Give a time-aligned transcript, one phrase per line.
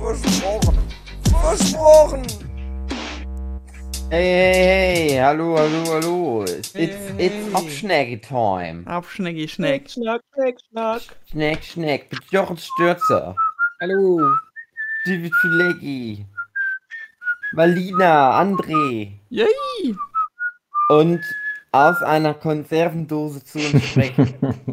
[0.00, 0.78] Versprochen.
[1.42, 2.22] Versprochen.
[4.10, 6.42] Hey, hey, hey, hallo, hallo, hallo.
[6.44, 8.84] It's, Hey, it's Abschnecki-Time.
[8.86, 9.88] Abschnecki, Schneck.
[9.90, 11.02] Schnack, schnack, schnack.
[11.30, 13.36] Schneck, Schneck, mit Jochen Stürzer,
[13.80, 14.20] Hallo.
[15.06, 16.26] David Filecki,
[17.52, 19.96] Malina, André Yay!
[20.88, 21.20] und
[21.72, 24.14] aus einer Konservendose zu uns spricht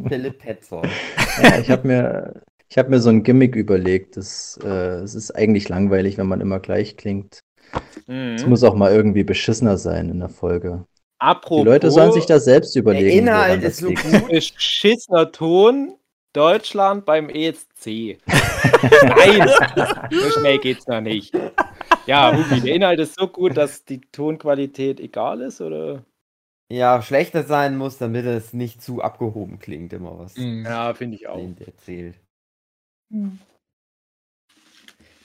[0.08, 0.90] Philipp Petzold.
[1.44, 4.18] Ja, ich habe mir, ich hab mir so ein Gimmick überlegt.
[4.18, 4.68] Das, äh,
[5.02, 7.40] es ist eigentlich langweilig, wenn man immer gleich klingt.
[8.08, 8.50] Es Mhm.
[8.50, 10.86] muss auch mal irgendwie beschissener sein in der Folge.
[11.20, 13.20] Apropos Die Leute sollen sich das selbst Der überlegen.
[13.20, 14.04] Inhalt woran ist das so liegt.
[14.22, 14.28] gut.
[14.30, 15.96] beschissener Ton.
[16.34, 18.20] Deutschland beim ESC.
[18.28, 19.50] Nein,
[20.12, 21.34] so schnell geht's noch nicht.
[22.06, 26.06] Ja, Hubi, der Inhalt ist so gut, dass die Tonqualität egal ist, oder?
[26.70, 31.28] Ja, schlechter sein muss, damit es nicht zu abgehoben klingt, immer was Ja, finde ich
[31.28, 31.36] auch.
[31.38, 31.60] Blind
[33.12, 33.40] erzählt.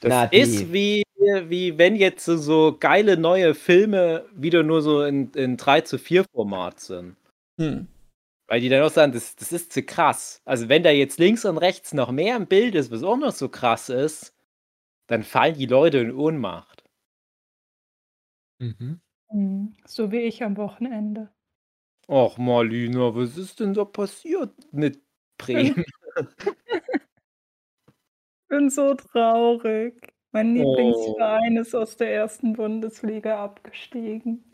[0.00, 5.30] Das Na, ist wie, wie wenn jetzt so, geile neue Filme wieder nur so in,
[5.32, 7.16] in 3 zu 4 Format sind.
[7.60, 7.86] Hm.
[8.48, 10.42] Weil die dann auch sagen, das, das ist zu krass.
[10.44, 13.32] Also wenn da jetzt links und rechts noch mehr im Bild ist, was auch noch
[13.32, 14.34] so krass ist,
[15.08, 16.84] dann fallen die Leute in Ohnmacht.
[18.60, 19.00] Mhm.
[19.30, 21.30] Hm, So wie ich am Wochenende.
[22.08, 25.00] Och, Marlina, was ist denn da passiert mit
[25.38, 25.84] Bremen?
[28.52, 29.94] Bin so traurig.
[30.32, 30.76] Mein Oh.
[30.76, 34.44] Lieblingsverein ist aus der ersten Bundesliga abgestiegen.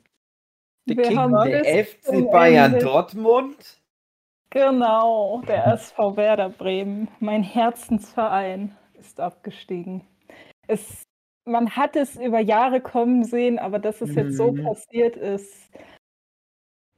[0.89, 3.81] Der Wir King haben Der FC Bayern Ende- Dortmund.
[4.51, 10.07] Genau, der SV Werder Bremen, mein Herzensverein, ist abgestiegen.
[10.69, 11.03] Es,
[11.45, 14.63] man hat es über Jahre kommen sehen, aber dass es jetzt so Mhm.
[14.64, 15.70] passiert ist,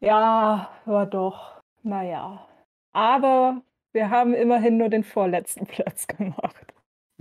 [0.00, 2.46] ja, war doch, naja.
[2.92, 3.62] Aber
[3.92, 6.69] wir haben immerhin nur den vorletzten Platz gemacht.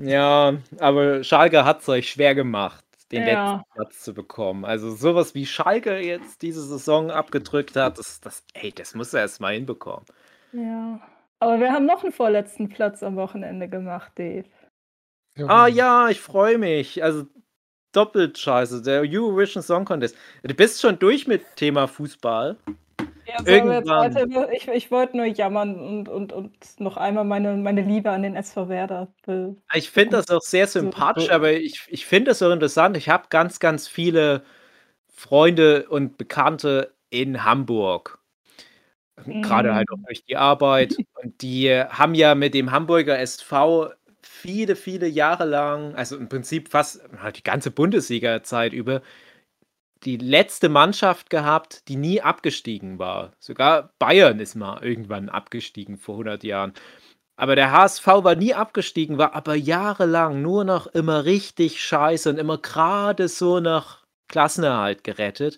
[0.01, 3.53] Ja, aber Schalke hat es euch schwer gemacht, den Ja.
[3.53, 4.65] letzten Platz zu bekommen.
[4.65, 9.21] Also sowas wie Schalke jetzt diese Saison abgedrückt hat, das, das, ey, das muss er
[9.21, 10.05] erst mal hinbekommen.
[10.53, 10.99] Ja.
[11.39, 14.45] Aber wir haben noch einen vorletzten Platz am Wochenende gemacht, Dave.
[15.47, 17.01] Ah ja, ich freue mich.
[17.01, 17.25] Also
[17.93, 20.15] doppelt scheiße, der Eurovision Song Contest.
[20.43, 22.57] Du bist schon durch mit Thema Fußball.
[23.29, 24.15] Ja, Irgendwann.
[24.15, 28.23] weiter, ich, ich wollte nur jammern und, und, und noch einmal meine, meine Liebe an
[28.23, 29.07] den SV Werder.
[29.73, 32.97] Ich finde das auch sehr sympathisch, so- aber ich, ich finde das auch interessant.
[32.97, 34.43] Ich habe ganz, ganz viele
[35.13, 38.19] Freunde und Bekannte in Hamburg.
[39.41, 40.05] Gerade halt auch Mhm.
[40.05, 40.95] durch die Arbeit.
[41.21, 43.89] Und die haben ja mit dem Hamburger SV
[44.21, 47.01] viele, viele Jahre lang, also im Prinzip fast
[47.35, 49.01] die ganze Bundesliga-Zeit über,
[50.05, 53.33] die letzte Mannschaft gehabt, die nie abgestiegen war.
[53.39, 56.73] Sogar Bayern ist mal irgendwann abgestiegen vor 100 Jahren.
[57.37, 62.37] Aber der HSV war nie abgestiegen, war aber jahrelang nur noch immer richtig scheiße und
[62.37, 65.57] immer gerade so nach Klassenerhalt gerettet.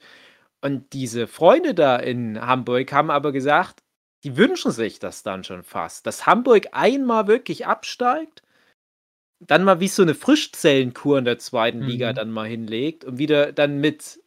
[0.61, 3.81] Und diese Freunde da in Hamburg haben aber gesagt,
[4.23, 8.43] die wünschen sich das dann schon fast, dass Hamburg einmal wirklich absteigt,
[9.39, 12.15] dann mal wie so eine Frischzellenkur in der zweiten Liga Mhm.
[12.15, 14.20] dann mal hinlegt und wieder dann mit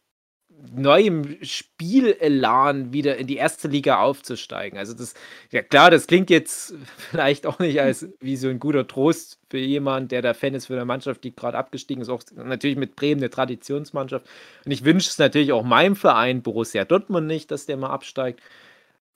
[0.73, 4.79] neuem Spielelan wieder in die erste Liga aufzusteigen.
[4.79, 5.13] Also das,
[5.51, 9.57] ja klar, das klingt jetzt vielleicht auch nicht als wie so ein guter Trost für
[9.57, 12.95] jemanden, der da Fan ist für eine Mannschaft, die gerade abgestiegen ist, auch natürlich mit
[12.95, 14.25] Bremen eine Traditionsmannschaft.
[14.65, 18.41] Und ich wünsche es natürlich auch meinem Verein, Borussia Dortmund nicht, dass der mal absteigt.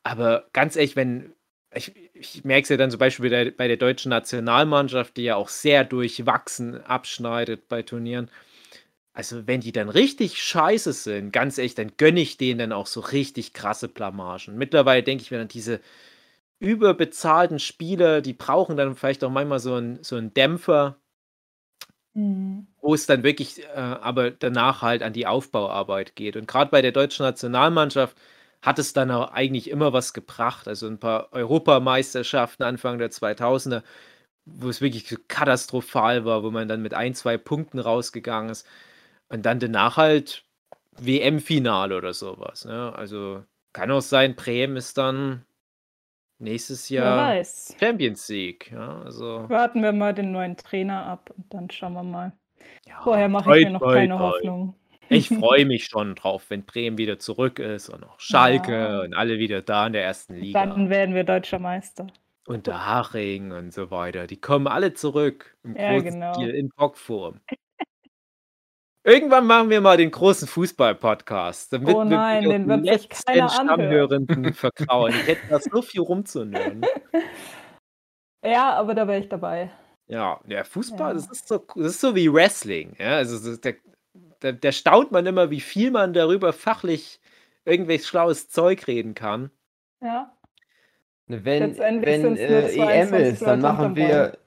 [0.03, 1.33] Aber ganz ehrlich, wenn,
[1.73, 5.23] ich, ich merke es ja dann zum Beispiel bei der, bei der deutschen Nationalmannschaft, die
[5.23, 8.29] ja auch sehr durchwachsen abschneidet bei Turnieren.
[9.13, 12.87] Also, wenn die dann richtig scheiße sind, ganz ehrlich, dann gönne ich denen dann auch
[12.87, 14.57] so richtig krasse Blamagen.
[14.57, 15.81] Mittlerweile denke ich mir dann, diese
[16.59, 20.97] überbezahlten Spieler, die brauchen dann vielleicht auch manchmal so einen, so einen Dämpfer,
[22.15, 22.67] Mhm.
[22.81, 26.35] wo es dann wirklich äh, aber danach halt an die Aufbauarbeit geht.
[26.37, 28.17] Und gerade bei der deutschen Nationalmannschaft
[28.61, 30.67] hat es dann auch eigentlich immer was gebracht.
[30.67, 33.83] Also ein paar Europameisterschaften Anfang der 2000er,
[34.45, 38.65] wo es wirklich katastrophal war, wo man dann mit ein, zwei Punkten rausgegangen ist.
[39.29, 40.43] Und dann danach halt
[40.97, 42.65] WM-Finale oder sowas.
[42.65, 42.93] Ne?
[42.95, 43.43] Also
[43.73, 45.45] kann auch sein, Bremen ist dann
[46.39, 47.41] nächstes Jahr.
[47.79, 48.71] Champions League.
[48.71, 52.31] Ja, also Warten wir mal den neuen Trainer ab und dann schauen wir mal.
[52.87, 54.19] Ja, Vorher mache ich mir noch toi, keine toi.
[54.19, 54.75] Hoffnung.
[55.09, 59.01] Ich freue mich schon drauf, wenn Bremen wieder zurück ist und auch Schalke Ja.
[59.01, 60.65] und alle wieder da in der ersten Liga.
[60.65, 62.07] Dann werden wir deutscher Meister.
[62.47, 64.25] Und der Haching und so weiter.
[64.25, 66.33] Die kommen alle zurück im Ja, großen genau.
[66.33, 67.41] Stil in Bockform.
[69.05, 73.01] Irgendwann machen wir mal den großen Fußball-Podcast, damit Oh wir nein, auf den die wird
[73.01, 73.67] sich keiner anhören.
[73.67, 75.11] Stammhörenden vertrauen.
[75.11, 76.85] Ich hätte da so viel rumzunören.
[78.41, 79.69] Ja, aber da wäre ich dabei.
[80.07, 81.13] Ja, der Fußball, Ja.
[81.13, 82.95] das ist so, das ist so wie Wrestling.
[82.97, 83.75] Ja, also der,
[84.39, 87.19] da, da staunt man immer, wie viel man darüber fachlich
[87.65, 89.51] irgendwelches schlaues Zeug reden kann.
[90.01, 90.31] Ja.
[91.27, 94.37] Wenn, Letztendlich wenn nur äh, EM 22 ist, dann machen wir,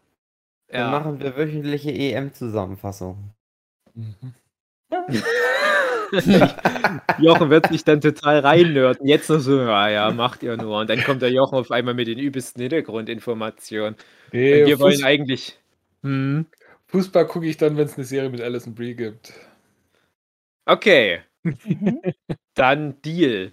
[0.69, 0.91] dann Ja.
[0.91, 3.35] machen wir wöchentliche EM-Zusammenfassung.
[3.93, 4.35] Mhm.
[7.19, 9.06] Jochen wird sich dann total reinnörden.
[9.06, 10.81] Jetzt noch so, ja, ja, macht ihr nur.
[10.81, 13.97] Und dann kommt der Jochen auf einmal mit den übelsten Hintergrundinformationen.
[14.33, 15.59] Nee, Und wir wollen Fuß eigentlich.
[16.03, 16.47] Hm,
[16.89, 19.33] Fußball gucke ich dann, wenn es eine Serie mit Alison Brie gibt.
[20.67, 22.00] okay, Mhm.
[22.55, 23.53] dann Deal.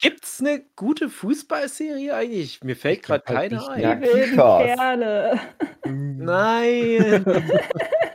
[0.00, 2.62] Gibt's eine gute Fußballserie eigentlich?
[2.64, 4.02] Mir fällt gerade halt keine nicht, ein.
[4.34, 5.40] Ja.
[5.84, 7.24] Nein.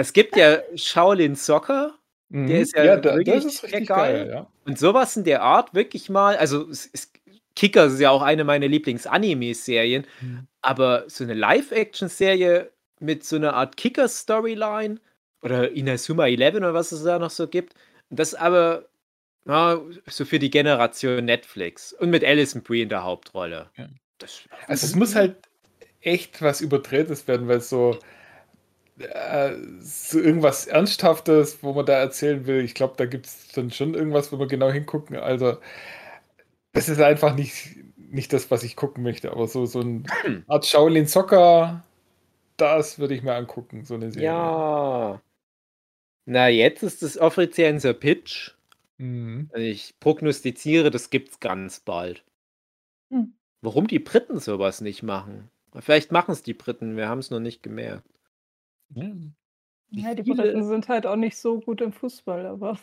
[0.00, 1.94] es gibt ja Shaolin Soccer
[2.30, 2.46] Mhm.
[2.46, 4.24] Der ist ja da, wirklich ist richtig geil.
[4.26, 4.30] geil.
[4.30, 4.46] ja.
[4.66, 6.36] und sowas in der Art wirklich mal.
[6.36, 7.10] Also, es, es,
[7.56, 10.46] Kickers ist ja auch eine meiner Lieblings-Anime-Serien, Mhm.
[10.60, 15.00] aber so eine Live-Action-Serie mit so einer Art Kickers-Storyline
[15.42, 17.74] oder Inazuma 11 oder was es da noch so gibt,
[18.10, 18.84] das aber
[19.46, 23.70] ja, so für die Generation Netflix und mit Alison Brie in der Hauptrolle.
[23.76, 23.88] Ja.
[24.18, 25.36] Das, Also es muss halt
[26.02, 27.98] echt was Überdrehtes werden, weil so,
[28.98, 33.70] äh, so irgendwas Ernsthaftes, wo man da erzählen will, ich glaube, da gibt es dann
[33.70, 35.16] schon irgendwas, wo wir genau hingucken.
[35.16, 35.58] Also
[36.72, 40.02] das ist einfach nicht, nicht das, was ich gucken möchte, aber so, so eine
[40.48, 41.84] Art Shaolin Soccer,
[42.56, 44.26] das würde ich mir angucken, so eine Serie.
[44.26, 45.22] ja.
[46.26, 48.52] Na, jetzt ist es offiziell unser Pitch.
[48.98, 49.48] Mhm.
[49.52, 52.22] Also Ich prognostiziere, das gibt's ganz bald.
[53.10, 53.34] Hm.
[53.62, 55.50] Warum die Briten sowas nicht machen?
[55.80, 58.04] Vielleicht machen es die Briten, wir haben es noch nicht gemerkt.
[58.94, 59.12] Ja.
[59.90, 62.78] Wie Ja, die Briten sind halt auch nicht so gut im Fußball, aber.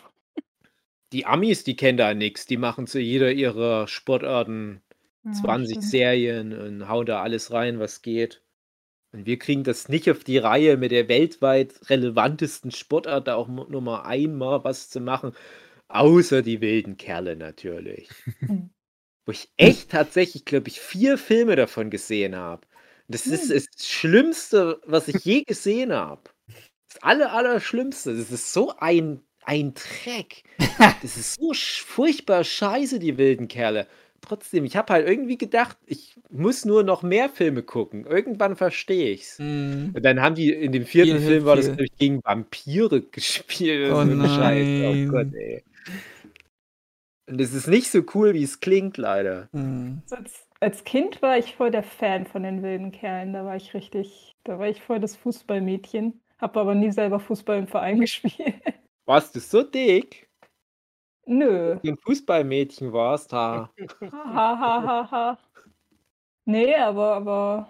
[1.13, 2.45] Die Amis, die kennen da nichts.
[2.45, 4.81] Die machen zu jeder ihrer Sportarten
[5.23, 5.83] Ja, 20 stimmt.
[5.83, 8.43] Serien und hauen da alles rein, was geht.
[9.13, 13.47] Und wir kriegen das nicht auf die Reihe, mit der weltweit relevantesten Sportart da auch
[13.49, 15.33] nur mal einmal was zu machen.
[15.89, 18.09] Außer die wilden Kerle natürlich.
[18.47, 18.69] Hm.
[19.25, 22.67] Wo ich echt tatsächlich, glaube ich, vier Filme davon gesehen habe.
[23.07, 23.55] Das ist Hm.
[23.55, 26.21] das Schlimmste, was ich je gesehen habe.
[26.91, 28.15] Das aller, Allerschlimmste.
[28.17, 30.43] Das ist so ein, ein Dreck.
[31.01, 33.87] Das ist so furchtbar scheiße, die wilden Kerle.
[34.21, 38.05] Trotzdem, ich habe halt irgendwie gedacht, ich muss nur noch mehr Filme gucken.
[38.05, 39.37] Irgendwann verstehe ich's.
[39.37, 39.91] Mhm.
[39.93, 41.75] Und dann haben die in dem vierten Viel Film war das, viel.
[41.75, 43.91] glaube ich, gegen Vampire gespielt.
[43.91, 44.67] Oh so ein Scheiß.
[44.67, 45.09] Oh nein.
[45.09, 45.63] Gott, ey.
[47.27, 49.49] Und es ist nicht so cool, wie es klingt, leider.
[49.51, 50.01] Mhm.
[50.09, 53.33] Als, als Kind war ich voll der Fan von den wilden Kerlen.
[53.33, 56.19] Da war ich richtig, da war ich voll das Fußballmädchen.
[56.39, 58.55] Hab aber nie selber Fußball im Verein gespielt.
[59.05, 60.27] Warst du so dick?
[61.27, 61.77] Nö.
[61.85, 63.31] Ein Fußballmädchen warst.
[63.31, 63.69] Ha,
[64.01, 65.37] ha, ha, ha, ha.
[66.45, 67.67] Nee, aber, aber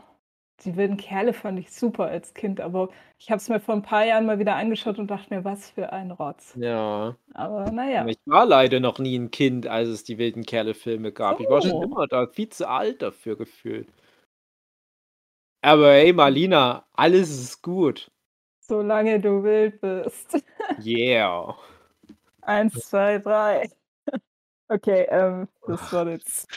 [0.64, 2.62] die wilden Kerle fand ich super als Kind.
[2.62, 5.44] Aber ich habe es mir vor ein paar Jahren mal wieder angeschaut und dachte mir,
[5.44, 6.56] was für ein Rotz.
[6.56, 7.16] Ja.
[7.34, 8.06] Aber naja.
[8.08, 11.40] Ich war leider noch nie ein Kind, als es die wilden Kerle-Filme gab.
[11.40, 11.84] Ich war schon Oh.
[11.84, 13.90] immer da viel zu alt dafür gefühlt.
[15.62, 18.12] Aber hey, Marlina, alles ist gut.
[18.62, 20.44] Solange du wild bist.
[20.84, 21.56] Yeah.
[22.42, 23.70] Eins, zwei, drei.
[24.68, 26.48] Okay, ähm, das war jetzt.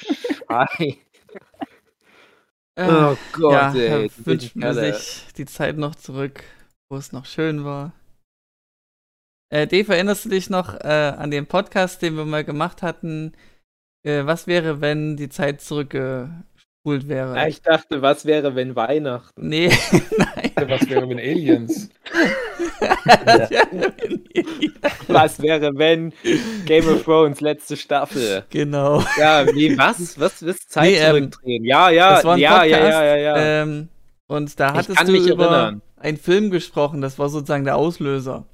[0.48, 0.98] Hi.
[2.78, 4.10] Äh, Oh Gott, ja, ey.
[4.18, 4.94] wünscht man Kerle.
[4.94, 6.44] sich die Zeit noch zurück,
[6.88, 7.92] wo es noch schön war.
[9.50, 13.32] Äh, Dave, erinnerst du dich noch äh, an den Podcast, den wir mal gemacht hatten?
[14.06, 15.60] Äh, was wäre, wenn die Zeit
[16.84, 17.36] zurückgespult wäre?
[17.36, 19.48] Ja, ich dachte, was wäre, wenn Weihnachten?
[19.48, 19.68] Nee,
[20.18, 20.52] nein.
[20.68, 21.88] Was wäre mit Aliens?
[25.08, 26.12] Was wäre, wenn
[26.66, 28.44] Game of Thrones letzte Staffel?
[28.50, 29.02] genau.
[29.18, 30.18] Ja, wie, was?
[30.20, 30.44] Was?
[30.46, 30.58] Was?
[30.68, 31.64] Zeit Nee, ähm, zurückdrehen?
[31.64, 33.62] Ja, ja, das war ein ja, ja, Podcast, ja, ja, ja.
[33.62, 33.88] Ähm,
[34.26, 35.82] und da hattest du mich über erinnern.
[35.96, 38.44] einen Film gesprochen, das war sozusagen der Auslöser.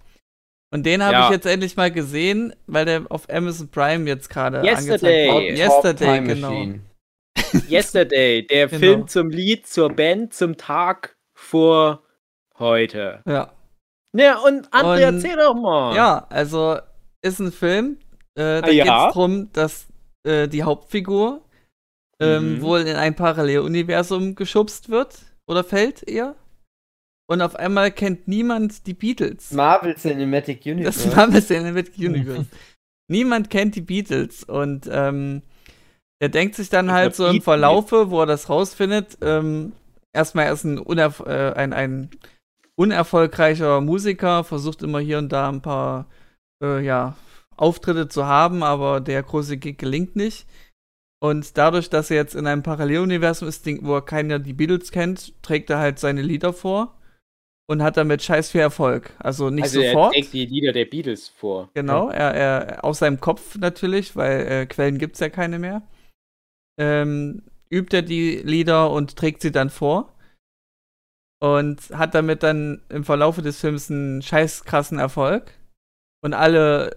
[0.73, 1.25] Und den habe Ja.
[1.27, 5.29] ich jetzt endlich mal gesehen, weil der auf Amazon Prime jetzt gerade Yesterday.
[5.29, 5.59] angezeigt wird.
[5.59, 6.51] Yesterday, Time genau.
[6.51, 6.81] Machine.
[7.71, 8.79] Yesterday, der Genau.
[8.81, 12.03] Film zum Lied, zur Band, zum Tag vor
[12.59, 13.23] heute.
[13.27, 13.53] Ja.
[14.17, 15.95] Ja, und André, Und- erzähl doch mal.
[15.97, 16.79] Ja, also
[17.23, 17.99] ist ein Film.
[18.37, 18.85] Äh, da Ah, ja?
[18.85, 19.87] geht es darum, dass
[20.27, 21.43] äh, die Hauptfigur
[22.21, 22.63] ähm, Mhm.
[22.63, 25.19] wohl in ein Paralleluniversum geschubst wird
[25.49, 26.37] oder fällt eher.
[27.27, 29.51] und auf einmal kennt niemand die Beatles.
[29.51, 31.09] Marvel Cinematic Universe.
[31.09, 32.47] Das Marvel Cinematic Universe.
[33.11, 35.41] niemand kennt die Beatles und ähm,
[36.25, 39.73] er denkt sich dann halt so im Verlaufe, wo er das rausfindet, ähm,
[40.15, 42.09] erstmal er ist ein, unerf äh, ein, ein
[42.77, 46.07] unerfolgreicher Musiker, versucht immer hier und da ein paar
[46.63, 47.15] äh, ja,
[47.59, 50.47] Auftritte zu haben, aber der große Gig gelingt nicht.
[51.21, 55.35] Und dadurch, dass er jetzt in einem Paralleluniversum ist, wo er keiner die Beatles kennt,
[55.43, 56.99] trägt er halt seine Lieder vor
[57.67, 59.11] und hat damit scheiß viel Erfolg.
[59.19, 60.15] Also nicht also sofort.
[60.15, 61.69] er trägt die Lieder der Beatles vor.
[61.75, 65.83] Genau, er, er aus seinem Kopf natürlich, weil äh, Quellen gibt es ja keine mehr.
[66.79, 70.15] Ähm, übt er die Lieder und trägt sie dann vor.
[71.41, 75.53] Und hat damit dann im Verlaufe des Films einen scheiß krassen Erfolg.
[76.23, 76.97] Und alle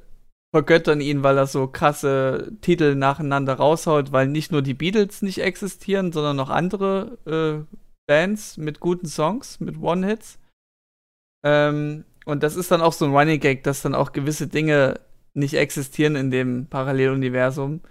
[0.54, 5.40] vergöttern ihn, weil er so krasse Titel nacheinander raushaut, weil nicht nur die Beatles nicht
[5.40, 7.76] existieren, sondern noch andere äh,
[8.08, 10.40] Bands mit guten Songs, mit One-Hits.
[11.46, 15.00] Ähm, und das ist dann auch so ein Running Gag, dass dann auch gewisse Dinge
[15.34, 17.82] nicht existieren in dem Paralleluniversum.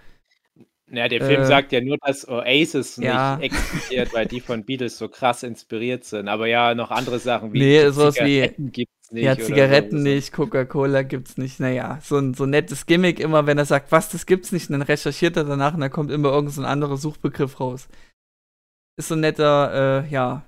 [0.89, 3.35] Ja, der Film Äh, sagt ja nur, dass Oasis ja.
[3.35, 6.29] nicht existiert, weil die von Beatles so krass inspiriert sind.
[6.29, 9.23] Aber ja, noch andere Sachen wie Nee, sowas wie- Zigaretten gibt's nicht.
[9.25, 10.03] ja, Zigaretten so.
[10.03, 11.59] nicht, Coca-Cola gibt's nicht.
[11.59, 14.69] Naja, so ein, so ein nettes Gimmick immer, wenn er sagt, was, das gibt's nicht,
[14.69, 17.89] und dann recherchiert er danach und dann kommt immer irgend so anderer Suchbegriff raus.
[18.97, 20.43] Ist so ein netter, äh, ja,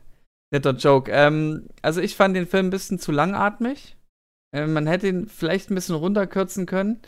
[0.54, 1.12] netter Joke.
[1.12, 3.98] Ähm, also ich fand den Film ein bisschen zu langatmig.
[4.56, 7.02] Ähm, man hätte ihn vielleicht ein bisschen runterkürzen können.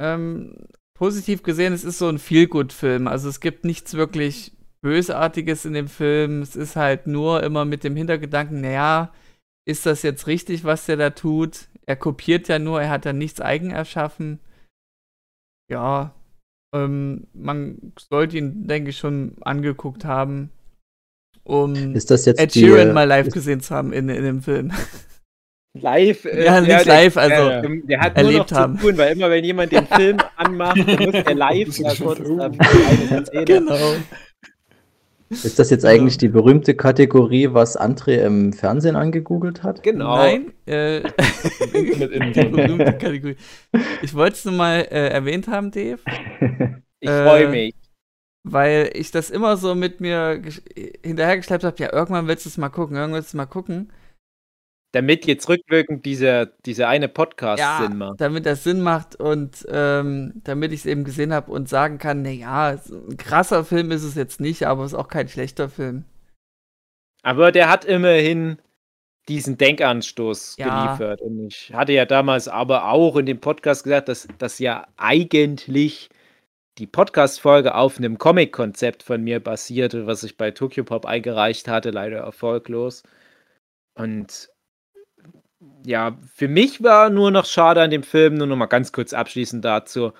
[0.00, 0.54] Ähm,
[0.94, 3.06] positiv gesehen, es ist so ein Feel-Good-Film.
[3.08, 6.42] Also es gibt nichts wirklich Bösartiges in dem Film.
[6.42, 9.12] Es ist halt nur immer mit dem Hintergedanken, naja,
[9.66, 11.68] ist das jetzt richtig, was der da tut?
[11.86, 14.40] Er kopiert ja nur, er hat ja nichts eigen erschaffen.
[15.70, 16.14] Ja,
[16.74, 20.50] ähm, man sollte ihn, denke ich, schon angeguckt haben,
[21.44, 24.72] um Ist das jetzt Ed Sheeran mal live gesehen zu haben in, in dem Film.
[25.76, 26.24] Live?
[26.24, 28.78] äh, Ja, nicht der- live, also der, der hat nur noch erlebt zu haben.
[28.78, 32.20] tun, weil immer wenn jemand den Film anmacht, dann muss er live da kurz
[33.44, 33.76] genau.
[35.30, 39.82] ist das jetzt eigentlich die berühmte Kategorie, was André im Fernsehen angegoogelt hat?
[39.82, 40.16] Genau.
[40.16, 41.20] Nein, äh, Internet
[42.12, 42.52] die Intern.
[42.52, 43.36] berühmte Kategorie.
[44.02, 45.98] Ich wollte es nur mal äh, erwähnt haben, Dave,
[47.00, 47.74] Ich Äh, freue mich.
[48.44, 50.62] weil ich das immer so mit mir gesch-
[51.04, 51.76] hinterhergeschleppt habe.
[51.82, 53.90] Ja, irgendwann willst du es mal gucken, irgendwann willst du es mal gucken.
[54.94, 58.20] Damit jetzt rückwirkend dieser, dieser eine Podcast Sinn macht.
[58.20, 62.22] damit das Sinn macht und ähm, damit ich es eben gesehen habe und sagen kann,
[62.22, 66.04] naja, ein krasser Film ist es jetzt nicht, aber es ist auch kein schlechter Film.
[67.22, 68.58] Aber der hat immerhin
[69.28, 70.86] diesen Denkanstoß Ja.
[70.86, 71.20] geliefert.
[71.22, 76.08] Und ich hatte ja damals aber auch in dem Podcast gesagt, dass das ja eigentlich
[76.78, 81.90] die Podcast-Folge auf einem Comic-Konzept von mir basierte, was ich bei Tokyo Pop eingereicht hatte,
[81.90, 83.02] leider erfolglos.
[83.94, 84.50] Und
[85.84, 89.12] ja, für mich war nur noch schade an dem Film, nur noch mal ganz kurz
[89.12, 90.12] abschließend dazu,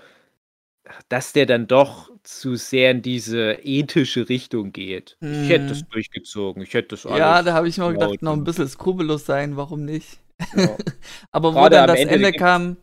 [1.09, 5.17] dass der dann doch zu sehr in diese ethische Richtung geht.
[5.21, 5.88] Ich hätte das Hm.
[5.91, 6.62] durchgezogen.
[6.62, 7.19] Ich hätte das alles.
[7.19, 10.19] Ja, da habe ich mir gedacht, noch ein bisschen skrupellos sein, warum nicht?
[10.55, 10.76] Ja.
[11.33, 12.76] Aber wo Gerade dann am das Ende Ende kam,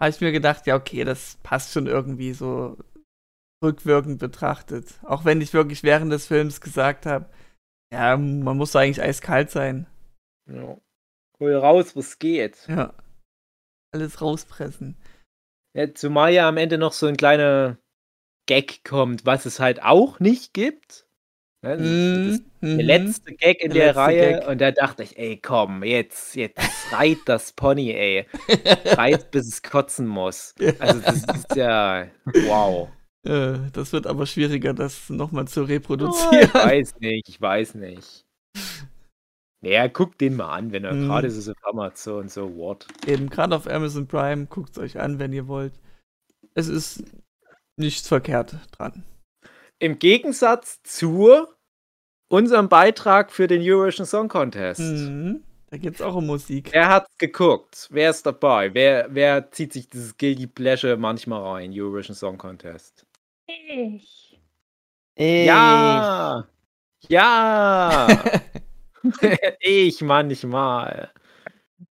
[0.00, 2.76] habe ich mir gedacht, ja, okay, das passt schon irgendwie so
[3.62, 4.98] rückwirkend betrachtet.
[5.02, 7.26] Auch wenn ich wirklich während des Films gesagt habe,
[7.92, 9.86] ja, man muss doch eigentlich eiskalt sein.
[10.48, 10.78] Ja.
[11.40, 12.68] Hol raus, was geht.
[12.68, 12.94] Ja.
[13.92, 14.96] Alles rauspressen.
[15.76, 17.78] Ja, zumal ja am Ende noch so ein kleiner
[18.48, 21.06] Gag kommt, was es halt auch nicht gibt.
[21.62, 22.80] Ne, Mhm, der mhm.
[22.80, 24.48] letzte Gag in Der der Reihe Gag.
[24.48, 26.58] und da dachte ich, ey, komm, jetzt, jetzt
[26.92, 28.26] reit das Pony, ey.
[28.96, 30.54] Reit, bis es kotzen muss.
[30.78, 32.08] Also das ist ja,
[32.44, 32.90] wow.
[33.26, 35.64] Äh, das wird aber schwieriger, das nochmal zu
[36.02, 36.50] Oh, reproduzieren.
[36.54, 38.24] ich weiß nicht, ich weiß nicht.
[39.62, 41.06] Naja, guck den mal an, wenn er Mhm.
[41.06, 42.86] gerade ist es auf Amazon, so what.
[43.06, 45.74] Eben, gerade auf Amazon Prime, guckt es euch an, wenn ihr wollt.
[46.54, 47.04] Es ist
[47.76, 49.04] nichts verkehrt dran.
[49.78, 51.46] Im Gegensatz zu
[52.28, 54.80] unserem Beitrag für den Eurovision Song Contest.
[54.80, 55.42] Mhm.
[55.70, 56.70] Da geht es auch um Musik.
[56.72, 57.86] Wer hat's geguckt?
[57.90, 58.74] Wer ist dabei?
[58.74, 61.70] Wer, wer zieht sich dieses Guilty Pleasure manchmal rein?
[61.72, 63.06] Eurovision Song Contest.
[63.46, 64.38] Ich.
[65.16, 66.46] Ey, Ja!
[67.08, 68.06] Ja!
[69.60, 71.10] ich manchmal.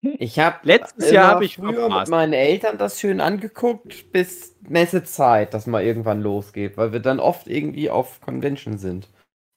[0.03, 2.11] Ich habe Letztes Jahr hab ich früher verpasst.
[2.11, 7.21] mit meinen Eltern das schön angeguckt, bis Messezeit, dass mal irgendwann losgeht, weil wir dann
[7.21, 9.09] oft irgendwie auf Convention sind.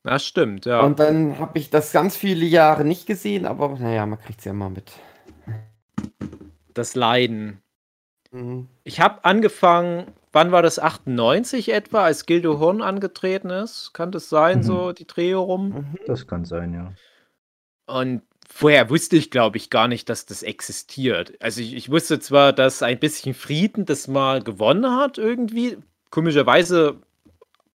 [0.04, 0.82] Das stimmt, ja.
[0.82, 4.46] Und dann habe ich das ganz viele Jahre nicht gesehen, aber naja, man kriegt es
[4.46, 4.92] ja mal mit.
[6.74, 7.62] das Leiden.
[8.32, 8.68] Mhm.
[8.84, 10.80] Ich habe angefangen, wann war das?
[10.80, 13.94] 98 etwa, als Gildo Horn angetreten ist?
[13.94, 14.64] Kann das sein, Mhm.
[14.64, 15.70] so die Dreh rum?
[15.70, 16.00] Mhm.
[16.08, 16.94] Das kann sein, ja.
[17.86, 21.34] Und vorher wusste ich, glaube ich, gar nicht, dass das existiert.
[21.42, 25.78] Also ich, ich wusste zwar, dass ein bisschen Frieden das mal gewonnen hat, irgendwie.
[26.10, 27.02] Komischerweise,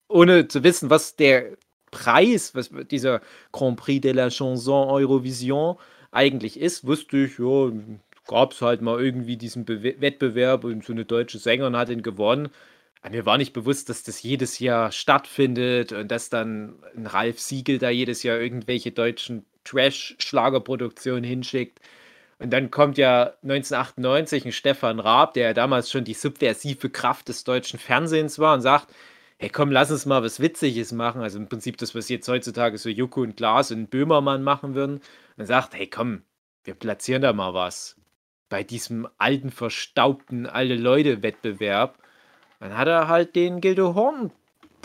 [0.09, 1.57] ohne zu wissen, was der
[1.91, 3.21] Preis, was dieser
[3.53, 5.77] Grand Prix de la Chanson Eurovision
[6.11, 7.71] eigentlich ist, wusste ich, ja,
[8.27, 12.03] gab es halt mal irgendwie diesen Bewe Wettbewerb und so eine deutsche Sängerin hat ihn
[12.03, 12.49] gewonnen.
[13.09, 17.79] Mir war nicht bewusst, dass das jedes Jahr stattfindet und dass dann ein Ralf Siegel
[17.79, 21.81] da jedes Jahr irgendwelche deutschen Trash-Schlagerproduktionen hinschickt.
[22.39, 27.29] Und dann kommt ja 1998 ein Stefan Raab, der ja damals schon die subversive Kraft
[27.29, 28.93] des deutschen Fernsehens war und sagt,
[29.39, 31.23] hey komm, lass uns mal was Witziges machen.
[31.23, 35.01] Also im Prinzip das, was jetzt heutzutage so Joko und Glas und Böhmermann machen würden.
[35.37, 36.23] Und sagt, hey komm,
[36.65, 37.97] wir platzieren da mal was.
[38.49, 41.99] Bei diesem alten, verstaubten Alte-Leute-Wettbewerb.
[42.61, 44.31] Dann hat er halt den Gildo Horn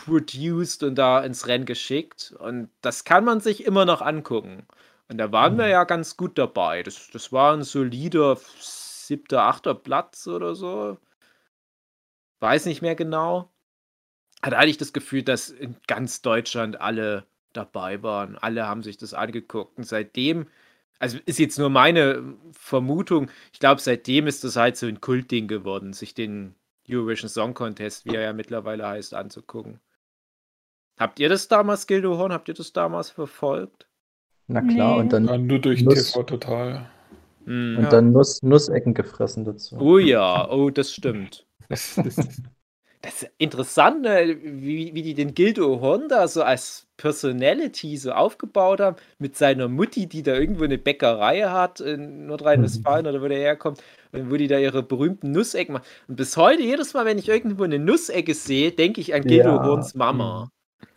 [0.05, 2.33] produced und da ins Rennen geschickt.
[2.39, 4.67] Und das kann man sich immer noch angucken.
[5.09, 6.83] Und da waren wir ja ganz gut dabei.
[6.83, 10.97] Das, das war ein solider siebter, achter Platz oder so.
[12.39, 13.51] Weiß nicht mehr genau.
[14.41, 18.37] Hatte eigentlich das Gefühl, dass in ganz Deutschland alle dabei waren.
[18.37, 19.77] Alle haben sich das angeguckt.
[19.77, 20.47] Und seitdem,
[20.99, 25.47] also ist jetzt nur meine Vermutung, ich glaube, seitdem ist das halt so ein Kultding
[25.47, 26.55] geworden, sich den
[26.89, 29.79] Eurovision Song Contest, wie er ja mittlerweile heißt, anzugucken.
[30.99, 33.87] Habt ihr das damals, Gildo Horn, habt ihr das damals verfolgt?
[34.47, 34.99] Na klar, Nee.
[35.01, 36.11] und dann, Ja, nur durch Nuss.
[36.11, 36.89] TV total.
[37.45, 37.77] Hm.
[37.77, 37.89] und Ja.
[37.89, 39.77] dann Nuss, Nussecken gefressen dazu.
[39.79, 41.47] Oh ja, oh, das stimmt.
[41.69, 42.15] Das, das,
[43.01, 48.81] Das ist interessant, ne, wie, wie die den Gildo Honda so als Personality so aufgebaut
[48.81, 53.37] haben, mit seiner Mutti, die da irgendwo eine Bäckerei hat in Nordrhein-Westfalen oder wo der
[53.39, 55.85] herkommt, und wo die da ihre berühmten Nussecken machen.
[56.09, 59.55] Und bis heute, jedes Mal, wenn ich irgendwo eine Nussecke sehe, denke ich an Gildo
[59.55, 59.63] Ja.
[59.63, 60.51] Horns Mama.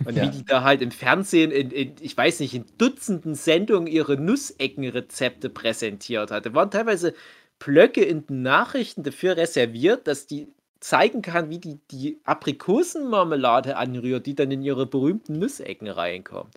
[0.04, 0.24] Und Ja.
[0.24, 4.16] wie die da halt im Fernsehen, in, in, ich weiß nicht, in Dutzenden Sendungen ihre
[4.16, 6.46] Nusseckenrezepte präsentiert hat.
[6.46, 7.14] Da waren teilweise
[7.58, 10.48] Blöcke in den Nachrichten dafür reserviert, dass die
[10.80, 16.52] zeigen kann, wie die die Aprikosenmarmelade anrührt, die dann in ihre berühmten Nussecken reinkommt.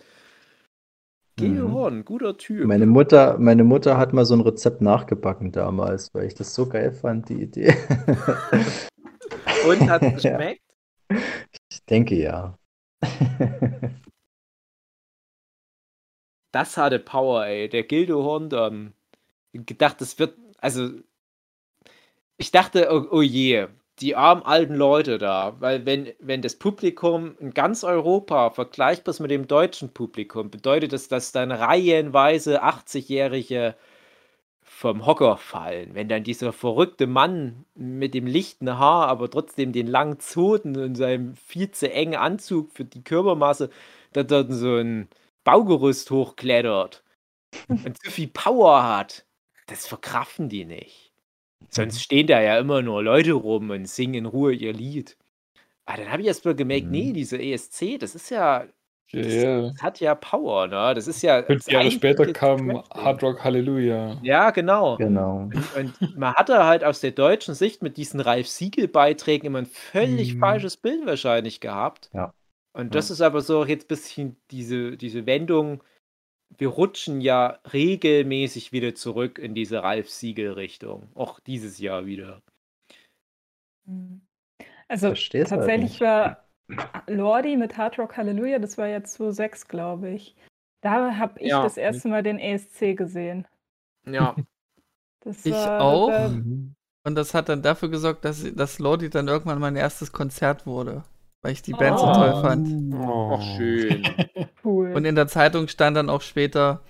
[1.36, 2.04] Gildo Mhm.
[2.04, 2.64] Guter Typ.
[2.66, 6.66] Meine Mutter, meine Mutter hat mal so ein Rezept nachgebacken damals, weil ich das so
[6.68, 7.74] geil fand, die Idee.
[9.68, 10.36] Und hat es Ja.
[10.38, 10.62] geschmeckt?
[11.70, 12.58] Ich denke ja.
[16.56, 17.68] Das hatte Power, ey.
[17.68, 18.94] Der Gildo Horn dann.
[19.52, 20.38] Gedacht, das wird.
[20.58, 20.88] Also.
[22.38, 23.68] Ich dachte, oh, oh je,
[24.00, 25.56] die armen alten Leute da.
[25.60, 30.94] Weil, wenn, wenn das Publikum in ganz Europa vergleichbar ist mit dem deutschen Publikum, bedeutet
[30.94, 33.76] das, dass dann reihenweise 80-Jährige
[34.76, 35.94] vom Hocker fallen.
[35.94, 40.96] Wenn dann dieser verrückte Mann mit dem lichten Haar, aber trotzdem den langen Zoten und
[40.96, 43.70] seinem viel zu engen Anzug für die Körpermasse,
[44.12, 45.08] da dort so ein
[45.44, 47.02] Baugerüst hochklettert
[47.68, 49.26] und zu viel Power hat,
[49.66, 51.12] das verkraften die nicht.
[51.70, 55.16] Sonst stehen da ja immer nur Leute rum und singen in Ruhe ihr Lied.
[55.86, 56.92] Aber dann habe ich erst mal gemerkt, Mhm.
[56.92, 58.66] nee, diese ESC, das ist ja,
[59.12, 59.60] ja, das, ja.
[59.62, 60.94] das hat ja Power, ne?
[60.94, 61.42] Das ist ja.
[61.42, 62.82] Fünf Jahre später kam.
[62.90, 64.18] Hard Rock Hallelujah.
[64.22, 64.96] Ja, genau.
[64.96, 65.48] Genau.
[65.76, 70.34] Und man hatte halt aus der deutschen Sicht mit diesen Ralf Siegel-Beiträgen immer ein völlig
[70.34, 70.40] Mhm.
[70.40, 72.10] falsches Bild wahrscheinlich gehabt.
[72.12, 72.32] Ja.
[72.72, 75.82] Und das ist aber so jetzt ein bisschen diese, diese Wendung,
[76.58, 81.08] wir rutschen ja regelmäßig wieder zurück in diese Ralf Siegel-Richtung.
[81.14, 82.42] Auch dieses Jahr wieder.
[83.86, 84.20] Mhm.
[84.88, 86.00] Also Versteh's halt tatsächlich nicht.
[86.00, 86.45] war
[87.06, 90.34] Lordi mit Hard Rock Hallelujah, das war jetzt 2006, glaube ich.
[90.82, 91.62] Da habe ich Ja.
[91.62, 93.46] das erste Mal den ESC gesehen.
[94.06, 94.34] Ja.
[95.24, 96.08] Das Ich war, auch.
[96.10, 96.74] Das war, Mhm.
[97.04, 101.02] Und das hat dann dafür gesorgt, dass, dass Lordi dann irgendwann mein erstes Konzert wurde.
[101.42, 102.12] Weil ich die Band so Oh.
[102.12, 102.94] toll fand.
[102.94, 104.02] Ach, schön.
[104.64, 104.92] cool.
[104.92, 106.80] Und in der Zeitung stand dann auch später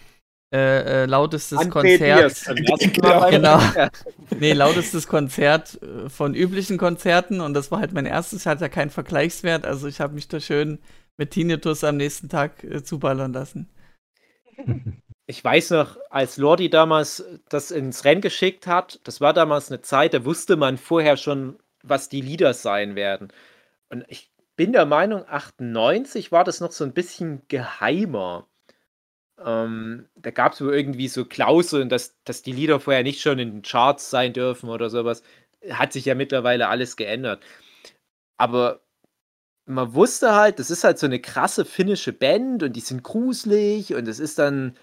[0.57, 2.45] äh, äh, lautestes André Konzert.
[3.31, 3.59] Genau.
[3.59, 4.05] Konzert.
[4.39, 8.63] Nee, lautestes Konzert äh, von üblichen Konzerten und das war halt mein erstes, ich hatte
[8.63, 10.79] ja keinen Vergleichswert, also ich habe mich da schön
[11.19, 13.69] mit Tinnitus am nächsten Tag äh, zuballern lassen.
[15.29, 19.83] Ich weiß noch, als Lordi damals das ins Rennen geschickt hat, das war damals eine
[19.83, 23.33] Zeit, da wusste man vorher schon, was die Lieder sein werden.
[23.89, 28.47] Und ich bin der Meinung, 98 war das noch so ein bisschen geheimer.
[29.45, 33.39] Ähm, da gab es wohl irgendwie so Klauseln, dass, dass die Lieder vorher nicht schon
[33.39, 35.23] in den Charts sein dürfen oder sowas.
[35.71, 37.43] Hat sich ja mittlerweile alles geändert.
[38.39, 38.81] Aber
[39.67, 43.95] man wusste halt, das ist halt so eine krasse finnische Band und die sind gruselig
[43.95, 44.77] und es ist dann,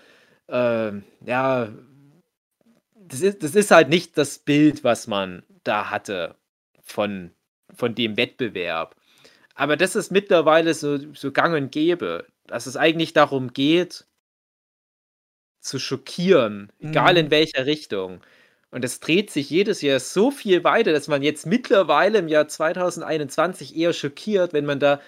[0.50, 1.70] ähm, ja,
[2.96, 6.36] das ist, das ist halt nicht das Bild, was man da hatte
[6.84, 7.32] von,
[7.74, 8.96] von dem Wettbewerb.
[9.56, 14.06] Aber das ist mittlerweile so, so gang und gäbe, dass es eigentlich darum geht,
[15.64, 17.20] zu schockieren, egal Mhm.
[17.20, 18.22] in welcher Richtung.
[18.72, 22.48] Und es dreht sich jedes Jahr so viel weiter, dass man jetzt mittlerweile im Jahr
[22.48, 25.00] 2021 eher schockiert, wenn man da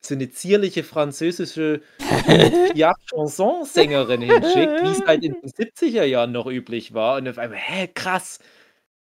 [0.00, 1.80] so eine zierliche französische
[3.10, 7.16] Chansonsängerin hinschickt, wie es halt in den 70er Jahren noch üblich war.
[7.16, 8.38] Und auf einmal, hä, krass,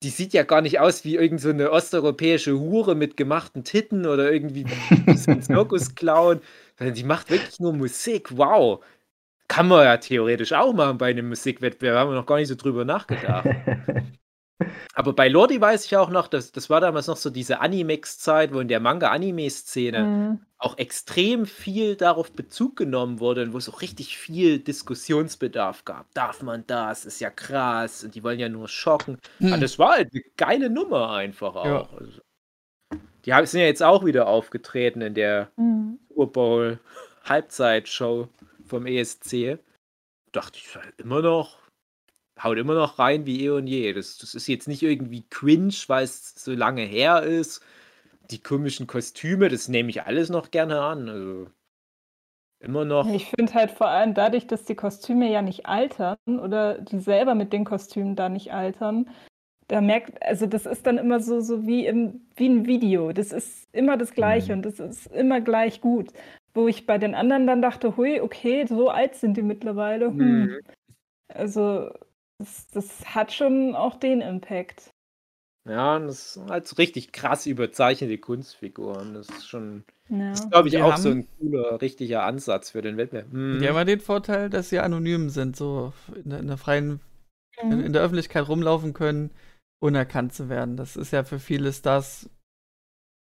[0.02, 4.06] die sieht ja gar nicht aus wie irgend so eine osteuropäische Hure mit gemachten Titten
[4.06, 4.66] oder irgendwie
[5.06, 6.40] wie so ein Zirkusclown.
[6.78, 8.36] sondern Die macht wirklich nur Musik.
[8.36, 8.84] Wow.
[9.48, 11.96] Kann man ja theoretisch auch machen bei einem Musikwettbewerb.
[11.98, 13.46] Haben wir noch gar nicht so drüber nachgedacht.
[14.94, 18.54] Aber bei Lordi weiß ich auch noch, das, das war damals noch so diese Animex-Zeit,
[18.54, 20.40] wo in der Manga-Anime-Szene Mhm.
[20.56, 26.06] auch extrem viel darauf Bezug genommen wurde und wo es auch richtig viel Diskussionsbedarf gab.
[26.14, 27.04] Darf man das?
[27.04, 28.02] Ist ja krass.
[28.04, 29.18] Und die wollen ja nur schocken.
[29.38, 29.52] Hm.
[29.52, 31.64] Aber das war halt eine geile Nummer einfach auch.
[31.66, 31.88] Ja.
[31.98, 32.20] Also,
[33.26, 35.98] die sind ja jetzt auch wieder aufgetreten in der Mhm.
[36.08, 36.78] Super Bowl
[37.24, 38.28] Halbzeitshow
[38.66, 39.58] vom ESC.
[40.32, 41.58] Dachte ich, immer noch,
[42.42, 43.92] haut immer noch rein wie eh und je.
[43.92, 47.64] Das, das ist jetzt nicht irgendwie cringe, weil es so lange her ist.
[48.30, 51.08] Die komischen Kostüme, das nehme ich alles noch gerne an.
[51.08, 51.50] Also
[52.60, 53.08] immer noch.
[53.08, 57.34] Ich finde halt vor allem dadurch, dass die Kostüme ja nicht altern oder die selber
[57.34, 59.08] mit den Kostümen da nicht altern,
[59.68, 63.12] da merkt, also das ist dann immer so, so wie, im, wie ein Video.
[63.12, 64.58] Das ist immer das Gleiche Mhm.
[64.58, 66.12] und das ist immer gleich gut.
[66.56, 70.06] Wo ich bei den anderen dann dachte, hui, okay, so alt sind die mittlerweile.
[70.08, 70.16] Hm.
[70.16, 70.60] Mhm.
[71.28, 71.90] Also
[72.38, 74.90] das, das hat schon auch den Impact.
[75.68, 79.14] Ja, und das sind halt so richtig krass überzeichnete Kunstfiguren.
[79.14, 80.30] Das ist schon, Ja.
[80.30, 83.32] das glaube ich, Die auch so ein cooler, richtiger Ansatz für den Wettbewerb.
[83.32, 83.58] Mhm.
[83.60, 87.00] Die haben ja den Vorteil, dass sie anonym sind, so in der, in der freien,
[87.60, 87.84] in, Mhm.
[87.84, 89.30] in der Öffentlichkeit rumlaufen können,
[89.80, 90.76] unerkannt zu werden.
[90.76, 92.30] Das ist ja für viele Stars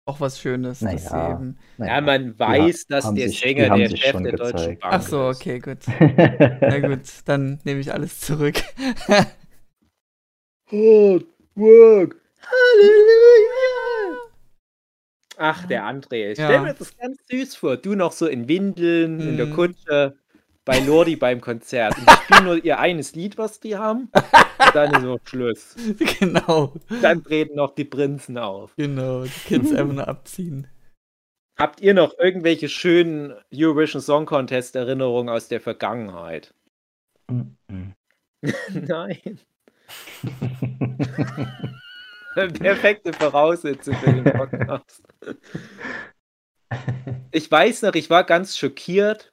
[0.05, 0.81] auch was Schönes.
[0.81, 1.35] dass sie Naja.
[1.37, 4.81] eben, Naja, Ja, man weiß, dass haben der sich- Sänger der Chef der Deutschen gezeigt.
[4.83, 5.37] Bank ach so, ist.
[5.41, 5.79] okay, gut.
[6.61, 8.57] Na gut, dann nehme ich alles zurück.
[10.71, 12.17] Hard work.
[12.41, 14.19] Halleluja.
[15.39, 16.33] Ach, der André.
[16.33, 16.47] Ich Ja.
[16.47, 17.77] stell mir das ganz süß vor.
[17.77, 19.55] Du noch so in Windeln, in der Mhm.
[19.55, 20.17] Kutsche,
[20.65, 21.97] bei Lordi beim Konzert.
[21.99, 24.11] Und die spielen nur ihr eines Lied, was die haben.
[24.13, 25.77] Und dann ist noch Schluss.
[26.21, 28.75] genau, Dann treten noch die Prinzen auf.
[28.77, 29.25] genau.
[29.25, 30.69] Die Kids einfach nur abziehen.
[31.59, 36.55] Habt ihr noch irgendwelche schönen Eurovision Song Contest Erinnerungen aus der Vergangenheit?
[38.73, 39.41] Nein.
[42.35, 45.03] Perfekte Voraussetzung für den Podcast.
[47.31, 49.32] Ich weiß noch, ich war ganz schockiert,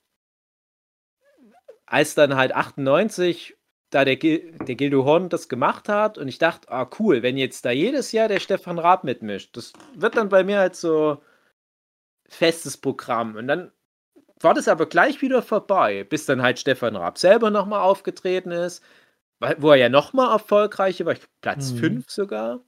[1.90, 3.58] als dann halt 98
[3.92, 7.38] da der, Gil der Gildo Horn das gemacht hat und ich dachte, ah cool, wenn
[7.38, 11.22] jetzt da jedes Jahr der Stefan Raab mitmischt, das wird dann bei mir halt so
[12.28, 13.72] festes Programm und dann
[14.42, 18.84] war das aber gleich wieder vorbei, bis dann halt Stefan Raab selber nochmal aufgetreten ist,
[19.58, 21.78] wo er ja nochmal erfolgreicher war, Platz Mhm.
[21.78, 22.62] 5 sogar.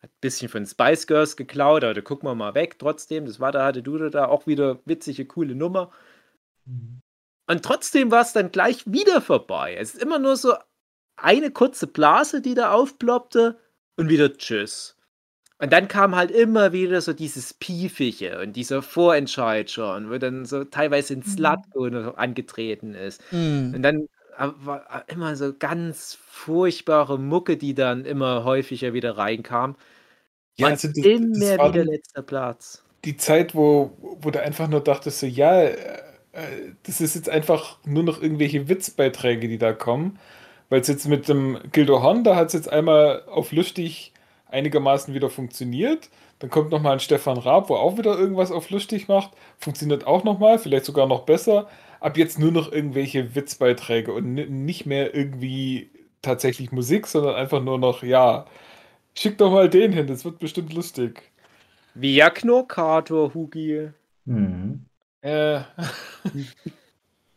[0.00, 3.26] Hat ein bisschen von Spice Girls geklaut, aber da gucken wir mal weg trotzdem.
[3.26, 5.90] Das war da, hatte Dude da auch wieder witzige, coole Nummer.
[7.48, 9.76] Und trotzdem war es dann gleich wieder vorbei.
[9.78, 10.54] Es ist immer nur so
[11.16, 13.58] eine kurze Blase, die da aufploppte
[13.96, 14.96] und wieder Tschüss.
[15.58, 20.44] Und dann kam halt immer wieder so dieses Piefige und dieser Vorentscheid schon, wo dann
[20.44, 21.24] so teilweise ein Mhm.
[21.24, 23.22] Slatko noch angetreten ist.
[23.30, 23.74] Hm.
[23.74, 29.76] Und dann war immer so ganz furchtbare Mucke, die dann immer häufiger wieder reinkam.
[30.58, 32.84] Ja, und also das, immer das wieder die, letzter Platz.
[33.04, 36.02] die Zeit, wo, wo du einfach nur dachtest, so, ja, äh,
[36.82, 40.18] das ist jetzt einfach nur noch irgendwelche Witzbeiträge, die da kommen.
[40.68, 44.12] Weil es jetzt mit dem Gildo Horn, da hat es jetzt einmal auf lustig
[44.46, 46.10] einigermaßen wieder funktioniert.
[46.38, 49.30] Dann kommt nochmal ein Stefan Raab, wo auch wieder irgendwas auf lustig macht.
[49.58, 51.68] Funktioniert auch nochmal, vielleicht sogar noch besser.
[52.00, 57.62] Ab jetzt nur noch irgendwelche Witzbeiträge und ni- nicht mehr irgendwie tatsächlich Musik, sondern einfach
[57.62, 58.46] nur noch, ja,
[59.14, 61.22] schick doch mal den hin, das wird bestimmt lustig.
[61.94, 63.90] Via Knurkator, Hugi.
[64.26, 64.84] Mhm.
[65.22, 65.60] Äh,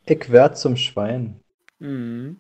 [0.10, 1.40] Ich werd zum Schwein.
[1.78, 2.40] Mhm.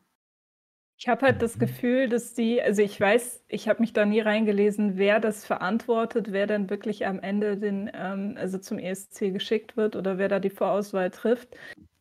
[0.97, 4.19] Ich habe halt das Gefühl, dass die, also ich weiß, ich habe mich da nie
[4.19, 9.77] reingelesen, wer das verantwortet, wer dann wirklich am Ende den, ähm, also zum ESC geschickt
[9.77, 11.55] wird oder wer da die Vorauswahl trifft.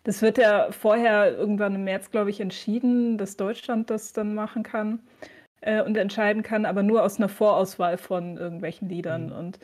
[0.05, 4.63] Das wird ja vorher irgendwann im März, glaube ich, entschieden, dass Deutschland das dann machen
[4.63, 5.01] kann
[5.61, 9.31] äh, und entscheiden kann, aber nur aus einer Vorauswahl von irgendwelchen Liedern.
[9.33, 9.61] Und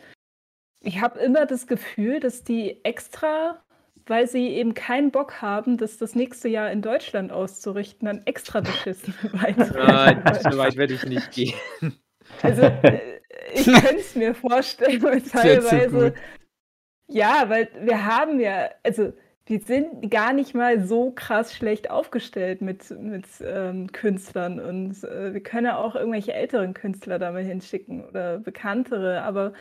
[0.85, 3.65] ich habe immer das Gefühl, dass die extra
[4.07, 8.61] weil sie eben keinen Bock haben, das das nächste Jahr in Deutschland auszurichten, dann extra
[8.61, 11.55] beschissen Nein, so weit werde ich nicht gehen.
[12.43, 13.21] Also, äh,
[13.55, 16.15] ich könnte es mir vorstellen, weil teilweise.
[17.09, 19.13] Ja, weil wir haben ja, also
[19.47, 25.35] wir sind gar nicht mal so krass schlecht aufgestellt mit, mit ähm, Künstlern und äh,
[25.35, 29.53] wir können ja auch irgendwelche älteren Künstler da mal hinschicken oder bekanntere, aber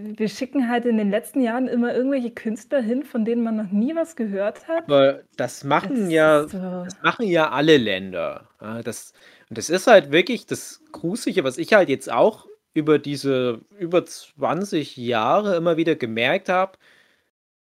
[0.00, 3.70] wir schicken halt in den letzten Jahren immer irgendwelche Künstler hin, von denen man noch
[3.72, 4.84] nie was gehört hat.
[4.84, 8.48] Aber das machen Es ja, so- das machen ja alle Länder.
[8.60, 9.12] Ja, das,
[9.48, 14.04] und das ist halt wirklich das Gruselige, was ich halt jetzt auch über diese über
[14.04, 16.78] 20 Jahre immer wieder gemerkt habe.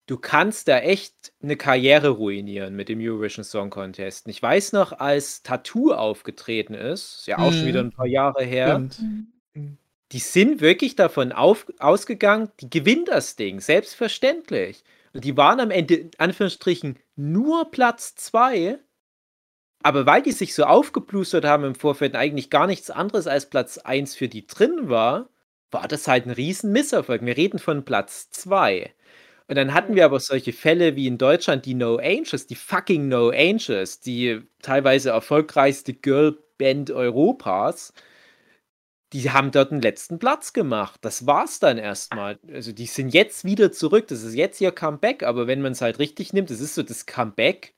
[0.09, 4.27] Du kannst da echt eine Karriere ruinieren mit dem Eurovision Song Contest.
[4.27, 7.67] Und Ich weiß noch, als Tattoo aufgetreten ist, ist ja auch schon Mhm.
[7.69, 8.99] wieder ein paar Jahre her, Stimmt.
[10.12, 14.85] Die sind wirklich davon auf, ausgegangen, die gewinnt das Ding, selbstverständlich.
[15.12, 18.79] Und die waren am Ende, in Anführungsstrichen, nur Platz zwei.
[19.83, 23.79] Aber weil die sich so aufgeplustert haben im Vorfeld eigentlich gar nichts anderes als Platz
[23.79, 25.29] 1 für die drin war,
[25.71, 27.25] war das halt ein riesen Misserfolg.
[27.25, 28.92] Wir reden von Platz 2.
[29.49, 33.09] Und dann hatten wir aber solche Fälle wie in Deutschland die No Angels, die fucking
[33.09, 37.92] No Angels, die teilweise erfolgreichste Girlband Europas,
[39.23, 40.99] die haben dort den letzten Platz gemacht.
[41.03, 42.39] Das war's dann erstmal.
[42.53, 44.09] Also die sind jetzt wieder zurück.
[44.09, 46.83] Das ist jetzt ihr Comeback, aber wenn man es halt richtig nimmt, das ist so
[46.83, 47.75] das Comeback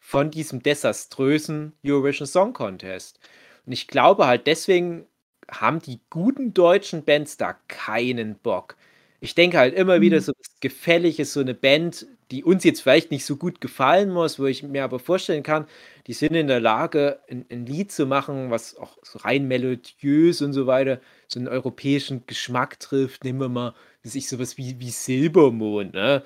[0.00, 3.18] von diesem desaströsen Eurovision Song Contest.
[3.66, 5.06] Und ich glaube halt deswegen
[5.50, 8.76] haben die guten deutschen Bands da keinen Bock.
[9.20, 10.20] Ich denke halt immer wieder, Mhm.
[10.20, 14.38] so das Gefällige, so eine Band, die uns jetzt vielleicht nicht so gut gefallen muss,
[14.38, 15.66] wo ich mir aber vorstellen kann,
[16.08, 20.40] die sind in der Lage, ein, ein Lied zu machen, was auch so rein melodiös
[20.40, 23.24] und so weiter, so einen europäischen Geschmack trifft.
[23.24, 26.24] Nehmen wir mal, weiß ich sowas wie, wie Silbermond, ne?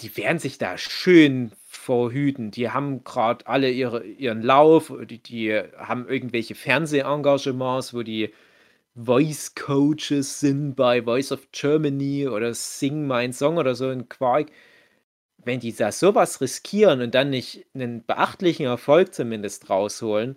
[0.00, 2.50] Die werden sich da schön vorhüten.
[2.50, 8.34] Die haben gerade alle ihre, ihren Lauf, die, die haben irgendwelche Fernsehengagements, wo die
[8.94, 14.50] Voice Coaches sind bei Voice of Germany oder Sing My Song oder so in Quark.
[15.46, 20.36] Wenn die da sowas riskieren und dann nicht einen beachtlichen Erfolg zumindest rausholen,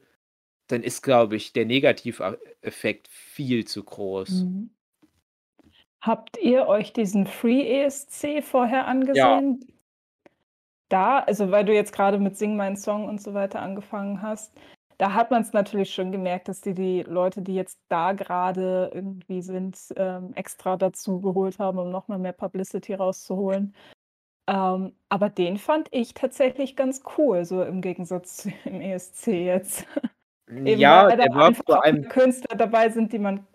[0.68, 4.30] dann ist, glaube ich, der Negativeffekt viel zu groß.
[4.30, 4.70] Mhm.
[6.00, 9.66] Habt ihr euch diesen Free ESC vorher angesehen?
[10.90, 14.54] Da, also weil du jetzt gerade mit Sing Mein Song und so weiter angefangen hast,
[15.00, 18.92] da hat man es natürlich schon gemerkt, dass die die Leute, die jetzt da gerade
[18.94, 23.74] irgendwie sind, ähm, extra dazu geholt haben, um nochmal mehr Publicity rauszuholen.
[24.50, 29.86] Ähm, aber den fand ich tatsächlich ganz cool, so im Gegensatz zu im ESC jetzt.
[30.66, 33.46] Eben Ja, weil da einfach vor allem Künstler dabei sind, die man,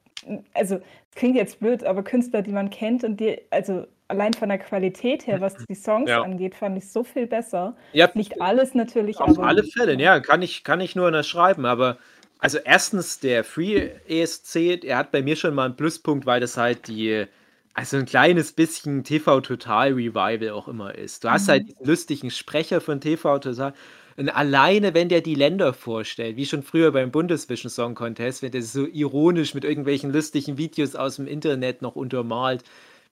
[0.55, 0.81] also
[1.17, 5.27] klingt jetzt blöd, aber Künstler, die man kennt und die, also allein von der Qualität
[5.27, 6.23] her, was die Songs Ja.
[6.23, 7.77] angeht, fand ich so viel besser.
[7.93, 11.67] Ja, Nicht alles natürlich, Auf aber alle Fälle, ja, kann ich, kann ich nur unterschreiben.
[11.67, 11.99] Aber
[12.39, 16.57] also erstens, der Free ESC, der hat bei mir schon mal einen Pluspunkt, weil das
[16.57, 17.27] halt die,
[17.75, 21.25] also ein kleines bisschen TV Total Revival auch immer ist.
[21.25, 21.67] Du hast halt Mhm.
[21.67, 23.75] diesen lustigen Sprecher von TV Total.
[24.17, 28.53] Und alleine, wenn der die Länder vorstellt, wie schon früher beim Bundesvision Song Contest, wenn
[28.53, 32.63] der so ironisch mit irgendwelchen lustigen Videos aus dem Internet noch untermalt,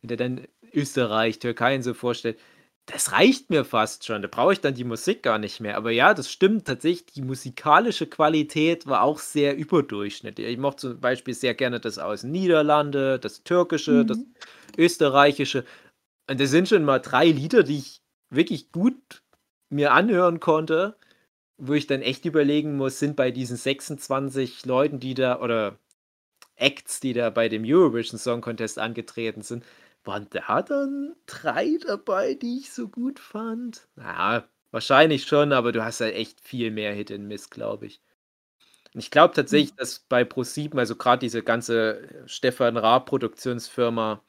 [0.01, 2.39] wenn der dann Österreich, Türkei und so vorstellt,
[2.87, 4.23] das reicht mir fast schon.
[4.23, 5.77] Da brauche ich dann die Musik gar nicht mehr.
[5.77, 7.07] Aber ja, das stimmt tatsächlich.
[7.15, 10.47] Die musikalische Qualität war auch sehr überdurchschnittlich.
[10.49, 14.35] Ich mochte zum Beispiel sehr gerne das aus Niederlande, das Türkische, das Mhm.
[14.77, 15.65] Österreichische.
[16.29, 19.23] Und das sind schon mal drei Lieder, die ich wirklich gut
[19.71, 20.97] mir anhören konnte,
[21.59, 25.79] wo ich dann echt überlegen muss, sind bei diesen 26 Leuten, die da, oder
[26.57, 29.65] Acts, die da bei dem Eurovision Song Contest angetreten sind,
[30.05, 33.89] waren da dann drei dabei, die ich so gut fand?
[33.97, 38.01] Ja, wahrscheinlich schon, aber du hast halt echt viel mehr Hit and Miss, glaube ich.
[38.95, 44.23] Und ich glaube tatsächlich, dass bei Pro7, also gerade diese ganze Stefan Raab Produktionsfirma,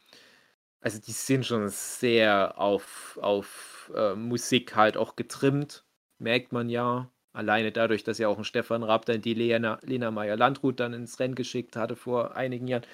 [0.82, 5.86] also die sind schon sehr auf, auf äh, Musik halt auch getrimmt,
[6.20, 7.12] merkt man ja.
[7.34, 11.20] Alleine dadurch, dass ja auch ein Stefan Raab dann die Lena, Lena Meyer-Landrut dann ins
[11.20, 12.86] Rennen geschickt hatte vor einigen Jahren.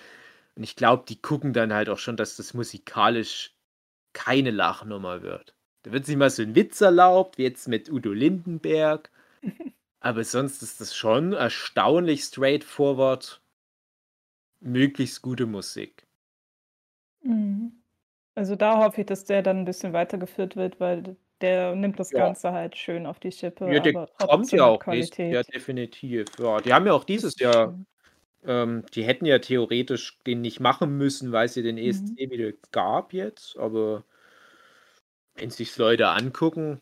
[0.60, 3.56] Und ich glaube, die gucken dann halt auch schon, dass das musikalisch
[4.12, 5.56] keine Lachnummer wird.
[5.84, 9.10] Da wird sich mal so ein Witz erlaubt, wie jetzt mit Udo Lindenberg.
[10.02, 13.42] Aber sonst ist das schon erstaunlich straightforward,
[14.60, 16.06] möglichst gute Musik.
[17.24, 17.82] Mhm.
[18.36, 22.12] Also da hoffe ich, dass der dann ein bisschen weitergeführt wird, weil der nimmt das
[22.12, 22.26] Ja.
[22.26, 25.32] Ganze halt schön auf die Schippe, Ja, der kommt ja auch Qualität.
[25.34, 26.28] Jahr definitiv.
[26.38, 27.80] Ja, die haben ja auch dieses Jahr.
[28.46, 32.20] Ähm, die hätten ja theoretisch den nicht machen müssen, weil es ja den ESC Mhm.
[32.32, 34.04] wieder gab jetzt, aber
[35.36, 36.82] wenn sich Leute angucken,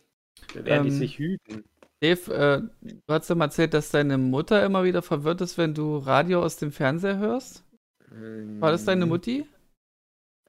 [0.53, 1.63] dann werden die Ähm, sich hüten.
[2.01, 2.61] Dave, äh,
[3.07, 6.43] du hast ja mal erzählt, dass deine Mutter immer wieder verwirrt ist, wenn du Radio
[6.43, 7.63] aus dem Fernseher hörst.
[8.59, 9.47] War das deine Ähm, Mutti?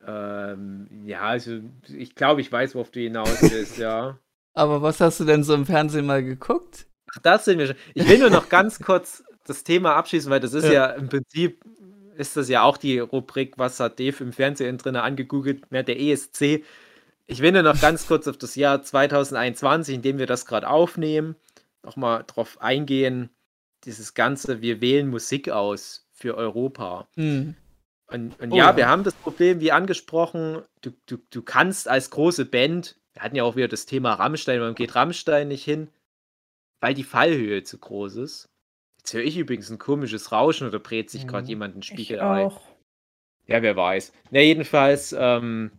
[0.01, 4.19] Ähm, ja, also ich glaube, ich weiß, worauf du hinaus willst, ja.
[4.55, 6.87] Aber was hast du denn so im Fernsehen mal geguckt?
[7.15, 7.77] Ach, das sind wir schon.
[7.95, 10.87] Ich will nur noch ganz kurz das Thema abschließen, weil das ist ja, Ja.
[10.91, 11.61] im Prinzip,
[12.17, 16.01] ist das ja auch die Rubrik, was hat Dave im Fernsehen drin angegoogelt, mehr der
[16.01, 16.65] ESC.
[17.27, 20.69] Ich will nur noch ganz kurz auf das Jahr 2021, in dem wir das gerade
[20.69, 21.37] aufnehmen,
[21.85, 23.31] nochmal drauf eingehen.
[23.85, 27.07] Dieses ganze, wir wählen Musik aus für Europa.
[27.15, 27.55] Hm.
[28.11, 28.77] Und, und Oh ja, ja.
[28.77, 33.37] wir haben das Problem, wie angesprochen, du, du, du kannst als große Band, wir hatten
[33.37, 35.91] ja auch wieder das Thema Rammstein, warum geht Rammstein nicht hin?
[36.81, 38.49] Weil die Fallhöhe zu groß ist.
[39.09, 41.49] Jetzt höre ich übrigens ein komisches Rauschen oder brät sich gerade Mhm.
[41.49, 42.45] jemand einen Spiegel ein.
[42.45, 42.61] auch.
[43.47, 44.13] Ja, wer weiß.
[44.31, 45.71] Na, jedenfalls, ähm,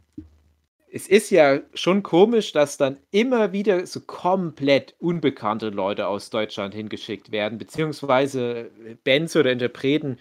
[0.92, 6.74] es ist ja schon komisch, dass dann immer wieder so komplett unbekannte Leute aus Deutschland
[6.74, 8.72] hingeschickt werden, beziehungsweise
[9.04, 10.18] Bands oder Interpreten,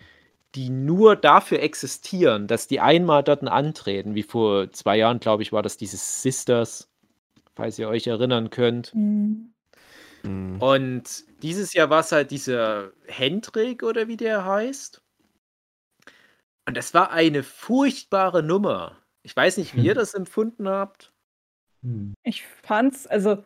[0.55, 5.51] die nur dafür existieren, dass die einmal dort antreten, wie vor zwei Jahren, glaube ich,
[5.51, 6.91] war das dieses Sisters,
[7.57, 8.95] falls ihr euch erinnern könnt.
[8.95, 9.55] Mhm.
[10.29, 10.61] Hm.
[10.61, 15.03] Und dieses Jahr war es halt dieser Hendrik oder wie der heißt.
[16.67, 18.99] Und das war eine furchtbare Nummer.
[19.23, 21.13] Ich weiß nicht, wie ihr das empfunden habt.
[21.83, 22.15] Hm.
[22.25, 23.45] Ich fand's, also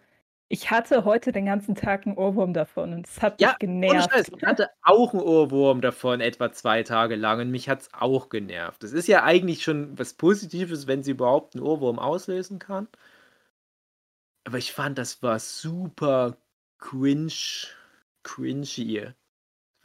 [0.48, 4.10] ich hatte heute den ganzen Tag einen Ohrwurm davon und es hat Ja, mich genervt.
[4.12, 7.94] Scheiß, ich hatte auch einen Ohrwurm davon, etwa zwei Tage lang, und mich hat es
[7.94, 8.82] auch genervt.
[8.82, 12.88] Das ist ja eigentlich schon was Positives, wenn sie überhaupt einen Ohrwurm auslösen kann.
[14.44, 16.36] Aber ich fand, das war super
[16.82, 17.68] cringe,
[18.24, 19.14] cringy.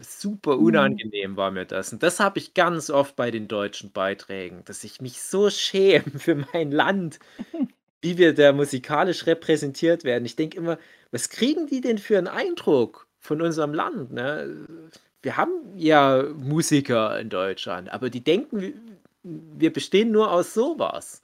[0.02, 0.64] Super Mhm.
[0.66, 1.94] unangenehm war mir das.
[1.94, 6.20] Und das habe ich ganz oft bei den deutschen Beiträgen, dass ich mich so schäme
[6.20, 7.20] für mein Land,
[8.02, 10.26] wie wir da musikalisch repräsentiert werden.
[10.26, 10.80] Ich denke immer,
[11.12, 14.14] was kriegen die denn für einen Eindruck von unserem Land?
[14.14, 14.68] Ne?
[15.24, 21.22] Wir haben ja Musiker in Deutschland, aber die denken, wir bestehen nur aus sowas.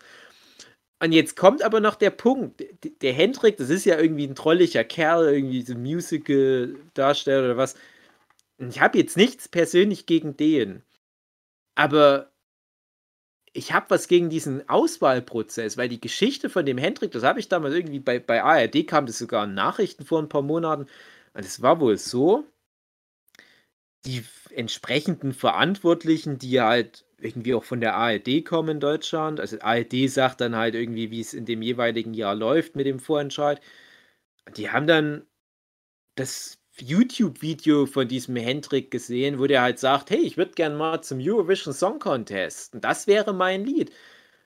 [1.03, 2.63] Und jetzt kommt aber noch der Punkt.
[3.01, 7.75] Der Hendrik, das ist ja irgendwie ein trolliger Kerl, irgendwie so Musical-Darsteller oder was.
[8.57, 10.81] Ich habe jetzt nichts persönlich gegen den.
[11.75, 12.31] Aber
[13.51, 17.49] ich habe was gegen diesen Auswahlprozess, weil die Geschichte von dem Hendrik, das habe ich
[17.49, 20.83] damals irgendwie bei, bei ARD kam das sogar in Nachrichten vor ein paar Monaten.
[21.33, 22.45] Und es war wohl so,
[24.05, 30.09] die entsprechenden Verantwortlichen, die halt irgendwie auch von der ARD kommen in Deutschland, also ARD
[30.09, 33.61] sagt dann halt irgendwie, wie es in dem jeweiligen Jahr läuft mit dem Vorentscheid.
[34.57, 35.25] Die haben dann
[36.15, 41.01] das YouTube-Video von diesem Hendrik gesehen, wo der halt sagt, hey, ich würde gern mal
[41.03, 42.75] zum Eurovision Song Contest.
[42.75, 43.91] Und das wäre mein Lied.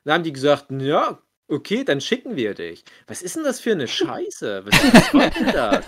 [0.04, 2.84] Dann haben die gesagt, ja, okay, dann schicken wir dich.
[3.08, 4.66] Was ist denn das für eine Scheiße?
[4.66, 5.86] Was, was soll denn das?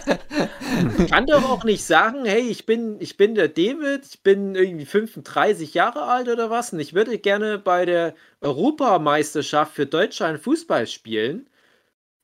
[0.98, 4.56] Ich kann doch auch nicht sagen, hey, ich bin, ich bin der David, ich bin
[4.56, 10.40] irgendwie 35 Jahre alt oder was und ich würde gerne bei der Europameisterschaft für Deutschland
[10.40, 11.50] Fußball spielen.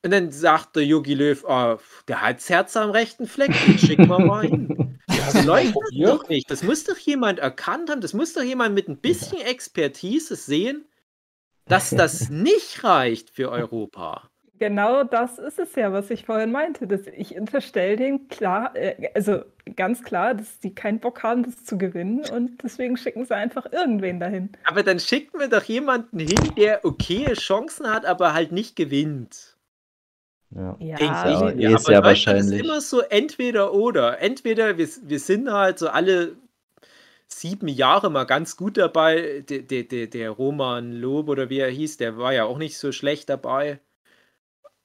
[0.02, 3.78] Und dann sagt der Jogi Löw, ah, der hat das Herz am rechten Fleck, den
[3.78, 4.92] schicken wir mal hin.
[5.08, 6.48] Das läuft doch nicht.
[6.48, 10.84] Das muss doch jemand erkannt haben, das muss doch jemand mit ein bisschen Expertise sehen,
[11.68, 14.30] dass das nicht reicht für Europa.
[14.58, 16.86] Genau das ist es ja, was ich vorhin meinte.
[16.86, 19.42] Dass ich unterstelle denen klar, äh, also
[19.76, 23.70] ganz klar, dass die keinen Bock haben, das zu gewinnen und deswegen schicken sie einfach
[23.70, 24.50] irgendwen dahin.
[24.64, 29.56] Aber dann schicken wir doch jemanden hin, der okaye Chancen hat, aber halt nicht gewinnt.
[30.50, 30.76] Ja.
[30.78, 31.68] Ja, Ja, ich mir.
[31.68, 32.60] Aber sehr in Deutschland ist wahrscheinlich.
[32.64, 34.20] immer so entweder oder.
[34.20, 36.36] Entweder wir, wir sind halt so alle
[37.28, 39.42] sieben Jahre mal ganz gut dabei.
[39.48, 42.78] Der, der, der, der Roman Lob oder wie er hieß, der war ja auch nicht
[42.78, 43.80] so schlecht dabei.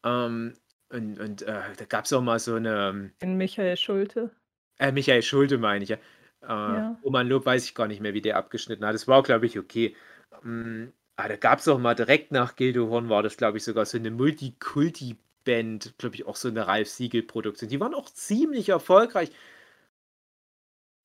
[0.03, 0.53] Ähm,
[0.89, 4.35] und und äh, da gab es auch mal so eine, in Michael Schulte.
[4.79, 5.97] äh, Michael Schulte meine ich ja.
[6.41, 7.01] Äh, Ja.
[7.03, 8.93] Roman Lob weiß ich gar nicht mehr, wie der abgeschnitten hat.
[8.93, 9.95] Das war, glaube ich, okay.
[10.43, 13.63] Ähm, aber da gab es auch mal direkt nach Gildo Horn war das, glaube ich,
[13.63, 17.69] sogar so eine Multikulti-Band, glaube ich, auch so eine Ralf Siegel-Produktion.
[17.69, 19.31] Die waren auch ziemlich erfolgreich.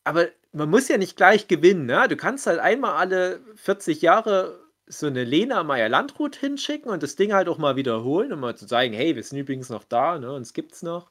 [0.05, 2.07] Aber man muss ja nicht gleich gewinnen, ne?
[2.09, 7.33] Du kannst halt einmal alle 40 Jahre so eine Lena Meyer-Landrut hinschicken und das Ding
[7.33, 10.33] halt auch mal wiederholen, um mal zu zeigen, hey, wir sind übrigens noch da, ne?
[10.33, 11.11] Uns gibt's noch.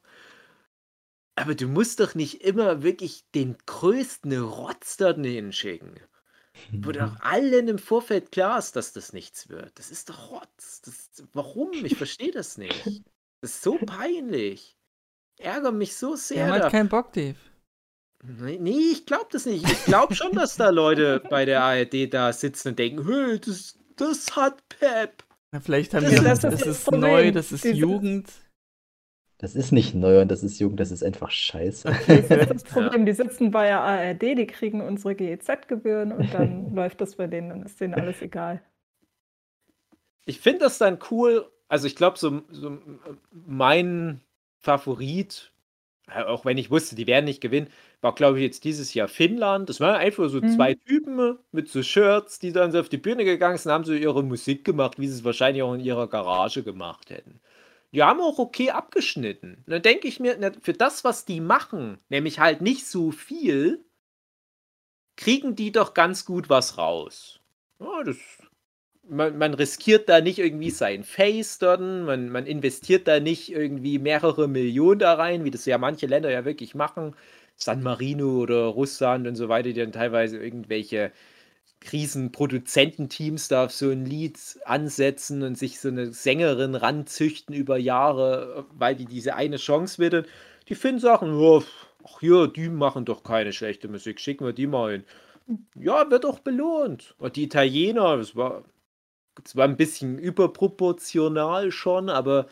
[1.38, 6.00] Aber du musst doch nicht immer wirklich den größten Rotz dort hinschicken.
[6.72, 9.78] Wo doch allen im Vorfeld klar ist, dass das nichts wird.
[9.78, 10.80] Das ist doch Rotz.
[10.80, 11.72] Das, warum?
[11.84, 12.86] Ich verstehe das nicht.
[13.42, 14.74] Das ist so peinlich.
[15.38, 16.46] Ärgere mich so sehr.
[16.46, 17.36] hat halt da- keinen Bock, Dave.
[18.28, 19.64] Nee, nee, ich glaube das nicht.
[19.70, 23.78] Ich glaube schon, dass da Leute bei der ARD da sitzen und denken, hey, das,
[23.96, 25.22] das hat Pep.
[25.52, 27.00] Ja, vielleicht haben Das- wir, das das, ist das ist Problem.
[27.02, 28.30] neu, das ist Jugend.
[29.38, 31.88] Das ist nicht neu und das ist Jugend, das ist einfach scheiße.
[32.06, 33.04] Das ist das Problem.
[33.04, 37.50] Die sitzen bei der ARD, die kriegen unsere GEZ-Gebühren und dann läuft das bei denen,
[37.50, 38.62] dann ist denen alles egal.
[40.24, 41.50] ich finde das dann cool.
[41.68, 42.78] Also ich glaube, so, so
[43.30, 44.20] mein
[44.62, 45.52] Favorit,
[46.08, 47.68] äh, auch wenn ich wusste, die werden nicht gewinnen,
[48.00, 49.68] war, glaube ich, jetzt dieses Jahr Finnland.
[49.68, 50.46] Das waren einfach so Mhm.
[50.46, 53.92] zwei Typen mit so Shirts, die dann so auf die Bühne gegangen sind, haben so
[53.94, 57.40] ihre Musik gemacht, wie sie es wahrscheinlich auch in ihrer Garage gemacht hätten.
[57.92, 59.64] Die haben auch okay abgeschnitten.
[59.66, 63.10] Und dann denke ich mir, na, für das, was die machen, nämlich halt nicht so
[63.10, 63.84] viel,
[65.16, 67.40] kriegen die doch ganz gut was raus.
[67.80, 68.16] Ja, das,
[69.08, 73.98] man, man riskiert da nicht irgendwie sein Face dort, man, man investiert da nicht irgendwie
[73.98, 77.16] mehrere Millionen da rein, wie das ja manche Länder ja wirklich machen.
[77.56, 81.12] San Marino oder Russland und so weiter, die dann teilweise irgendwelche
[81.80, 88.66] Krisenproduzententeams da auf so ein Lied ansetzen und sich so eine Sängerin ranzüchten über Jahre,
[88.72, 90.26] weil die diese eine Chance wittern.
[90.68, 91.60] Die finden Sachen, ja,
[92.04, 95.04] ach hier, die machen doch keine schlechte Musik, schicken wir die mal hin.
[95.76, 97.14] Ja, wird auch belohnt.
[97.18, 98.64] Und die Italiener, das war,
[99.42, 102.48] das war ein bisschen überproportional schon, aber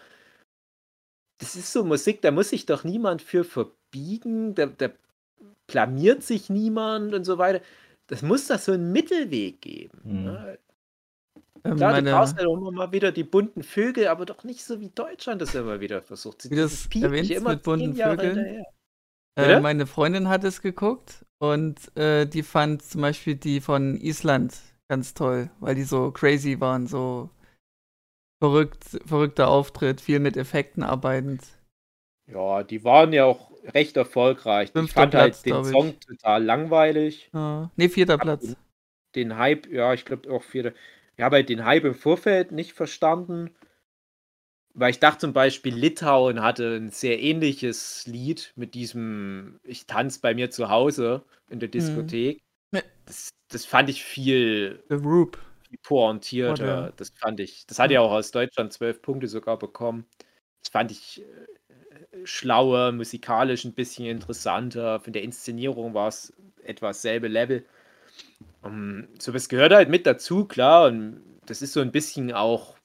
[1.38, 3.44] das ist so Musik, da muss sich doch niemand für
[3.94, 4.90] verbiegen, da, da
[5.66, 7.60] blamiert sich niemand und so weiter.
[8.06, 9.98] Das muss da so einen Mittelweg geben.
[10.04, 10.24] Mhm.
[10.24, 10.58] Ne?
[11.64, 14.44] Ähm, Klar, du meine, brauchst ja auch immer mal wieder die bunten Vögel, aber doch
[14.44, 16.42] nicht so wie Deutschland das immer wieder versucht.
[16.42, 18.64] Sie- Wie das erwähnt sich mit bunten Vögeln.
[19.36, 24.54] äh, meine Freundin hat es geguckt und äh, die fand zum Beispiel die von Island
[24.88, 27.30] ganz toll, weil die so crazy waren, so
[28.42, 31.42] verrückt, verrückter Auftritt, viel mit Effekten arbeitend.
[32.26, 34.70] Ja, die waren ja auch recht erfolgreich.
[34.72, 35.64] Fünfter ich fand Platz, halt den.
[35.64, 37.30] Song total langweilig.
[37.32, 37.70] Ja.
[37.76, 38.56] Ne, vierter Platz.
[39.14, 40.72] Den Hype, ja, ich glaube auch vierter.
[41.16, 43.54] Ich habe halt den Hype im Vorfeld nicht verstanden.
[44.76, 50.20] Weil ich dachte zum Beispiel, Litauen hatte ein sehr ähnliches Lied mit diesem Ich tanze
[50.20, 52.42] bei mir zu Hause in der Diskothek.
[52.72, 52.80] Ja.
[53.06, 55.38] Das, das fand ich viel, The Roop.
[55.68, 56.64] viel pointierter.
[56.86, 57.66] Oder- Das fand ich.
[57.68, 60.06] Das hat ja auch aus Deutschland zwölf Punkte sogar bekommen.
[60.60, 61.24] Das fand ich äh,
[62.24, 65.00] schlauer, musikalisch ein bisschen interessanter.
[65.00, 66.32] Von der Inszenierung war es
[66.64, 67.64] etwas selbe Level.
[68.62, 70.86] Um, sowas gehört halt mit dazu, klar.
[70.88, 72.76] Und das ist so ein bisschen auch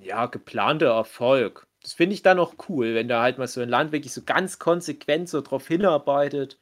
[0.00, 1.66] ja, geplanter Erfolg.
[1.82, 4.22] Das finde ich dann auch cool, wenn da halt mal so ein Land wirklich so
[4.22, 6.58] ganz konsequent so drauf hinarbeitet.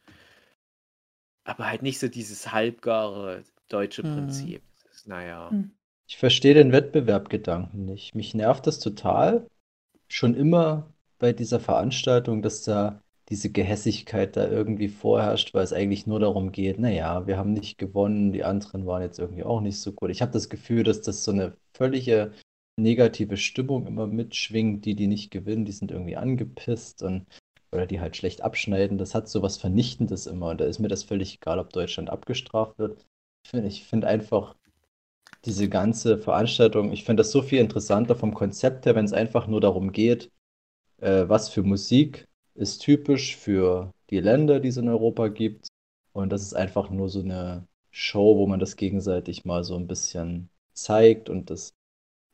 [1.43, 4.13] Aber halt nicht so dieses halbgare deutsche Mhm.
[4.13, 4.61] Prinzip.
[4.83, 5.49] Das ist, naja.
[5.51, 5.71] Mhm.
[6.07, 8.15] Ich verstehe den Wettbewerbgedanken nicht.
[8.15, 9.47] Mich nervt das total.
[10.07, 16.07] Schon immer bei dieser Veranstaltung, dass da diese Gehässigkeit da irgendwie vorherrscht, weil es eigentlich
[16.07, 19.79] nur darum geht, naja, wir haben nicht gewonnen, die anderen waren jetzt irgendwie auch nicht
[19.79, 20.09] so gut.
[20.09, 22.31] Ich habe das Gefühl, dass das so eine völlige
[22.79, 24.85] negative Stimmung immer mitschwingt.
[24.85, 27.27] Die, die nicht gewinnen, die sind irgendwie angepisst und
[27.71, 28.97] oder die halt schlecht abschneiden.
[28.97, 32.09] Das hat so was Vernichtendes immer und da ist mir das völlig egal, ob Deutschland
[32.09, 33.05] abgestraft wird.
[33.51, 34.55] Ich finde, einfach
[35.45, 39.47] diese ganze Veranstaltung, ich finde das so viel interessanter vom Konzept her, wenn es einfach
[39.47, 40.31] nur darum geht,
[41.01, 42.25] äh, was für Musik
[42.55, 45.67] ist typisch für die Länder, die es in Europa gibt.
[46.13, 49.87] Und das ist einfach nur so eine Show, wo man das gegenseitig mal so ein
[49.87, 51.73] bisschen zeigt und das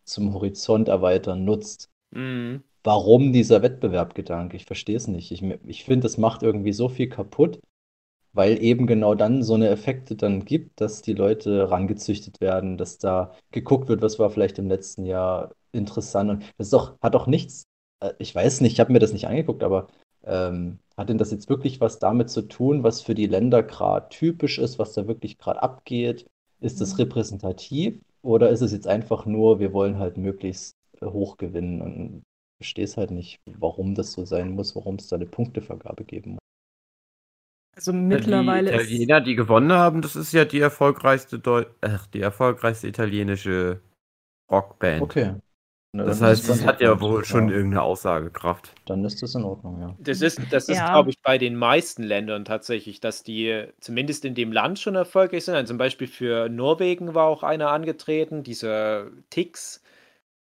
[0.03, 1.89] zum Horizont erweitern nutzt.
[2.11, 2.63] Mhm.
[2.83, 4.55] Warum dieser Wettbewerbgedanke?
[4.55, 5.31] Ich verstehe es nicht.
[5.31, 7.59] Ich, ich finde, das macht irgendwie so viel kaputt,
[8.31, 12.99] weil eben genau dann so eine Effekte dann gibt, dass die Leute rangezüchtet werden, dass
[12.99, 16.29] da geguckt wird, was war vielleicht im letzten Jahr interessant.
[16.29, 17.65] Und das doch, hat doch nichts,
[18.19, 19.87] ich weiß nicht, ich habe mir das nicht angeguckt, aber
[20.23, 24.09] ähm, hat denn das jetzt wirklich was damit zu tun, was für die Länder gerade
[24.09, 26.25] typisch ist, was da wirklich gerade abgeht?
[26.61, 31.37] Ist das repräsentativ oder ist es jetzt einfach nur, wir wollen halt möglichst äh, hoch
[31.37, 32.23] gewinnen und
[32.59, 36.05] ich verstehe es halt nicht, warum das so sein muss, warum es da eine Punktevergabe
[36.05, 36.39] geben muss.
[37.75, 38.83] Also mittlerweile die ist.
[38.83, 43.81] Italiener, die gewonnen haben, das ist ja die erfolgreichste Deu ach, die erfolgreichste italienische
[44.49, 45.01] Rockband.
[45.01, 45.35] Okay.
[45.97, 48.73] Na, Das heißt, das hat ja wohl schon Ja, irgendeine Aussagekraft.
[48.85, 49.97] Dann ist das in Ordnung, ja.
[49.97, 50.91] Das ist, das ist Ja.
[50.91, 55.45] glaube ich, bei den meisten Ländern tatsächlich, dass die zumindest in dem Land schon erfolgreich
[55.45, 55.55] sind.
[55.55, 59.81] Also zum Beispiel für Norwegen war auch einer angetreten, dieser Tix.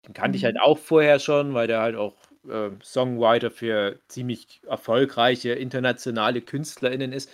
[0.06, 0.46] Den kannte ich Mhm.
[0.46, 2.16] halt auch vorher schon, weil der halt auch
[2.48, 7.30] äh, Songwriter für ziemlich erfolgreiche internationale KünstlerInnen ist.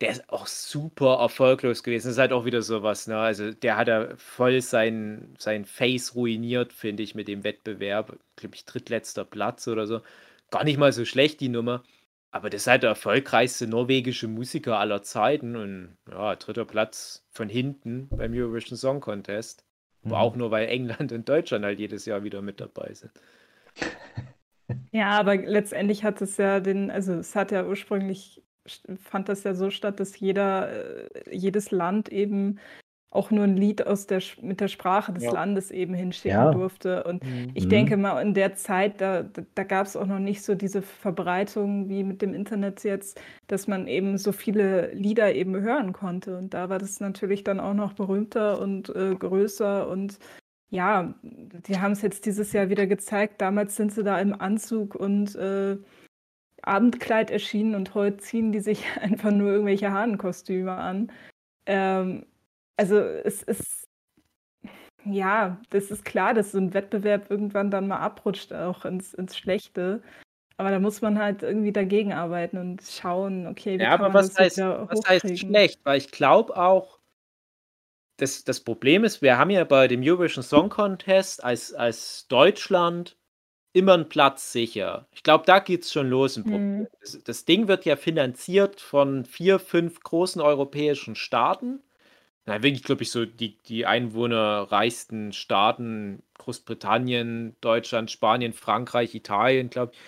[0.00, 2.08] Der ist auch super erfolglos gewesen.
[2.08, 3.16] Das ist halt auch wieder sowas, ne?
[3.18, 8.18] Also der hat ja voll sein, sein Face ruiniert, finde ich, mit dem Wettbewerb.
[8.36, 10.00] Glaube ich, drittletzter Platz oder so.
[10.50, 11.84] Gar nicht mal so schlecht, die Nummer.
[12.32, 17.48] Aber das ist halt der erfolgreichste norwegische Musiker aller Zeiten und ja, dritter Platz von
[17.48, 19.64] hinten beim Eurovision Song Contest.
[20.04, 20.20] Aber Mhm.
[20.20, 23.12] auch nur, weil England und Deutschland halt jedes Jahr wieder mit dabei sind.
[24.90, 28.42] Ja, aber letztendlich hat es ja den, also es hat ja ursprünglich,
[29.00, 30.70] fand das ja so statt, dass jeder,
[31.26, 32.58] äh, jedes Land eben
[33.10, 35.32] auch nur ein Lied aus der, mit der Sprache des Ja.
[35.32, 36.50] Landes eben hinschicken Ja.
[36.50, 37.04] durfte.
[37.04, 37.50] Und Mhm.
[37.54, 40.54] ich denke mal, in der Zeit, da, da, da gab es auch noch nicht so
[40.54, 45.92] diese Verbreitung wie mit dem Internet jetzt, dass man eben so viele Lieder eben hören
[45.92, 46.38] konnte.
[46.38, 49.88] Und da war das natürlich dann auch noch berühmter und äh, größer.
[49.88, 50.18] Und
[50.70, 53.40] ja, die haben es jetzt dieses Jahr wieder gezeigt.
[53.42, 55.76] Damals sind sie da im Anzug und äh,
[56.62, 61.12] Abendkleid erschienen und heute ziehen die sich einfach nur irgendwelche Hahnenkostüme an.
[61.66, 62.26] Ähm,
[62.76, 63.84] also es ist,
[65.04, 69.36] ja, das ist klar, dass so ein Wettbewerb irgendwann dann mal abrutscht, auch ins, ins
[69.36, 70.02] Schlechte.
[70.56, 74.14] Aber da muss man halt irgendwie dagegen arbeiten und schauen, okay, wie Ja, kann aber
[74.14, 75.80] man was heißt, was heißt schlecht?
[75.84, 77.00] Weil ich glaube auch,
[78.18, 83.16] das, das Problem ist, wir haben ja bei dem Eurovision Song Contest als, als Deutschland
[83.72, 85.06] immer einen Platz sicher.
[85.12, 86.36] Ich glaube, da geht es schon los.
[86.36, 86.86] Mhm.
[87.00, 91.80] Das, das Ding wird ja finanziert von vier, fünf großen europäischen Staaten.
[92.46, 99.92] Na, wirklich, glaube ich, so die, die einwohnerreichsten Staaten, Großbritannien, Deutschland, Spanien, Frankreich, Italien, glaube
[99.94, 100.00] ich,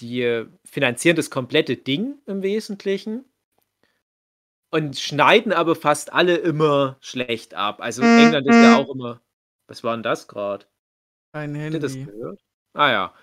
[0.00, 3.24] die äh, finanzieren das komplette Ding im Wesentlichen
[4.70, 7.80] und schneiden aber fast alle immer schlecht ab.
[7.80, 9.20] Also England ist ja auch immer.
[9.68, 10.66] Was war denn das gerade?
[11.32, 12.06] Ein Habt ihr das Handy.
[12.06, 12.40] gehört?
[12.74, 13.14] Ah ja.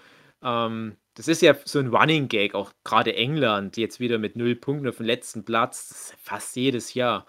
[0.44, 4.56] Ähm, das ist ja so ein Running Gag, auch gerade England, jetzt wieder mit null
[4.56, 7.26] Punkten auf dem letzten Platz, fast jedes Jahr.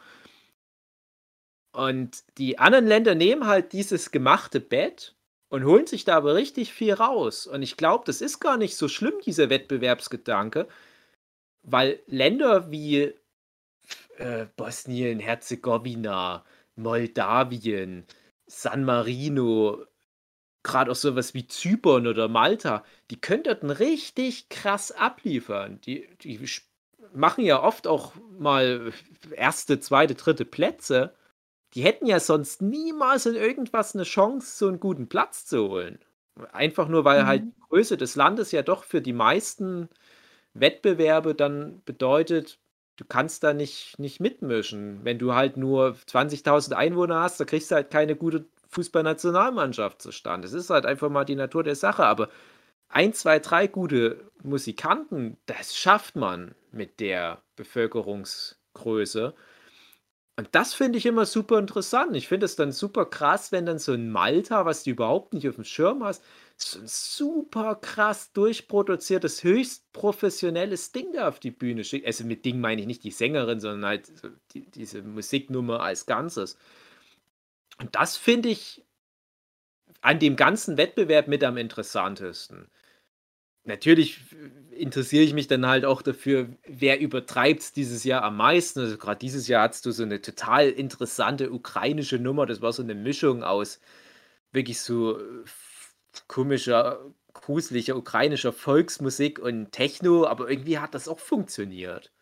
[1.73, 5.14] Und die anderen Länder nehmen halt dieses gemachte Bett
[5.51, 7.47] und holen sich da aber richtig viel raus.
[7.47, 10.68] Und ich glaube, das ist gar nicht so schlimm, dieser Wettbewerbsgedanke,
[11.62, 13.14] weil Länder wie
[14.18, 16.45] äh, Bosnien, Herzegowina,
[16.77, 18.07] Moldawien,
[18.47, 19.85] San Marino,
[20.63, 25.81] gerade auch sowas wie Zypern oder Malta, die könnten richtig krass abliefern.
[25.83, 26.41] Die, die
[27.13, 28.93] machen ja oft auch mal
[29.37, 31.15] erste, zweite, dritte Plätze.
[31.75, 36.01] Die hätten ja sonst niemals in irgendwas eine Chance, so einen guten Platz zu holen.
[36.53, 37.53] Einfach nur, weil halt Mhm.
[37.57, 39.89] die Größe des Landes ja doch für die meisten
[40.55, 42.59] Wettbewerbe dann bedeutet,
[42.97, 45.05] du kannst da nicht, nicht mitmischen.
[45.05, 50.47] Wenn du halt nur 20.000 Einwohner hast, da kriegst du halt keine gute Fußballnationalmannschaft zustande.
[50.47, 52.05] Das ist halt einfach mal die Natur der Sache.
[52.05, 52.29] Aber
[52.89, 59.35] ein, zwei, drei gute Musikanten, das schafft man mit der Bevölkerungsgröße.
[60.37, 62.16] Und das finde ich immer super interessant.
[62.16, 65.47] Ich finde es dann super krass, wenn dann so ein Malta, was du überhaupt nicht
[65.49, 66.25] auf dem Schirm hast,
[66.57, 72.07] so ein super krass durchproduziertes, höchst professionelles Ding da auf die Bühne schickt.
[72.07, 74.11] Also mit Ding meine ich nicht die Sängerin, sondern halt
[74.55, 76.57] die, diese Musiknummer als Ganzes.
[77.81, 78.85] Und das finde ich
[80.03, 82.70] an dem ganzen Wettbewerb mit am interessantesten.
[83.64, 84.20] Natürlich
[84.70, 88.81] interessiere ich mich dann halt auch dafür, wer übertreibt es dieses Jahr am meisten.
[88.81, 92.47] Also gerade dieses Jahr hattest du so eine total interessante ukrainische Nummer.
[92.47, 93.81] Das war so eine Mischung aus
[94.53, 95.45] wirklich so äh,
[96.28, 97.01] komischer,
[97.35, 102.12] gruseliger ukrainischer Volksmusik und Techno, aber irgendwie hat das auch funktioniert.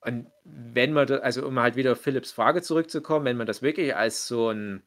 [0.00, 3.62] Und wenn man, da, also um halt wieder auf Philipps Frage zurückzukommen, wenn man das
[3.62, 4.82] wirklich als so ein,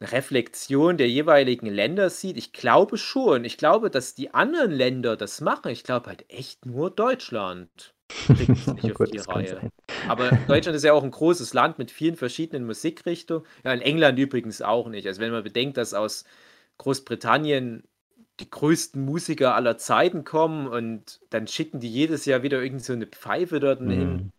[0.00, 3.44] eine Reflexion der jeweiligen Länder sieht, ich glaube schon.
[3.44, 5.70] Ich glaube, dass die anderen Länder das machen.
[5.70, 7.94] Ich glaube halt echt nur Deutschland
[8.94, 9.26] Gut, das.
[10.08, 13.46] Aber Deutschland ist ja auch ein großes Land mit vielen verschiedenen Musikrichtungen.
[13.64, 15.06] Ja, in England übrigens auch nicht.
[15.06, 16.24] Also wenn man bedenkt, dass aus
[16.78, 17.84] Großbritannien
[18.40, 22.92] die größten Musiker aller Zeiten kommen und dann schicken die jedes Jahr wieder irgend so
[22.92, 24.30] eine Pfeife dort hin.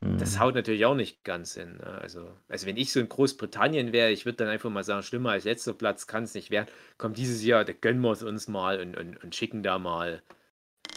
[0.00, 0.18] Mhm.
[0.18, 0.40] Das Mhm.
[0.40, 1.78] haut natürlich auch nicht ganz hin.
[1.78, 1.98] ne?
[2.02, 5.30] Also, also wenn ich so in Großbritannien wäre, ich würde dann einfach mal sagen, schlimmer
[5.30, 6.68] als letzter Platz kann es nicht werden.
[6.98, 10.22] Komm, dieses Jahr, da gönnen wir es uns mal und, und, und schicken da mal.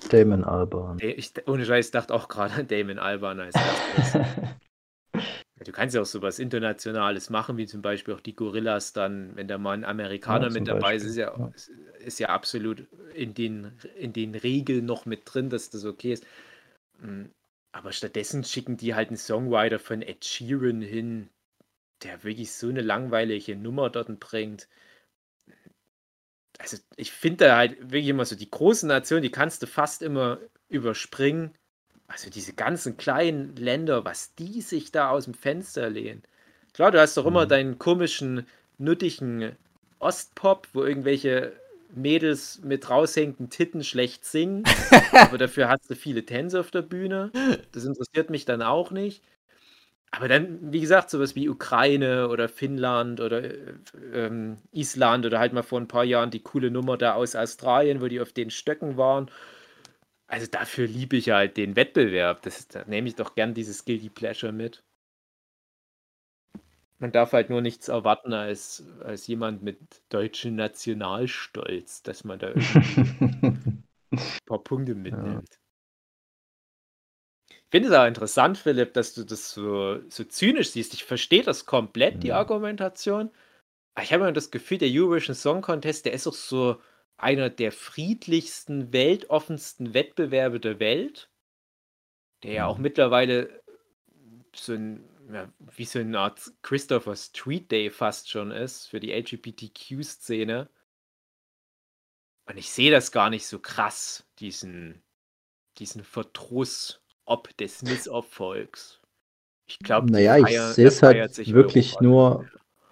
[0.10, 0.98] Damon Albarn.
[1.02, 3.56] Ich, ohne Scheiß, dachte auch gerade an Damon Albarn als
[3.95, 4.22] erstes.
[5.66, 9.47] Du kannst ja auch sowas Internationales machen, wie zum Beispiel auch die Gorillas dann, wenn
[9.47, 11.53] da mal ein Amerikaner Ja, mit dabei ist, ist Beispiel, ja, ja.
[11.53, 16.14] ist- ist ja absolut in den, in den Regeln noch mit drin, dass das okay
[16.14, 16.26] ist.
[17.01, 17.26] Mm,
[17.74, 21.30] Aber stattdessen schicken die halt einen Songwriter von Ed Sheeran hin,
[22.03, 24.68] der wirklich so eine langweilige Nummer dort bringt.
[26.60, 30.01] Also ich finde da halt wirklich immer so, die großen Nationen, die kannst du fast
[30.01, 30.39] immer
[30.70, 31.53] überspringen.
[32.08, 36.24] Also diese ganzen kleinen Länder, was die sich da aus dem Fenster lehnen.
[36.74, 37.49] Klar, du hast doch immer Mhm.
[37.49, 38.47] deinen komischen,
[38.78, 39.55] nuttigen
[39.99, 41.53] Ostpop, wo irgendwelche
[41.93, 44.64] Mädels mit raushängenden Titten schlecht singen,
[45.18, 47.34] aber dafür hast du viele Tänze auf der Bühne.
[47.72, 49.24] Das interessiert mich dann auch nicht.
[50.12, 53.74] Aber dann, wie gesagt, sowas wie Ukraine oder Finnland oder äh,
[54.14, 58.01] ähm, Island oder halt mal vor ein paar Jahren die coole Nummer da aus Australien,
[58.01, 59.30] wo die auf den Stöcken waren.
[60.28, 62.41] Also dafür liebe ich halt den Wettbewerb.
[62.41, 64.84] Das, da nehme ich doch gern dieses Guilty Pleasure mit.
[66.99, 72.47] Man darf halt nur nichts erwarten als, als jemand mit deutschem Nationalstolz, dass man da
[72.53, 73.84] ein
[74.45, 75.59] paar Punkte mitnimmt.
[77.49, 80.93] Ich finde es auch interessant, Philipp, dass du das so, so zynisch siehst.
[80.93, 82.32] Ich verstehe das komplett, die.
[82.32, 83.30] Argumentation.
[83.93, 86.82] Aber ich habe immer das Gefühl, der Eurovision Song Contest, der ist auch so
[87.18, 91.30] einer der friedlichsten, weltoffensten Wettbewerbe der Welt.
[92.43, 92.84] Der ja auch Mhm.
[92.84, 93.63] mittlerweile
[94.55, 99.11] so ein, ja, wie so eine Art Christopher Street Day fast schon ist für die
[99.11, 100.70] LGBTQ-Szene.
[102.45, 105.03] Und ich sehe das gar nicht so krass, diesen,
[105.78, 109.01] diesen Verdruss ob des Misserfolgs.
[109.68, 112.49] Ich glaube, Naja, ich sehe es halt wirklich nur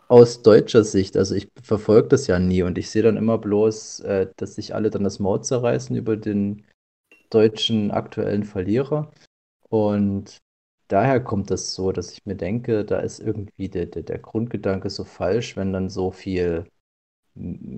[0.08, 1.18] aus deutscher Sicht.
[1.18, 4.76] Also ich verfolge das ja nie und ich sehe dann immer bloß, äh, dass sich
[4.76, 6.66] alle dann das Maul zerreißen über den
[7.30, 9.12] deutschen aktuellen Verlierer.
[9.70, 10.40] Und
[10.88, 14.90] daher kommt das so, dass ich mir denke, da ist irgendwie der, der, der Grundgedanke
[14.90, 16.66] so falsch, wenn dann so viel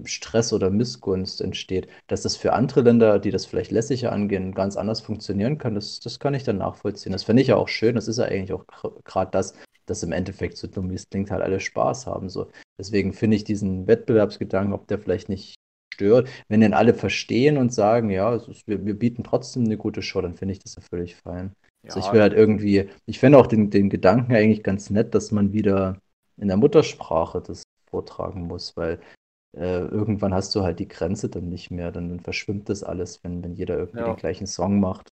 [0.06, 1.88] Stress oder Missgunst entsteht.
[2.08, 6.00] Dass das für andere Länder, die das vielleicht lässiger angehen, ganz anders funktionieren kann, das,
[6.00, 7.12] das kann ich dann nachvollziehen.
[7.12, 7.96] Das finde ich ja auch schön.
[7.96, 8.66] Das ist ja eigentlich auch
[9.04, 9.54] gerade das,
[9.86, 12.30] dass im Endeffekt so dumm wie es klingt, halt alle Spaß haben.
[12.30, 12.50] So.
[12.78, 15.56] Deswegen finde ich diesen Wettbewerbsgedanken, ob der vielleicht nicht
[15.94, 20.04] stört, wenn den alle verstehen und sagen, ja, ist, wir, wir bieten trotzdem eine gute
[20.04, 21.54] Show, dann finde ich das ja völlig fein.
[21.84, 25.32] Also ich will halt irgendwie, ich finde auch den, den Gedanken eigentlich ganz nett, dass
[25.32, 25.98] man wieder
[26.36, 29.00] in der Muttersprache das vortragen muss, weil
[29.54, 33.24] äh, irgendwann hast du halt die Grenze dann nicht mehr, dann, dann verschwimmt das alles,
[33.24, 34.06] wenn, wenn jeder irgendwie Ja.
[34.06, 35.10] den gleichen Song macht.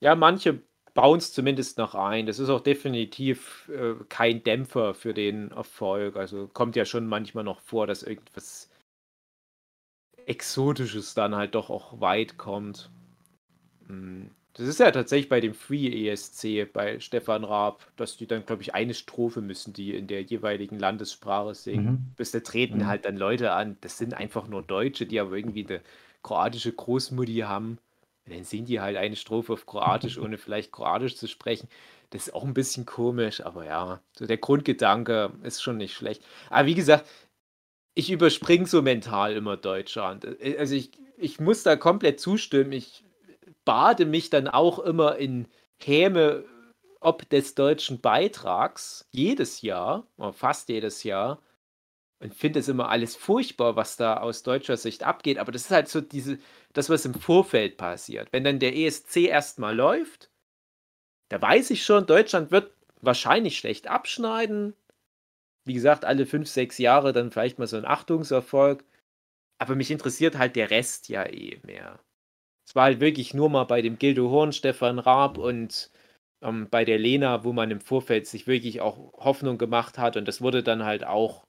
[0.00, 0.62] Ja, manche
[0.94, 2.26] bauen es zumindest noch ein.
[2.26, 6.16] Das ist auch definitiv äh, kein Dämpfer für den Erfolg.
[6.16, 8.68] Also kommt ja schon manchmal noch vor, dass irgendwas
[10.26, 12.90] Exotisches dann halt doch auch weit kommt.
[13.88, 14.30] Hm.
[14.54, 18.60] Das ist ja tatsächlich bei dem Free ESC bei Stefan Raab, dass die dann, glaube
[18.62, 21.90] ich, eine Strophe müssen, die in der jeweiligen Landessprache singen.
[21.90, 22.14] Mhm.
[22.16, 22.86] Bis da treten Mhm.
[22.86, 25.80] halt dann Leute an, das sind einfach nur Deutsche, die aber irgendwie eine
[26.22, 27.78] kroatische Großmutti haben.
[28.26, 31.68] Und dann singen die halt eine Strophe auf Kroatisch, ohne vielleicht Kroatisch zu sprechen.
[32.10, 36.22] Das ist auch ein bisschen komisch, aber ja, so der Grundgedanke ist schon nicht schlecht.
[36.50, 37.06] Aber wie gesagt,
[37.94, 40.24] ich überspringe so mental immer Deutschland.
[40.24, 42.72] Äh, Also ich, ich muss da komplett zustimmen.
[42.72, 43.04] Ich
[43.64, 45.48] bade mich dann auch immer in
[45.78, 46.44] Häme
[47.02, 51.42] ob des deutschen Beitrags jedes Jahr, fast jedes Jahr,
[52.20, 55.38] und finde es immer alles furchtbar, was da aus deutscher Sicht abgeht.
[55.38, 56.38] Aber das ist halt so diese,
[56.72, 58.32] das, was im Vorfeld passiert.
[58.32, 60.30] Wenn dann der ESC erstmal läuft,
[61.30, 64.74] da weiß ich schon, Deutschland wird wahrscheinlich schlecht abschneiden.
[65.64, 68.84] Wie gesagt, alle fünf, sechs Jahre dann vielleicht mal so ein Achtungserfolg.
[69.58, 71.98] Aber mich interessiert halt der Rest ja eh mehr.
[72.72, 75.90] Es war halt wirklich nur mal bei dem Gildo Horn, Stefan Raab und
[76.40, 80.26] ähm, bei der Lena, wo man im Vorfeld sich wirklich auch Hoffnung gemacht hat und
[80.26, 81.44] das wurde dann halt auch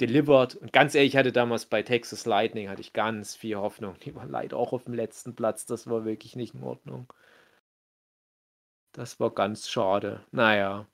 [0.00, 0.56] delivered.
[0.56, 3.94] Und ganz ehrlich, ich hatte damals bei Texas Lightning hatte ich ganz viel Hoffnung.
[4.00, 5.66] Die waren leider auch auf dem letzten Platz.
[5.66, 7.06] Das war wirklich nicht in Ordnung.
[8.90, 10.24] Das war ganz schade.
[10.32, 10.84] Naja.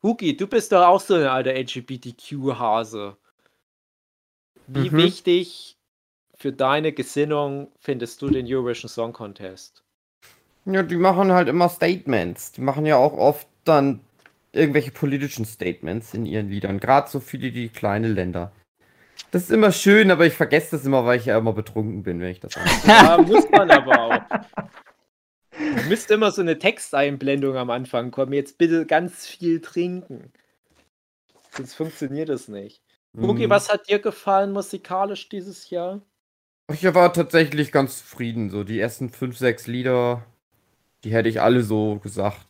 [0.00, 3.16] Huki, du bist doch auch so ein alter LGBTQ-Hase.
[4.68, 4.96] Wie Mhm.
[4.96, 5.76] wichtig
[6.44, 9.82] für deine Gesinnung findest du den Eurovision Song Contest?
[10.66, 12.52] Ja, die machen halt immer Statements.
[12.52, 14.00] Die machen ja auch oft dann
[14.52, 16.80] irgendwelche politischen Statements in ihren Liedern.
[16.80, 18.52] Gerade so viele die kleine Länder.
[19.30, 22.20] Das ist immer schön, aber ich vergesse das immer, weil ich ja immer betrunken bin,
[22.20, 22.88] wenn ich das angucke.
[22.88, 24.20] Ja, muss man aber auch.
[25.88, 28.34] Müsste immer so eine Texteinblendung am Anfang kommen.
[28.34, 30.30] Jetzt bitte ganz viel trinken.
[31.52, 32.82] Sonst funktioniert das nicht.
[33.18, 33.50] Huki, Mhm.
[33.50, 36.02] was hat dir gefallen musikalisch dieses Jahr?
[36.72, 38.50] Ich war tatsächlich ganz zufrieden.
[38.50, 40.24] So die ersten fünf, sechs Lieder,
[41.04, 42.46] die hätte ich alle so gesagt.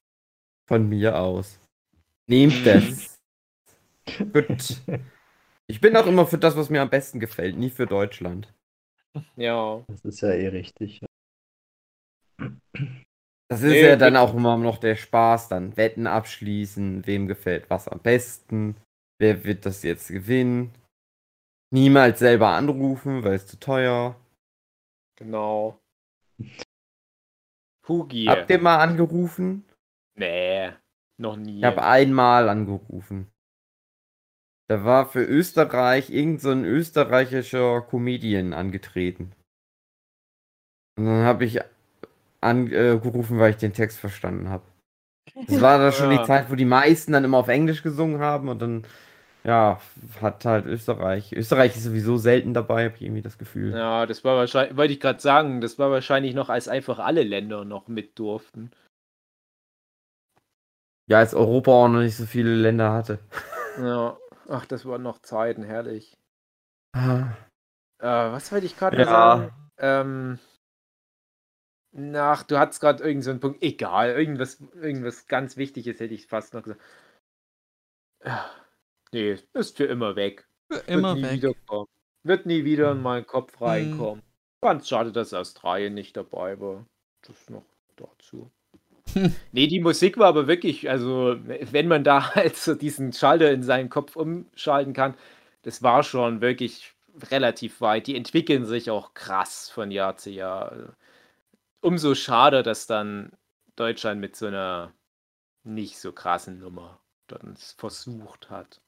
[0.68, 1.60] Von mir aus.
[2.28, 3.18] Nehmt das.
[4.32, 4.82] Gut.
[5.66, 8.52] Ich bin auch immer für das, was mir am besten gefällt, nie für Deutschland.
[9.36, 9.84] Ja.
[9.88, 11.00] Das ist ja eh richtig.
[13.48, 17.70] Das ist Nee, ja dann auch immer noch der Spaß, dann Wetten abschließen, wem gefällt
[17.70, 18.76] was am besten,
[19.18, 20.72] wer wird das jetzt gewinnen.
[21.74, 24.14] Niemals selber anrufen, weil es zu teuer.
[25.16, 25.80] Genau.
[27.88, 28.26] Hugi.
[28.26, 29.64] Habt ihr mal angerufen?
[30.16, 30.70] Nee,
[31.20, 31.58] noch nie.
[31.58, 33.28] Ich habe einmal angerufen.
[34.68, 39.32] Da war für Österreich irgend so ein österreichischer Comedian angetreten.
[40.96, 41.60] Und dann habe ich
[42.40, 44.64] angerufen, weil ich den Text verstanden habe.
[45.48, 46.18] Das war da schon Ja.
[46.18, 48.86] die Zeit, wo die meisten dann immer auf Englisch gesungen haben und dann,
[49.46, 49.80] ja,
[50.20, 51.32] hat halt Österreich.
[51.32, 53.72] Österreich ist sowieso selten dabei, habe ich irgendwie das Gefühl.
[53.74, 57.22] Ja, das war wahrscheinlich, wollte ich gerade sagen, das war wahrscheinlich noch, als einfach alle
[57.24, 58.70] Länder noch mit durften.
[61.06, 63.18] Ja, als Europa auch noch nicht so viele Länder hatte.
[63.76, 64.18] Ja.
[64.48, 66.16] Ach, das waren noch Zeiten, herrlich.
[66.94, 67.36] Ah,
[67.98, 69.04] Äh, was wollte ich gerade Ja.
[69.04, 69.50] sagen?
[69.78, 70.38] Ähm,
[71.92, 73.62] nach, du hattest gerade irgendeinen so einen Punkt.
[73.62, 76.82] Egal, irgendwas, irgendwas ganz Wichtiges hätte ich fast noch gesagt.
[78.24, 78.63] Ja,
[79.14, 80.46] nee, ist für immer weg.
[80.86, 81.86] Immer Wird nie weg.
[82.24, 83.66] Wird nie wieder in meinen Kopf Hm.
[83.66, 84.22] reinkommen.
[84.60, 86.86] Ganz schade, dass Australien nicht dabei war.
[87.22, 87.64] Das noch
[87.96, 88.50] dazu.
[89.52, 93.62] nee, die Musik war aber wirklich, also wenn man da halt so diesen Schalter in
[93.62, 95.14] seinen Kopf umschalten kann,
[95.62, 96.94] das war schon wirklich
[97.30, 98.06] relativ weit.
[98.06, 100.96] Die entwickeln sich auch krass von Jahr zu Jahr.
[101.80, 103.32] Umso schade, dass dann
[103.76, 104.92] Deutschland mit so einer
[105.64, 108.80] nicht so krassen Nummer dann versucht hat.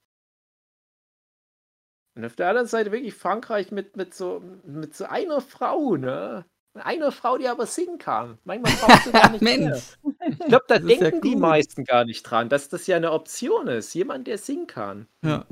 [2.16, 6.44] Und auf der anderen Seite wirklich Frankreich mit, mit, so, mit so einer Frau, ne?
[6.74, 8.38] Einer Frau, die aber singen kann.
[8.44, 9.58] Manchmal brauchst du gar nicht mehr.
[9.58, 9.96] Mensch.
[10.28, 13.12] Ich glaube, da ist ja denken die meisten gar nicht dran, dass das ja eine
[13.12, 13.94] Option ist.
[13.94, 15.06] Jemand, der singen kann.
[15.24, 15.46] Ja,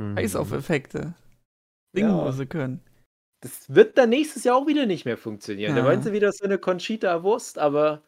[0.00, 0.14] hm.
[0.16, 1.14] Face-Off-Effekte.
[1.94, 2.24] Singen, Ja.
[2.26, 2.80] wo sie können.
[3.42, 5.74] Das wird dann nächstes Jahr auch wieder nicht mehr funktionieren.
[5.74, 5.86] Da Ja.
[5.86, 8.02] wollen sie wieder so eine Conchita Wurst, aber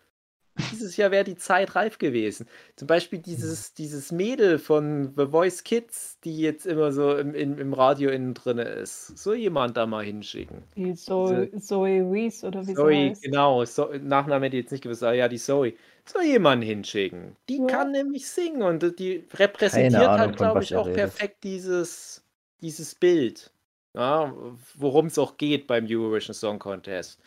[0.58, 2.46] dieses Jahr wäre die Zeit reif gewesen.
[2.76, 7.58] Zum Beispiel dieses, dieses Mädel von The Voice Kids, die jetzt immer so im, im,
[7.58, 9.16] im Radio innen drin ist.
[9.18, 10.64] So jemand da mal hinschicken.
[10.76, 13.22] Die Zoe, Zoe Reese oder wie Zoe, sie heißt.
[13.22, 13.64] genau.
[13.64, 15.74] So, Nachname hätte ich jetzt nicht gewusst, aber ja, die Zoe.
[16.04, 17.36] So jemanden hinschicken.
[17.48, 17.66] Die Ja.
[17.66, 20.94] kann nämlich singen und die repräsentiert Ahnung, halt, glaube ich, auch redet.
[20.94, 22.24] perfekt dieses,
[22.60, 23.52] dieses Bild.
[23.94, 24.34] Ja,
[24.76, 27.20] worum es auch geht beim Eurovision Song Contest.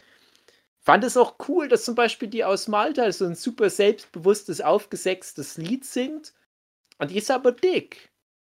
[0.86, 5.58] Fand es auch cool, dass zum Beispiel die aus Malta so ein super selbstbewusstes, aufgesetztes
[5.58, 6.34] Lied singt.
[6.98, 8.12] Und die ist aber dick.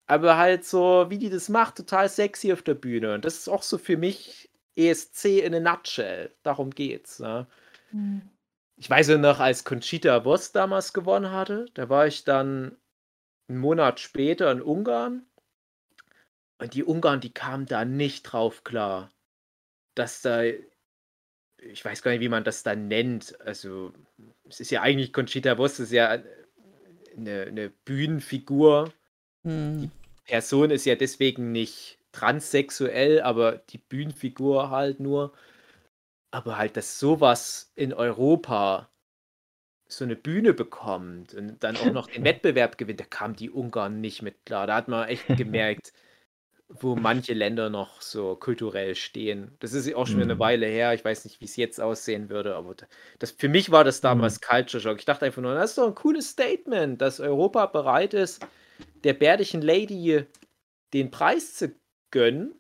[0.06, 3.14] Aber halt so, wie die das macht, total sexy auf der Bühne.
[3.14, 6.34] Und das ist auch so für mich ESC in a nutshell.
[6.42, 7.20] Darum geht's.
[7.20, 7.46] Ne?
[7.90, 8.22] Hm.
[8.76, 12.76] Ich weiß ja noch, als Conchita Wurst damals gewonnen hatte, da war ich dann
[13.48, 15.26] einen Monat später in Ungarn.
[16.58, 19.10] Und die Ungarn, die kamen da nicht drauf klar,
[19.94, 20.42] dass da,
[21.70, 23.38] ich weiß gar nicht, wie man das dann nennt.
[23.40, 23.92] Also,
[24.48, 26.18] es ist ja eigentlich Conchita Wurst, ist ja
[27.16, 28.92] eine, eine Bühnenfigur.
[29.42, 29.90] Hm.
[30.24, 35.32] Person ist ja deswegen nicht transsexuell, aber die Bühnenfigur halt nur.
[36.30, 38.90] Aber halt, dass sowas in Europa
[39.86, 44.00] so eine Bühne bekommt und dann auch noch den Wettbewerb gewinnt, da kamen die Ungarn
[44.00, 44.66] nicht mit klar.
[44.66, 45.92] Da hat man echt gemerkt,
[46.80, 49.56] wo manche Länder noch so kulturell stehen.
[49.60, 50.38] Das ist auch schon wieder eine Mhm.
[50.40, 50.92] Weile her.
[50.94, 52.86] Ich weiß nicht, wie es jetzt aussehen würde, aber da-
[53.20, 54.98] das, für mich war das damals Culture Shock.
[54.98, 58.44] Ich dachte einfach nur, das ist doch ein cooles Statement, dass Europa bereit ist,
[59.04, 60.24] der bärtigen Lady
[60.92, 61.74] den Preis zu
[62.10, 62.54] gönnen.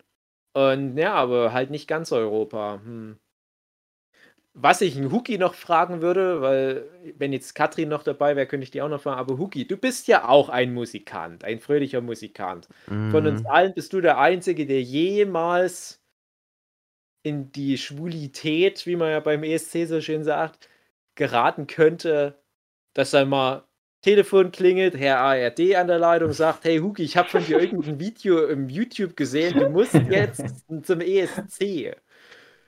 [0.52, 2.80] Und ja, aber halt nicht ganz Europa.
[2.84, 3.18] Hm.
[4.56, 6.88] Was ich einen Huki noch fragen würde, weil
[7.18, 9.18] wenn jetzt Katrin noch dabei wäre, könnte ich die auch noch fragen.
[9.18, 12.68] Aber Huki, du bist ja auch ein Musikant, ein fröhlicher Musikant.
[13.08, 13.46] Von uns Mhm.
[13.46, 16.00] allen bist du der Einzige, der jemals
[17.22, 20.68] in die Schwulität, wie man ja beim ESC so schön sagt,
[21.14, 22.42] geraten könnte,
[22.94, 23.66] dass dann mal
[24.02, 27.98] Telefon klingelt, Herr ARD an der Leitung sagt, hey Huki, ich habe von dir irgendein
[28.00, 31.96] Video im YouTube gesehen, du musst jetzt zum ESC.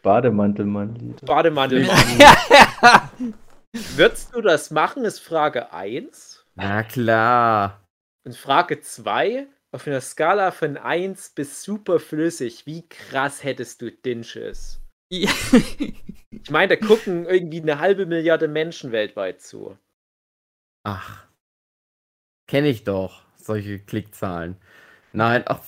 [0.07, 1.27] Bademantelmann-Lied.
[1.27, 1.89] Bademantel.
[3.97, 6.47] Würdest du das machen, ist Frage 1.
[6.55, 7.85] Na klar.
[8.25, 13.91] Und Frage 2, auf einer Skala von 1 bis super flüssig, wie krass hättest du
[13.91, 14.81] Dinches?
[15.11, 15.31] Ja.
[16.31, 19.77] Ich meine, da gucken irgendwie eine halbe Milliarde Menschen weltweit zu.
[20.85, 21.27] Ach.
[22.47, 24.57] Kenne ich doch, solche Klickzahlen.
[25.13, 25.59] Nein, ach,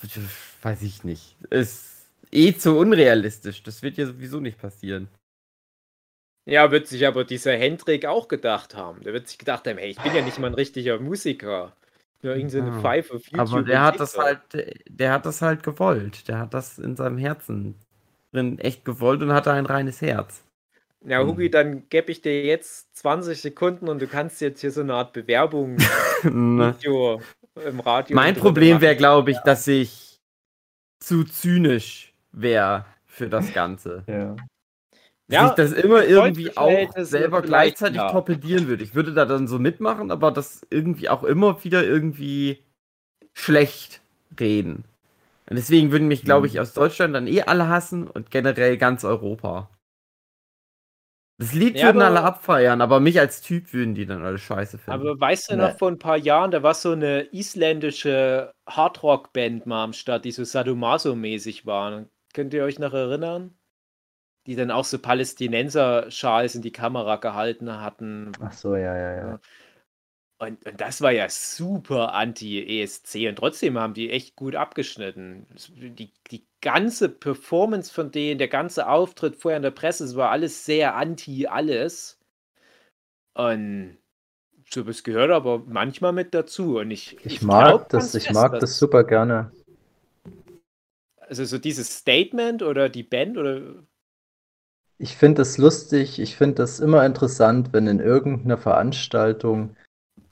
[0.63, 1.37] weiß ich nicht.
[1.51, 1.98] Ist
[2.33, 3.63] eh zu unrealistisch.
[3.63, 5.09] Das wird ja sowieso nicht passieren.
[6.47, 9.03] Ja, wird sich aber dieser Hendrik auch gedacht haben.
[9.03, 11.75] Der wird sich gedacht haben, hey, ich bin ja nicht mal ein richtiger Musiker.
[12.23, 12.81] Ja irgendeine so Ja.
[12.81, 13.41] Pfeife auf YouTube.
[13.41, 14.41] Aber der hat das halt,
[14.89, 16.27] der hat das halt gewollt.
[16.29, 17.75] Der hat das in seinem Herzen
[18.33, 20.43] drin echt gewollt und hatte ein reines Herz.
[21.07, 24.81] Ja, Hugi, dann gebe ich dir jetzt 20 Sekunden und du kannst jetzt hier so
[24.81, 25.77] eine Art Bewerbung
[26.25, 26.75] Ne.
[26.79, 27.21] Video
[27.65, 28.17] im Radio.
[28.17, 30.19] mein Problem wäre, glaube ich, dass ich
[31.01, 34.05] zu zynisch wäre für das Ganze.
[34.07, 34.37] Ja.
[34.37, 34.47] Dass
[35.31, 38.11] Ja, ich das immer irgendwie auch selber gleichzeitig ja.
[38.11, 38.83] torpedieren würde.
[38.83, 42.65] Ich würde da dann so mitmachen, aber das irgendwie auch immer wieder irgendwie
[43.35, 44.01] schlecht
[44.41, 44.85] reden.
[45.51, 46.61] Und deswegen würden mich, glaube ich, Mhm.
[46.61, 49.69] aus Deutschland dann eh alle hassen und generell ganz Europa.
[51.41, 54.39] Das Lied Ja, würden aber- alle abfeiern, aber mich als Typ würden die dann alle
[54.39, 54.91] scheiße finden.
[54.91, 55.63] Aber weißt du Nee.
[55.63, 60.33] noch, vor ein paar Jahren, da war so eine isländische Hardrock-Band mal am Start, die
[60.33, 62.09] so Sadomaso-mäßig waren.
[62.39, 63.59] Könnt ihr euch noch erinnern?
[64.47, 68.31] Die dann auch so Palästinenser-Schals in die Kamera gehalten hatten.
[68.41, 69.41] Ach so, ja, ja, ja.
[70.39, 75.49] Und, und das war ja super anti-ESC und trotzdem haben die echt gut abgeschnitten.
[75.99, 80.31] Die, die ganze Performance von denen, der ganze Auftritt vorher in der Presse, es war
[80.31, 82.21] alles sehr anti-alles.
[83.35, 83.99] Und
[84.71, 86.79] so was gehört aber manchmal mit dazu.
[86.79, 89.51] Und ich, Ich glaub mag das, ich mag das super gerne.
[91.29, 93.85] Also so dieses Statement oder die Band oder
[94.99, 99.77] Ich finde das lustig, ich finde das immer interessant, wenn in irgendeiner Veranstaltung,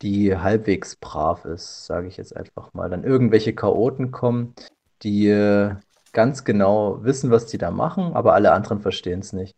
[0.03, 4.55] die halbwegs brav ist, sage ich jetzt einfach mal, dann irgendwelche Chaoten kommen,
[5.03, 5.77] die äh,
[6.13, 9.57] ganz genau wissen, was die da machen, aber alle anderen verstehen es nicht.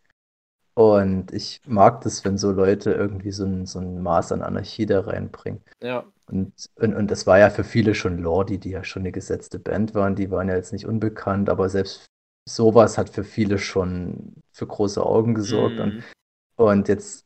[0.75, 4.85] Und ich mag das, wenn so Leute irgendwie so ein, so ein Maß an Anarchie
[4.85, 5.61] da reinbringen.
[5.81, 6.05] ja.
[6.29, 9.59] Und, und, und das war ja für viele schon Lordi, die ja schon eine gesetzte
[9.59, 12.05] Band waren, die waren ja jetzt nicht unbekannt, aber selbst
[12.47, 15.79] sowas hat für viele schon für große Augen gesorgt.
[15.79, 16.03] Und, Mhm.
[16.55, 17.25] und jetzt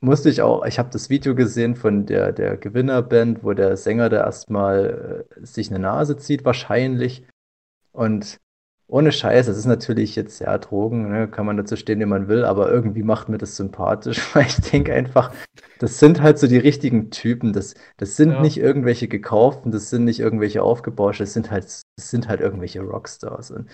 [0.00, 4.08] musste ich auch, ich habe das Video gesehen von der, der Gewinnerband, wo der Sänger
[4.08, 7.26] da erstmal äh, sich eine Nase zieht, wahrscheinlich.
[7.92, 8.38] Und
[8.88, 12.26] ohne Scheiß, es ist natürlich jetzt, ja, Drogen, ne, kann man dazu stehen, wie man
[12.28, 15.32] will, aber irgendwie macht mir das sympathisch, weil ich denke einfach,
[15.78, 17.52] das sind halt so die richtigen Typen.
[17.52, 18.40] Das, das sind Ja.
[18.40, 22.80] nicht irgendwelche gekauften, das sind nicht irgendwelche aufgebauschte, das sind halt, das sind halt irgendwelche
[22.80, 23.50] Rockstars.
[23.50, 23.68] Und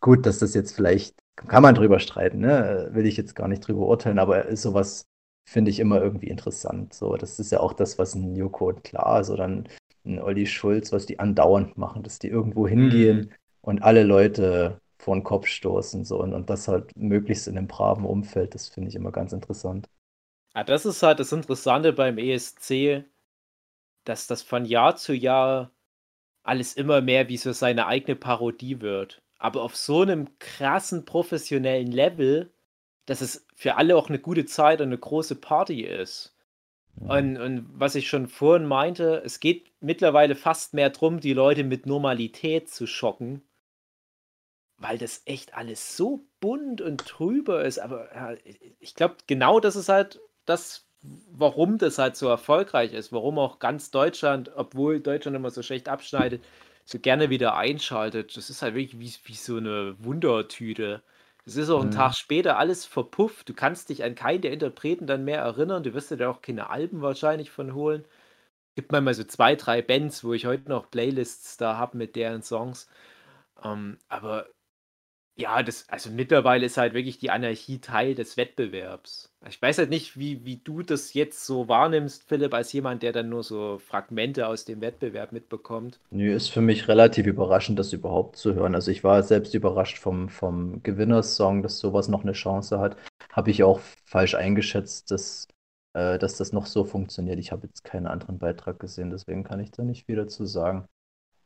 [0.00, 1.16] gut, dass das jetzt vielleicht,
[1.48, 2.90] kann man drüber streiten, ne?
[2.92, 5.04] Will ich jetzt gar nicht drüber urteilen, aber sowas
[5.48, 6.94] finde ich immer irgendwie interessant.
[6.94, 9.68] So, das ist ja auch das, was ein Joko und Klaas oder ein,
[10.04, 13.32] ein Olli Schulz, was die andauernd machen, dass die irgendwo hingehen
[13.62, 17.66] und alle Leute vor den Kopf stoßen so und, und das halt möglichst in einem
[17.66, 19.88] braven Umfeld, das finde ich immer ganz interessant.
[20.54, 23.04] Ah, das ist halt das Interessante beim ESC,
[24.04, 25.70] dass das von Jahr zu Jahr
[26.42, 29.22] alles immer mehr wie so seine eigene Parodie wird.
[29.38, 32.52] Aber auf so einem krassen professionellen Level,
[33.06, 36.36] dass es für alle auch eine gute Zeit und eine große Party ist.
[37.06, 41.64] Und, und was ich schon vorhin meinte, es geht mittlerweile fast mehr darum, die Leute
[41.64, 43.42] mit Normalität zu schocken,
[44.82, 47.78] weil das echt alles so bunt und trüber ist.
[47.78, 48.34] Aber ja,
[48.80, 53.58] ich glaube, genau das ist halt das, warum das halt so erfolgreich ist, warum auch
[53.58, 56.44] ganz Deutschland, obwohl Deutschland immer so schlecht abschneidet,
[56.84, 58.36] so gerne wieder einschaltet.
[58.36, 61.02] Das ist halt wirklich wie, wie so eine Wundertüte.
[61.44, 61.90] Es ist auch Mhm.
[61.90, 63.48] Tag später alles verpufft.
[63.48, 65.82] Du kannst dich an keinen der Interpreten dann mehr erinnern.
[65.82, 68.04] Du wirst dir da auch keine Alben wahrscheinlich von holen.
[68.76, 72.42] Gibt manchmal so zwei, drei Bands, wo ich heute noch Playlists da habe mit deren
[72.42, 72.88] Songs.
[73.64, 74.48] Ähm, aber
[75.34, 79.32] ja, das, also mittlerweile ist halt wirklich die Anarchie Teil des Wettbewerbs.
[79.48, 83.12] Ich weiß halt nicht, wie, wie du das jetzt so wahrnimmst, Philipp, als jemand, der
[83.12, 86.00] dann nur so Fragmente aus dem Wettbewerb mitbekommt.
[86.10, 88.74] Nö, ist für mich relativ überraschend, das überhaupt zu hören.
[88.74, 92.96] Also ich war selbst überrascht vom, vom Gewinnersong, dass sowas noch eine Chance hat.
[93.32, 95.48] Habe ich auch falsch eingeschätzt, dass,
[95.94, 97.38] äh, dass das noch so funktioniert.
[97.38, 100.88] Ich habe jetzt keinen anderen Beitrag gesehen, deswegen kann ich da nicht viel dazu sagen.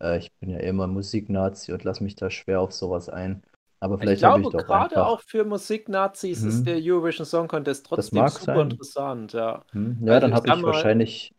[0.00, 3.42] Äh, ich bin ja immer Musiknazi und lasse mich da schwer auf sowas ein.
[3.80, 5.06] Aber Ich vielleicht ich glaube, doch gerade einfach.
[5.06, 6.44] auch für Musiknazis Mhm.
[6.44, 8.62] ist der Eurovision Song Contest trotzdem super sein.
[8.62, 9.64] interessant, ja.
[9.72, 11.32] Hm, ja, Also dann ich habe ich wahrscheinlich.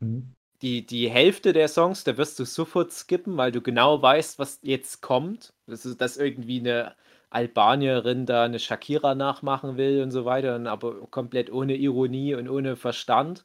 [0.00, 0.20] Hm,
[0.62, 4.58] Die, die Hälfte der Songs, da wirst du sofort skippen, weil du genau weißt, was
[4.62, 5.52] jetzt kommt.
[5.66, 6.96] Das ist, dass irgendwie eine
[7.30, 12.48] Albanierin da eine Shakira nachmachen will und so weiter, und aber komplett ohne Ironie und
[12.48, 13.44] ohne Verstand.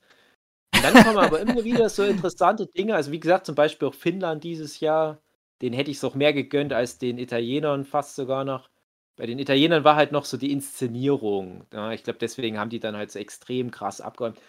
[0.73, 2.95] Und dann kommen aber immer wieder so interessante Dinge.
[2.95, 5.19] Also wie gesagt, zum Beispiel auch Finnland dieses Jahr,
[5.63, 8.69] den hätte ich es auch mehr gegönnt als den Italienern fast sogar noch.
[9.15, 11.65] Bei den Italienern war halt noch so die Inszenierung.
[11.73, 14.39] Ja, ich glaube, deswegen haben die dann halt so extrem krass abgeräumt.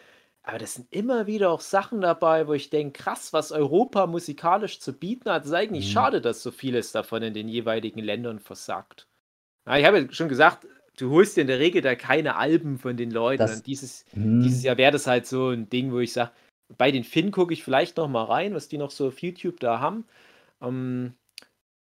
[0.42, 4.80] Aber das sind immer wieder auch Sachen dabei, wo ich denke, krass, was Europa musikalisch
[4.80, 5.42] zu bieten hat.
[5.42, 5.90] Es ist eigentlich Mhm.
[5.92, 9.06] schade, dass so vieles davon in den jeweiligen Ländern versagt.
[9.66, 10.66] Ja, ich habe ja schon gesagt,
[10.98, 13.38] du holst dir in der Regel da keine Alben von den Leuten.
[13.42, 14.42] Das- Und dieses, hm.
[14.42, 16.32] dieses Jahr wäre das halt so ein Ding, wo ich sage,
[16.78, 19.60] bei den Finn gucke ich vielleicht noch mal rein, was die noch so auf YouTube
[19.60, 20.04] da haben.
[20.66, 21.14] Ähm,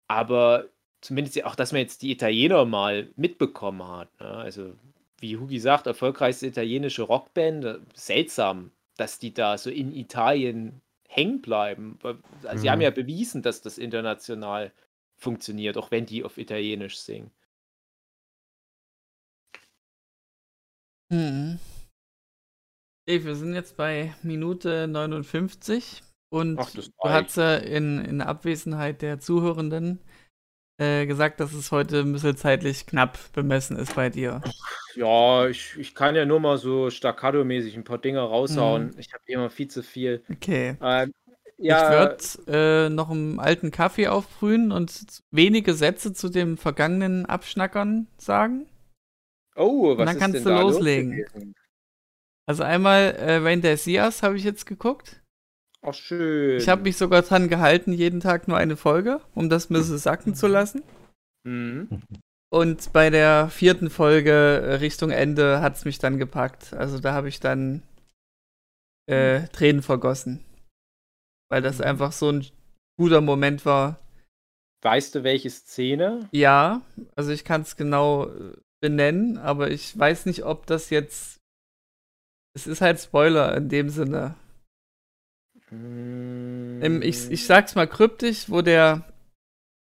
[0.09, 0.67] aber
[1.01, 4.21] zumindest ja auch, dass man jetzt die Italiener mal mitbekommen hat.
[4.21, 4.29] Ne?
[4.29, 4.75] Also,
[5.19, 7.65] wie Hugi sagt, erfolgreichste italienische Rockband.
[7.65, 11.99] äh, Seltsam, dass die da so in Italien hängen bleiben.
[12.45, 12.83] Also, Sie haben Mhm.
[12.85, 14.73] ja bewiesen, dass das international
[15.17, 17.31] funktioniert, auch wenn die auf Italienisch singen.
[21.11, 21.59] Mhm.
[23.09, 29.03] Dave, wir sind jetzt bei Minute 59 und Ach, du hast ja in, in Abwesenheit
[29.03, 30.01] der Zuhörenden
[30.79, 34.43] äh, gesagt, dass es heute ein bisschen zeitlich knapp bemessen ist bei dir.
[34.95, 38.95] Ja, ich, ich kann ja nur mal so staccato-mäßig ein paar Dinge raushauen.
[38.99, 40.25] Ich habe immer viel zu viel.
[40.31, 40.77] Okay.
[40.81, 41.13] Ähm,
[41.63, 47.27] Ich ja, würde äh, noch einen alten Kaffee aufbrühen und wenige Sätze zu dem vergangenen
[47.27, 48.69] Abschnackern sagen.
[49.57, 51.13] oh, was dann ist kannst denn du da los loslegen.
[51.13, 51.55] gewesen?
[52.47, 55.20] Also einmal äh, Rain der Sias habe ich jetzt geguckt.
[55.83, 56.59] Ach, schön.
[56.59, 59.99] Ich habe mich sogar dran gehalten, jeden Tag nur eine Folge, um das ein bisschen
[59.99, 60.83] sacken zu lassen.
[61.45, 62.03] Mhm.
[62.53, 66.75] Und bei der vierten Folge äh, Richtung Ende hat es mich dann gepackt.
[66.75, 67.83] Also da habe ich dann
[69.07, 70.45] äh, Tränen vergossen.
[71.49, 72.47] Weil das einfach so ein
[72.99, 73.99] guter Moment war.
[74.83, 76.29] Weißt du, welche Szene?
[76.33, 76.83] Ja,
[77.15, 81.39] also ich kann es genau äh, benennen, aber ich weiß nicht, ob das jetzt.
[82.55, 84.35] Es ist halt Spoiler in dem Sinne.
[85.71, 89.05] Hm, Im, ich, ich sag's mal kryptisch, wo der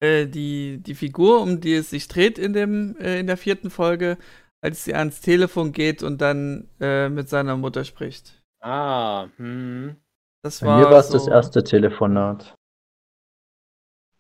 [0.01, 3.69] äh, die, die Figur, um die es sich dreht in, dem, äh, in der vierten
[3.69, 4.17] Folge,
[4.61, 8.41] als sie ans Telefon geht und dann äh, mit seiner Mutter spricht.
[8.61, 9.95] Ah, hm.
[10.43, 12.55] Das Bei war mir war es so, das erste Telefonat.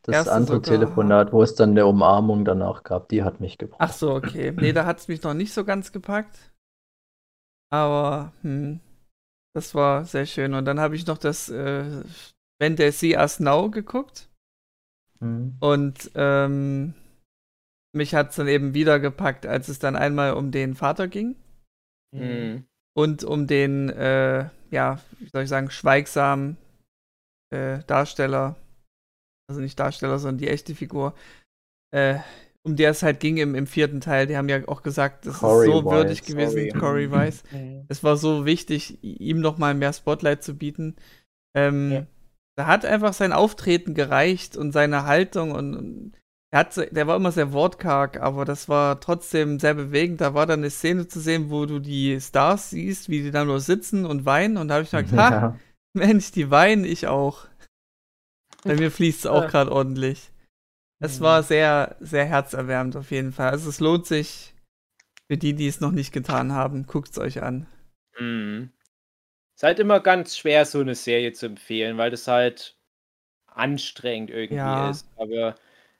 [0.03, 0.73] Das Erste andere sogar.
[0.73, 3.81] Telefonat, wo es dann eine Umarmung danach gab, die hat mich gebrochen.
[3.81, 4.51] Ach so, okay.
[4.55, 6.51] Nee, da hat's mich noch nicht so ganz gepackt.
[7.69, 8.79] Aber, hm,
[9.55, 10.53] das war sehr schön.
[10.53, 12.03] Und dann habe ich noch das äh,
[12.59, 14.29] When They See Us Now geguckt.
[15.19, 15.57] Hm.
[15.59, 16.93] Und ähm,
[17.93, 21.35] mich hat's dann eben wieder gepackt, als es dann einmal um den Vater ging.
[22.15, 22.65] Hm.
[22.97, 26.57] und um den, äh, ja, wie soll ich sagen, schweigsamen
[27.53, 28.55] äh, Darsteller,
[29.47, 31.13] also nicht Darsteller, sondern die echte Figur,
[31.91, 32.19] äh,
[32.63, 34.27] um der es halt ging im, im vierten Teil.
[34.27, 36.69] Die haben ja auch gesagt, das Corey ist so Weiss, würdig gewesen, sorry.
[36.69, 37.43] Corey Weiss.
[37.87, 40.95] Es war so wichtig, ihm nochmal mehr Spotlight zu bieten.
[41.55, 42.05] Ähm, Ja.
[42.57, 46.11] Da hat einfach sein Auftreten gereicht und seine Haltung und, und
[46.51, 50.19] er hat, so- der war immer sehr wortkarg, aber das war trotzdem sehr bewegend.
[50.19, 53.45] Da war dann eine Szene zu sehen, wo du die Stars siehst, wie die da
[53.45, 54.57] nur sitzen und weinen.
[54.57, 55.55] Und da habe ich mir gedacht, ha, Ja.
[55.93, 57.45] Mensch, die weinen, ich auch.
[58.65, 60.31] Bei mir fließt es auch gerade ordentlich.
[61.01, 63.49] Es war sehr, sehr herzerwärmend auf jeden Fall.
[63.49, 64.53] Also es lohnt sich
[65.27, 67.67] für die, die es noch nicht getan haben, guckt es euch an.
[68.19, 68.71] Mhm.
[69.55, 72.77] Ist halt immer ganz schwer, so eine Serie zu empfehlen, weil das halt
[73.47, 74.89] anstrengend irgendwie Ja.
[74.89, 75.07] ist.
[75.17, 75.55] Aber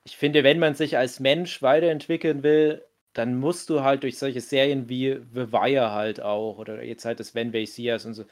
[0.05, 4.41] ich finde, wenn man sich als Mensch weiterentwickeln will, dann musst du halt durch solche
[4.41, 8.15] Serien wie The Wire halt auch oder jetzt halt das When They See Us und
[8.15, 8.23] so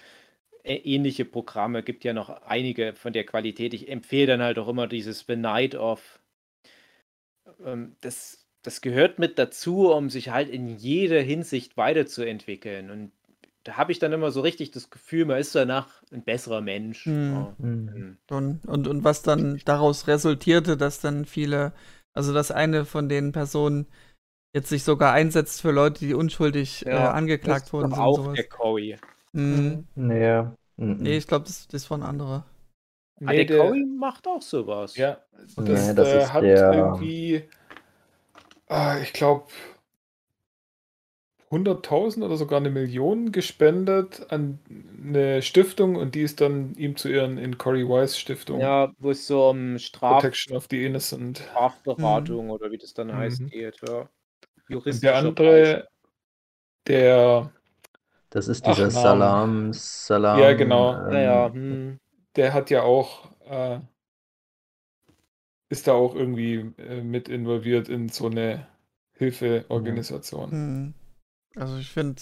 [0.65, 3.73] ä- ähnliche Programme, gibt ja noch einige von der Qualität.
[3.73, 6.19] Ich empfehle dann halt auch immer dieses The Night of.
[7.63, 12.89] Ähm, das, das gehört mit dazu, um sich halt in jeder Hinsicht weiterzuentwickeln.
[12.89, 13.11] Und
[13.63, 17.05] da habe ich dann immer so richtig das Gefühl, man ist danach ein besserer Mensch.
[17.05, 17.33] Hm.
[17.33, 17.55] Ja.
[17.59, 17.89] Hm.
[17.93, 18.17] Hm.
[18.29, 21.73] Und, und, und was dann daraus resultierte, dass dann viele,
[22.13, 23.87] also dass eine von den Personen
[24.55, 28.15] jetzt sich sogar einsetzt für Leute, die unschuldig äh, Ja, angeklagt Das ist wurden auch
[28.17, 28.35] Sowas.
[28.35, 28.97] der Cory.
[29.33, 29.85] Mhm.
[29.95, 30.43] Nee.
[30.77, 30.97] Mhm.
[30.99, 32.43] Nee, ich glaube, das, das waren andere.
[33.25, 34.95] Ah, Nee, der Cory macht auch sowas.
[34.95, 35.17] Ja,
[35.55, 37.43] das, Nee, das äh, ist hat der- irgendwie,
[38.67, 39.47] ah, ich glaube,
[41.49, 44.59] 100.000 oder sogar eine Million gespendet an
[45.01, 48.59] eine Stiftung und die ist dann ihm zu ihren in Cory Wise Stiftung.
[48.59, 51.39] Ja, wo es so um Straf Protection of the Innocent.
[51.39, 53.47] Strafberatung oder wie das dann heißt Mhm.
[53.47, 53.79] geht.
[53.87, 54.09] Ja.
[54.69, 55.87] Der andere,
[56.85, 57.51] der,
[58.29, 59.71] Das ist Ach, dieser Namen.
[59.71, 60.39] Salam, Salam.
[60.41, 61.07] Ja, genau.
[61.07, 61.53] ähm, Ja, ja.
[61.53, 61.99] Hm.
[62.37, 63.79] Der hat ja auch, äh,
[65.69, 68.67] ist da auch irgendwie äh, mit involviert in so eine
[69.13, 70.49] Hilfeorganisation.
[70.51, 70.93] Mhm.
[71.55, 72.21] Also ich finde,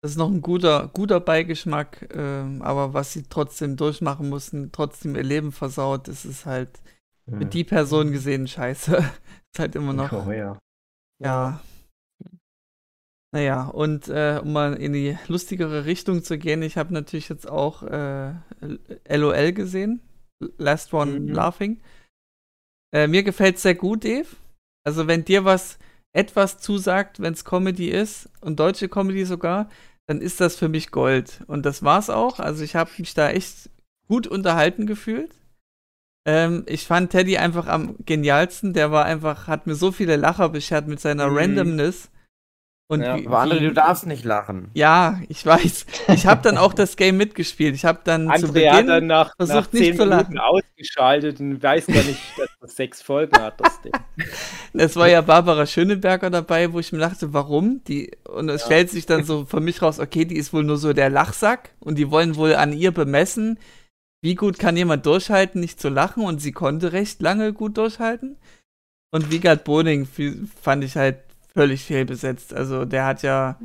[0.00, 5.16] das ist noch ein guter, guter Beigeschmack, ähm, aber was sie trotzdem durchmachen mussten, trotzdem
[5.16, 6.80] ihr Leben versaut, das ist halt
[7.26, 7.38] hm.
[7.38, 8.96] mit die Person gesehen scheiße.
[9.52, 10.12] ist halt immer noch.
[10.12, 10.58] Oh, ja.
[11.18, 11.60] Ja.
[13.32, 17.48] Naja, und äh, um mal in die lustigere Richtung zu gehen, ich habe natürlich jetzt
[17.48, 18.32] auch äh,
[19.08, 20.00] LOL gesehen.
[20.56, 21.28] Last One Mhm.
[21.28, 21.80] Laughing.
[22.94, 24.28] Äh, mir gefällt sehr gut, Dave.
[24.86, 25.78] Also, wenn dir was
[26.14, 29.68] etwas zusagt, wenn es Comedy ist und deutsche Comedy sogar,
[30.06, 31.42] dann ist das für mich Gold.
[31.48, 32.40] Und das war's auch.
[32.40, 33.68] Also, ich habe mich da echt
[34.06, 35.34] gut unterhalten gefühlt.
[36.26, 38.72] Ähm, ich fand Teddy einfach am genialsten.
[38.72, 41.36] Der war einfach, hat mir so viele Lacher beschert mit seiner Mhm.
[41.36, 42.10] Randomness.
[42.90, 43.18] Und Ja.
[43.18, 44.70] wie, Aber André, wie, du darfst nicht lachen.
[44.74, 45.84] ja, ich weiß.
[46.14, 47.74] Ich habe dann auch das Game mitgespielt.
[47.74, 50.32] Ich habe dann zu André hat dann Beginn, nach, versucht nach nicht zehn zu Minuten
[50.34, 50.38] lachen.
[50.38, 53.92] ausgeschaltet und weiß gar nicht, dass das sechs Folgen hat, das Ding.
[54.72, 57.82] es war ja Barbara Schöneberger dabei, wo ich mir dachte, warum?
[57.84, 60.78] Die, und es stellt sich dann so für mich raus, okay, die ist wohl nur
[60.78, 63.58] so der Lachsack und die wollen wohl an ihr bemessen,
[64.22, 68.36] wie gut kann jemand durchhalten, nicht zu lachen und sie konnte recht lange gut durchhalten.
[69.10, 70.08] Und Wiegald Boning
[70.60, 71.18] fand ich halt
[71.58, 72.54] völlig fehlbesetzt.
[72.54, 73.58] Also der hat ja,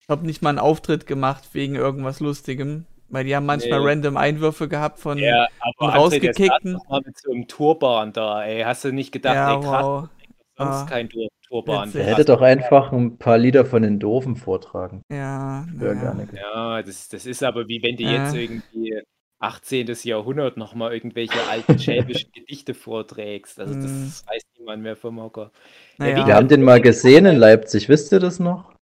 [0.00, 3.86] ich glaube, nicht mal einen Auftritt gemacht wegen irgendwas Lustigem, weil die haben manchmal Nee.
[3.88, 6.78] random Einwürfe gehabt von Ja, aber rausgekickten.
[6.88, 8.62] mal mit so einem Turban da, ey.
[8.62, 10.08] Hast du nicht gedacht, ja, ey, krass, wow.
[10.56, 10.86] sonst Ah.
[10.88, 11.92] kein Dur Turban.
[11.92, 15.02] Der hätte doch einfach ein paar Lieder von den Doofen vortragen.
[15.12, 15.96] Ja, ge-
[16.34, 18.24] Ja, das, das ist aber wie wenn du Ja.
[18.24, 19.02] jetzt irgendwie
[19.40, 19.94] 18.
[20.04, 23.60] Jahrhundert nochmal irgendwelche alten schwäbischen Gedichte vorträgst.
[23.60, 25.50] Also das weiß niemand mehr vom Hocker.
[25.98, 26.26] Naja.
[26.26, 28.72] Wir haben den mal gesehen in Leipzig, wisst ihr das noch?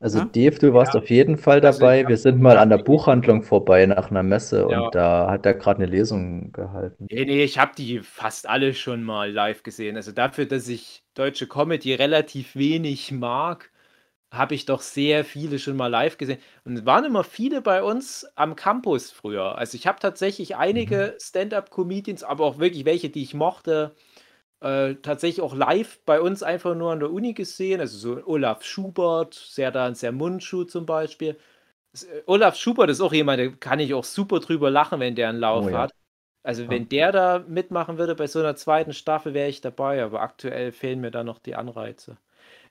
[0.00, 0.24] Also Ja?
[0.26, 2.02] Dave, du warst auf jeden Fall Also dabei.
[2.02, 4.80] hab- Wir sind mal an der Buchhandlung vorbei nach einer Messe Ja.
[4.80, 7.06] und da hat er gerade eine Lesung gehalten.
[7.10, 9.96] Nee, nee, ich habe die fast alle schon mal live gesehen.
[9.96, 13.70] Also dafür, dass ich deutsche Comedy relativ wenig mag,
[14.36, 16.38] habe ich doch sehr viele schon mal live gesehen.
[16.64, 19.56] Und es waren immer viele bei uns am Campus früher.
[19.58, 23.94] Also ich habe tatsächlich einige Stand-up-Comedians, aber auch wirklich welche, die ich mochte,
[24.60, 27.80] äh, tatsächlich auch live bei uns einfach nur an der Uni gesehen.
[27.80, 31.38] Also so Olaf Schubert, Serdan Sermundschuh zum Beispiel.
[31.94, 35.28] Äh, Olaf Schubert ist auch jemand, da kann ich auch super drüber lachen, wenn der
[35.30, 35.86] einen Lauf Oh ja.
[35.86, 35.92] hat.
[36.42, 40.20] Also wenn der da mitmachen würde bei so einer zweiten Staffel, wäre ich dabei, aber
[40.22, 42.18] aktuell fehlen mir da noch die Anreize.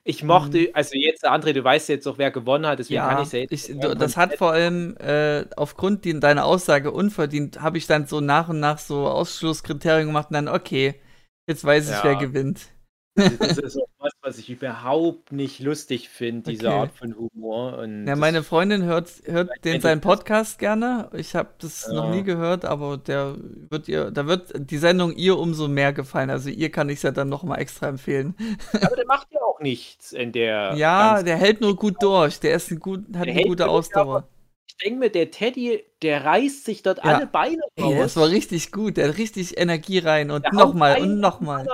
[0.04, 0.74] Ich mochte, Mhm.
[0.74, 3.40] also jetzt, André, du weißt jetzt auch, wer gewonnen hat, deswegen kann Ja, ich ja
[3.40, 7.78] jetzt ich, nicht du, sagen, das hat vor allem äh, aufgrund deiner Aussage unverdient, habe
[7.78, 11.00] ich dann so nach und nach so Ausschlusskriterien gemacht und dann, okay,
[11.46, 12.04] jetzt weiß ich, Ja.
[12.04, 12.73] wer gewinnt.
[13.16, 16.76] Das ist auch was, was ich überhaupt nicht lustig finde, diese Okay.
[16.78, 17.78] Art von Humor.
[17.78, 20.00] Und Ja, meine Freundin hört, hört den seinen.
[20.00, 21.08] Podcast gerne.
[21.14, 22.10] Ich habe das noch Ja.
[22.10, 23.36] nie gehört, aber der
[23.70, 26.30] wird ihr, da wird die Sendung ihr umso mehr gefallen.
[26.30, 28.34] Also ihr kann ich es ja dann noch mal extra empfehlen.
[28.72, 30.74] aber der macht ja auch nichts in der.
[30.74, 32.40] Ja, der hält nur gut durch.
[32.40, 34.28] Der ist ein gut, hat Der eine gute Ausdauer.
[34.66, 37.04] Ich denke mir, der Teddy, der reißt sich dort Ja.
[37.04, 37.92] alle Beine raus.
[37.92, 38.96] Ey, das war richtig gut.
[38.96, 41.64] Der hat richtig Energie rein und nochmal und nochmal.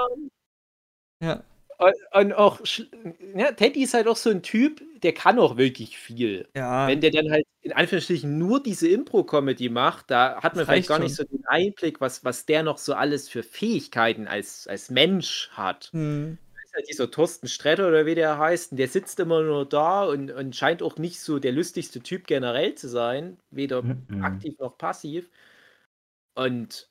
[1.21, 1.43] Ja.
[1.79, 2.61] Und, und auch,
[3.35, 6.47] ja, Teddy ist halt auch so ein Typ, der kann auch wirklich viel.
[6.55, 6.87] Ja.
[6.89, 10.99] Wenn der dann halt in Anführungsstrichen nur diese Impro-Comedy macht, da hat man vielleicht gar
[10.99, 11.05] schon.
[11.05, 15.49] nicht so den Einblick, was, was der noch so alles für Fähigkeiten als, als Mensch
[15.53, 15.89] hat.
[15.93, 16.37] Hm.
[16.55, 19.66] Das ist halt dieser Thorsten Sträter oder wie der heißt, und der sitzt immer nur
[19.66, 24.23] da und, und scheint auch nicht so der lustigste Typ generell zu sein, weder Mhm.
[24.23, 25.31] aktiv noch passiv.
[26.35, 26.89] Und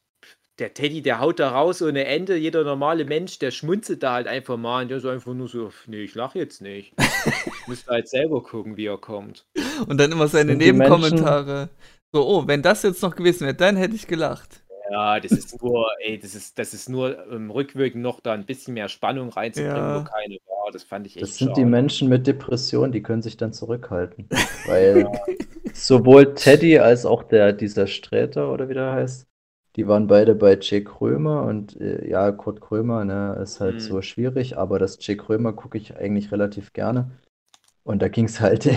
[0.60, 2.36] der Teddy, der haut da raus ohne Ende.
[2.36, 5.72] Jeder normale Mensch, der schmunzelt da halt einfach mal und der ist einfach nur so,
[5.88, 6.94] nee, ich lache jetzt nicht.
[7.68, 9.46] Müsst halt selber gucken, wie er kommt.
[9.88, 11.70] Und dann immer seine Sind die Nebenkommentare.
[12.12, 14.64] So, oh, wenn das jetzt noch gewesen wäre, dann hätte ich gelacht.
[14.92, 18.48] Ja, das ist nur, ey, das ist, das ist nur im Rückwirken noch da ein
[18.48, 20.00] bisschen mehr Spannung reinzubringen, Ja.
[20.00, 20.72] wo keine war.
[20.74, 21.70] Das fand ich echt Das sind die schade.
[21.70, 24.28] Menschen mit Depressionen, die können sich dann zurückhalten.
[24.66, 25.08] Weil
[25.74, 29.28] sowohl Teddy als auch der, dieser Sträter oder wie der heißt,
[29.76, 33.80] die waren beide bei Jay Krömer und äh, ja, Kurt Krömer, ne, ist halt Mhm.
[33.80, 37.12] so schwierig, aber das Jay Krömer gucke ich eigentlich relativ gerne.
[37.84, 38.68] Und da ging es halt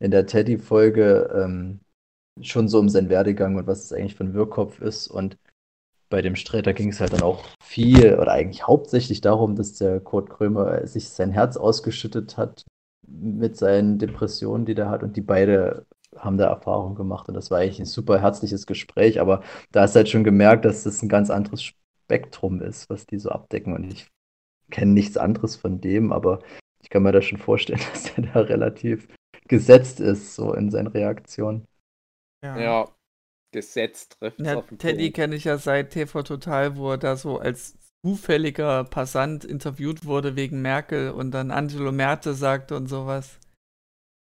[0.00, 1.80] in der Teddy-Folge ähm,
[2.42, 5.08] schon so um seinen Werdegang und was es eigentlich für ein Wirrkopf ist.
[5.08, 5.38] Und
[6.08, 10.00] bei dem Sträter ging es halt dann auch viel oder eigentlich hauptsächlich darum, dass der
[10.00, 12.64] Kurt Krömer sich sein Herz ausgeschüttet hat
[13.08, 15.02] mit seinen Depressionen, die der hat.
[15.02, 15.86] Und die beide
[16.18, 17.28] haben da Erfahrung gemacht.
[17.28, 19.20] Und das war eigentlich ein super herzliches Gespräch.
[19.20, 19.42] Aber
[19.72, 23.18] da hast du halt schon gemerkt, dass das ein ganz anderes Spektrum ist, was die
[23.18, 23.74] so abdecken.
[23.74, 24.08] Und ich
[24.70, 26.40] kenne nichts anderes von dem, aber
[26.82, 29.08] ich kann mir da schon vorstellen, dass er da relativ
[29.48, 31.66] gesetzt ist, so in seinen Reaktionen.
[32.42, 32.88] Ja,
[33.52, 37.76] Gesetz trifft Ja, Teddy kenne ich ja seit TV Total, wo er da so als
[38.04, 43.38] zufälliger Passant interviewt wurde wegen Merkel und dann Angelo Merte sagte und sowas.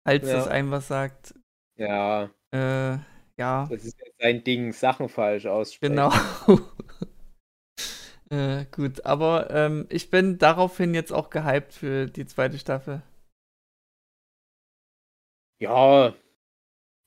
[0.04, 0.38] Als Ja.
[0.38, 1.34] das einem was sagt.
[1.78, 2.98] Ja, Äh,
[3.36, 6.08] ja, das ist ja sein Ding, Sachen falsch aussprechen.
[6.08, 6.10] genau.
[8.30, 13.02] äh, gut, aber ähm, ich bin daraufhin jetzt auch gehypt für die zweite Staffel.
[15.60, 16.14] Ja,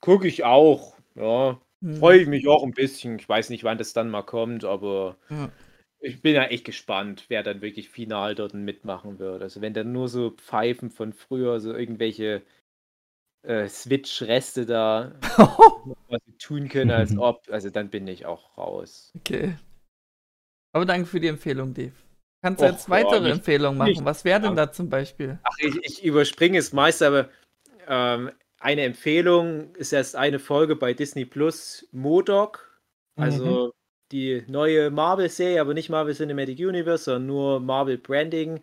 [0.01, 0.97] gucke ich auch.
[1.15, 1.99] Ja, Hm.
[1.99, 3.19] freue ich mich auch ein bisschen.
[3.19, 5.51] Ich weiß nicht, wann das dann mal kommt, aber Ja.
[5.99, 9.41] ich bin ja echt gespannt, wer dann wirklich final dort mitmachen wird.
[9.43, 12.43] Also wenn dann nur so Pfeifen von früher, so irgendwelche
[13.43, 15.13] äh, Switch-Reste da
[16.09, 19.11] was tun können, als ob, also dann bin ich auch raus.
[19.17, 19.57] okay.
[20.73, 21.91] Aber danke für die Empfehlung, Dave.
[22.43, 23.89] Kannst du jetzt weitere nicht- Empfehlungen machen?
[23.89, 25.37] nicht- Was wäre denn da zum Beispiel?
[25.43, 27.29] Ach, ich, ich überspringe es meist, aber
[27.87, 32.79] ähm, eine Empfehlung ist erst eine Folge bei Disney Plus, Modok.
[33.17, 33.73] Also
[34.11, 38.61] die neue Marvel-Serie, aber nicht Marvel Cinematic Universe, sondern nur Marvel Branding.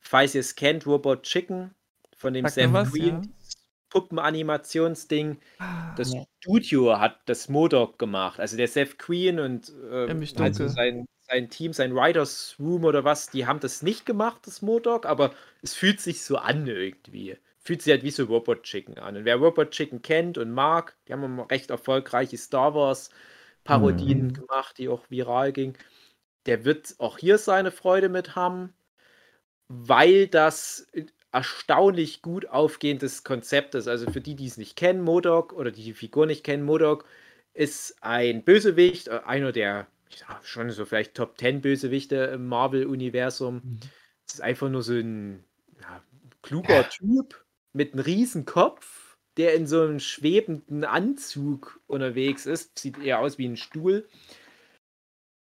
[0.00, 1.74] Falls ihr es kennt, Robot Chicken
[2.16, 3.22] von dem Sag Sam was, Green, ja.
[3.90, 5.40] Puppenanimationsding.
[5.60, 6.24] Ah, Das ja.
[6.42, 8.40] Studio hat das Modok gemacht.
[8.40, 13.04] Also der Seth Queen und äh, Nämlich also sein, sein Team, sein Writers Room oder
[13.04, 17.36] was, die haben das nicht gemacht, das Modok, aber es fühlt sich so an irgendwie.
[17.58, 19.16] Fühlt sich halt wie so Robot Chicken an.
[19.16, 23.10] Und wer Robot Chicken kennt und mag, die haben recht erfolgreiche Star Wars
[23.64, 24.32] Parodien Mhm.
[24.32, 25.76] gemacht, die auch viral ging.
[26.46, 28.74] Der wird auch hier seine Freude mit haben.
[29.68, 30.86] weil das
[31.32, 33.88] erstaunlich gut aufgehendes Konzept ist.
[33.88, 37.04] Also für die, die es nicht kennen, Modok oder die die Figur nicht kennen, Modok
[37.54, 43.56] ist ein Bösewicht, äh, einer der ja, schon so vielleicht Top 10 Bösewichte im Marvel-Universum.
[43.56, 43.80] Mhm.
[44.26, 45.44] Es ist einfach nur so ein
[45.80, 46.02] ja,
[46.42, 52.78] kluger Typ mit einem riesen Kopf, der in so einem schwebenden Anzug unterwegs ist.
[52.78, 54.08] Sieht eher aus wie ein Stuhl.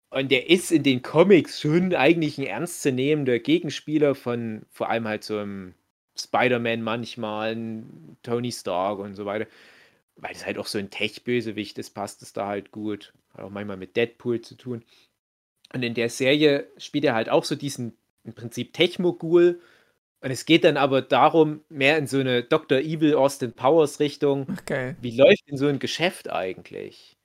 [0.09, 5.23] Und der ist in den Comics schon eigentlich ein ernstzunehmender Gegenspieler von vor allem halt
[5.23, 5.73] so einem
[6.17, 9.47] Spider-Man manchmal, ein Tony Stark und so weiter.
[10.15, 13.13] Weil es halt auch so ein Tech-Bösewicht ist, passt es da halt gut.
[13.33, 14.83] Hat auch manchmal mit Deadpool zu tun.
[15.73, 17.93] Und in der Serie spielt er halt auch so diesen,
[18.23, 19.59] im Prinzip Tech-Mogul.
[20.21, 22.79] Und es geht dann aber darum, mehr in so eine Dr.
[22.79, 24.47] Evil Austin Powers Richtung.
[24.65, 24.95] Geil.
[25.01, 27.16] Wie läuft denn so ein Geschäft eigentlich?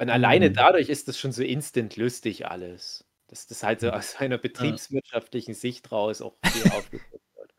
[0.00, 0.54] Und alleine Mhm.
[0.54, 3.04] dadurch ist das schon so instant lustig alles.
[3.28, 7.54] Dass das halt so aus einer betriebswirtschaftlichen Sicht raus auch viel aufgeführt wird.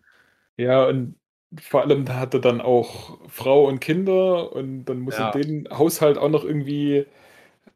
[0.57, 1.15] Ja, und
[1.59, 5.29] vor allem hat er dann auch Frau und Kinder und dann muss Ja.
[5.31, 7.05] er den Haushalt auch noch irgendwie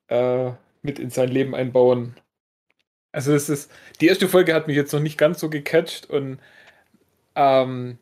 [0.09, 0.51] äh,
[0.83, 2.15] mit in sein Leben einbauen.
[3.13, 3.71] Also es ist,
[4.01, 6.39] die erste Folge hat mich jetzt noch nicht ganz so gecatcht und
[7.35, 7.99] ähm,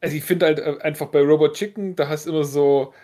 [0.00, 2.94] also ich finde halt äh, einfach bei Robot Chicken, da hast du immer so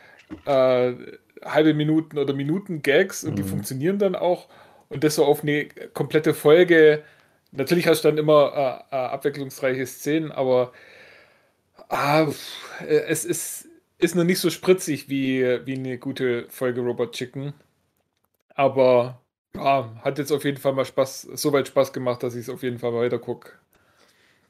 [0.46, 0.94] äh,
[1.44, 3.44] halbe Minuten oder Minuten Gags und die Mhm.
[3.44, 4.48] funktionieren dann auch
[4.88, 7.02] und das so auf eine komplette Folge.
[7.52, 10.72] Natürlich hast du dann immer äh, äh, abwechslungsreiche Szenen, aber
[11.88, 12.26] ah,
[12.80, 17.54] äh, es ist, ist noch nicht so spritzig wie, wie eine gute Folge Robot Chicken.
[18.54, 19.20] Aber
[19.54, 22.62] ja, hat jetzt auf jeden Fall mal Spaß, soweit Spaß gemacht, dass ich es auf
[22.62, 23.52] jeden Fall weiter gucke.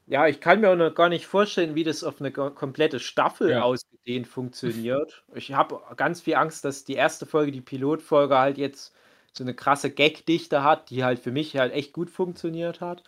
[0.07, 3.51] Ja, ich kann mir auch noch gar nicht vorstellen, wie das auf eine komplette Staffel
[3.51, 3.63] Ja.
[3.63, 5.23] ausgedehnt funktioniert.
[5.35, 8.93] Ich habe ganz viel Angst, dass die erste Folge, die Pilotfolge, halt jetzt
[9.31, 13.03] so eine krasse Gagdichte hat, die halt für mich halt echt gut funktioniert hat,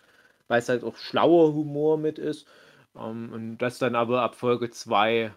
[0.48, 2.46] weil es halt auch schlauer Humor mit ist.
[2.96, 5.32] Ähm, und das dann aber ab Folge 2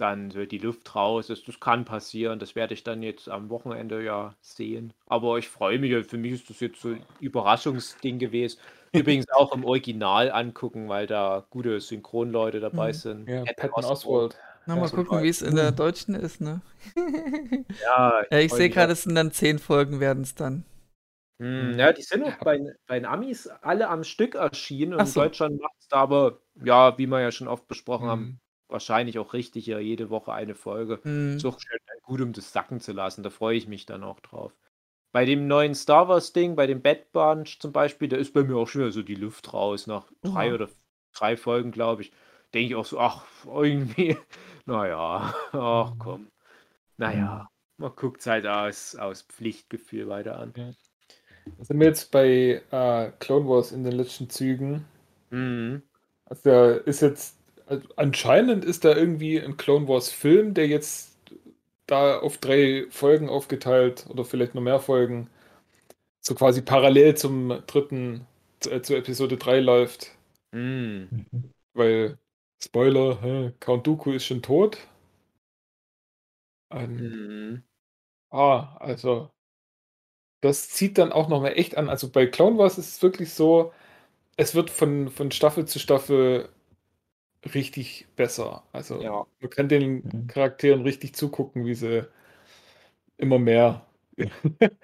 [0.00, 1.46] dann so die Luft raus ist.
[1.48, 2.38] Das kann passieren.
[2.38, 4.92] Das werde ich dann jetzt am Wochenende ja sehen.
[5.06, 6.06] Aber ich freue mich.
[6.06, 8.58] Für mich ist das jetzt so ein Überraschungsding gewesen.
[8.92, 12.94] Übrigens auch im Original angucken, weil da gute Synchronleute dabei Mhm.
[12.94, 13.28] sind.
[13.28, 14.36] Ja, Patton Oswald.
[14.66, 16.60] Na, Ja, mal gucken, wie es in der deutschen ist, ne?
[17.82, 20.64] Ja, Ja, ich sehe gerade, es sind dann zehn Folgen werden es dann.
[21.38, 24.94] Hm, ja, die sind auch bei, bei den Amis alle am Stück erschienen.
[24.94, 25.20] Und so.
[25.20, 28.38] in Deutschland macht es da aber, ja, wie wir ja schon oft besprochen haben, Mhm.
[28.72, 31.00] Wahrscheinlich auch richtig, ja, jede Woche eine Folge.
[31.02, 31.38] Hm.
[31.44, 33.22] Auch schön, gut, um das sacken zu lassen.
[33.22, 34.52] Da freue ich mich dann auch drauf.
[35.12, 38.56] Bei dem neuen Star Wars-Ding, bei dem Bad Bunch zum Beispiel, da ist bei mir
[38.56, 39.86] auch schon wieder so die Luft raus.
[39.86, 40.54] Nach drei Oha.
[40.54, 40.68] oder
[41.12, 42.12] drei Folgen, glaube ich,
[42.54, 44.16] denke ich auch so, ach, irgendwie,
[44.66, 46.28] naja, ach komm.
[46.96, 50.52] Naja, man guckt es halt aus, aus Pflichtgefühl weiter an.
[50.54, 54.84] Da sind wir jetzt bei äh, Clone Wars in den letzten Zügen.
[55.30, 55.82] Mhm.
[56.26, 57.38] Also der ist jetzt,
[57.70, 61.16] also anscheinend ist da irgendwie ein Clone Wars Film, der jetzt
[61.86, 65.30] da auf drei Folgen aufgeteilt oder vielleicht noch mehr Folgen,
[66.20, 68.26] so quasi parallel zum dritten,
[68.60, 70.12] zu, äh, zu Episode 3 läuft.
[70.52, 71.26] Mhm.
[71.74, 72.18] Weil,
[72.62, 74.78] Spoiler, hä, Count Dooku ist schon tot.
[76.70, 77.62] Ähm, Mhm.
[78.30, 79.32] Ah, also
[80.40, 81.88] das zieht dann auch nochmal echt an.
[81.88, 83.72] Also bei Clone Wars ist es wirklich so,
[84.36, 86.50] es wird von, von Staffel zu Staffel
[87.54, 88.64] richtig besser.
[88.72, 89.26] Also Ja.
[89.40, 90.26] man kann den Mhm.
[90.28, 92.06] Charakteren richtig zugucken, wie sie
[93.18, 93.86] immer mehr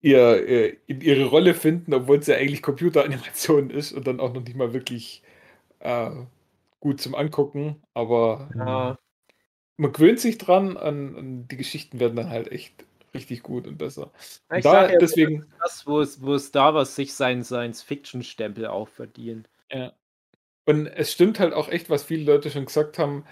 [0.00, 4.42] ihr, ihr, ihre Rolle finden, obwohl es ja eigentlich Computeranimation ist und dann auch noch
[4.42, 5.22] nicht mal wirklich
[5.80, 6.10] äh,
[6.80, 7.82] gut zum Angucken.
[7.94, 8.98] Aber Ja.
[9.78, 12.84] man gewöhnt sich dran und, und die Geschichten werden dann halt echt
[13.14, 14.12] richtig gut und besser.
[14.50, 18.66] Ich Und da sag ja, deswegen, das, wo, es- wo Star Wars sich seinen Science-Fiction-Stempel
[18.66, 19.48] auch verdient.
[19.70, 19.92] ja.
[20.66, 23.24] Und es stimmt halt auch echt, was viele Leute schon gesagt haben,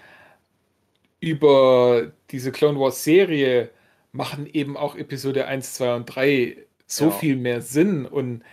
[1.19, 3.69] über diese Clone Wars Serie
[4.11, 6.57] machen eben auch Episode 1, 2 und 3
[6.87, 7.11] so Ja.
[7.11, 8.43] viel mehr Sinn und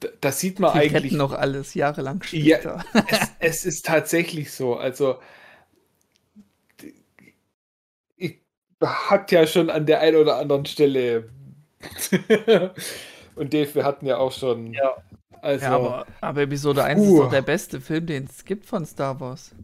[0.00, 1.12] da, das sieht man Die eigentlich.
[1.12, 2.58] noch alles jahrelang Ja.
[2.58, 2.84] später.
[3.08, 4.76] es, es ist tatsächlich so.
[4.76, 5.18] Also,
[8.16, 8.38] ich
[8.82, 11.28] hat ja schon an der einen oder anderen Stelle.
[13.36, 14.72] Und Dave, wir hatten ja auch schon.
[14.72, 14.96] Ja.
[15.46, 17.22] Also, Ja, aber, aber Episode 1 ist Puh.
[17.22, 19.54] doch der beste Film, den es gibt von Star Wars.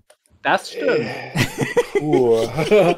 [0.42, 1.08] Das stimmt.
[1.98, 2.36] puh.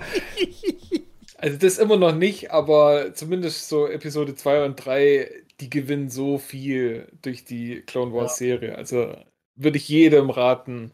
[1.38, 5.30] also, das immer noch nicht, aber zumindest so Episode 2 und 3,
[5.60, 8.76] die gewinnen so viel durch die Clone Wars Serie.
[8.76, 9.16] Also,
[9.56, 10.92] würde ich jedem raten,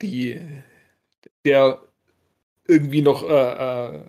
[0.00, 0.40] die,
[1.44, 1.82] der
[2.66, 4.00] irgendwie noch äh, äh,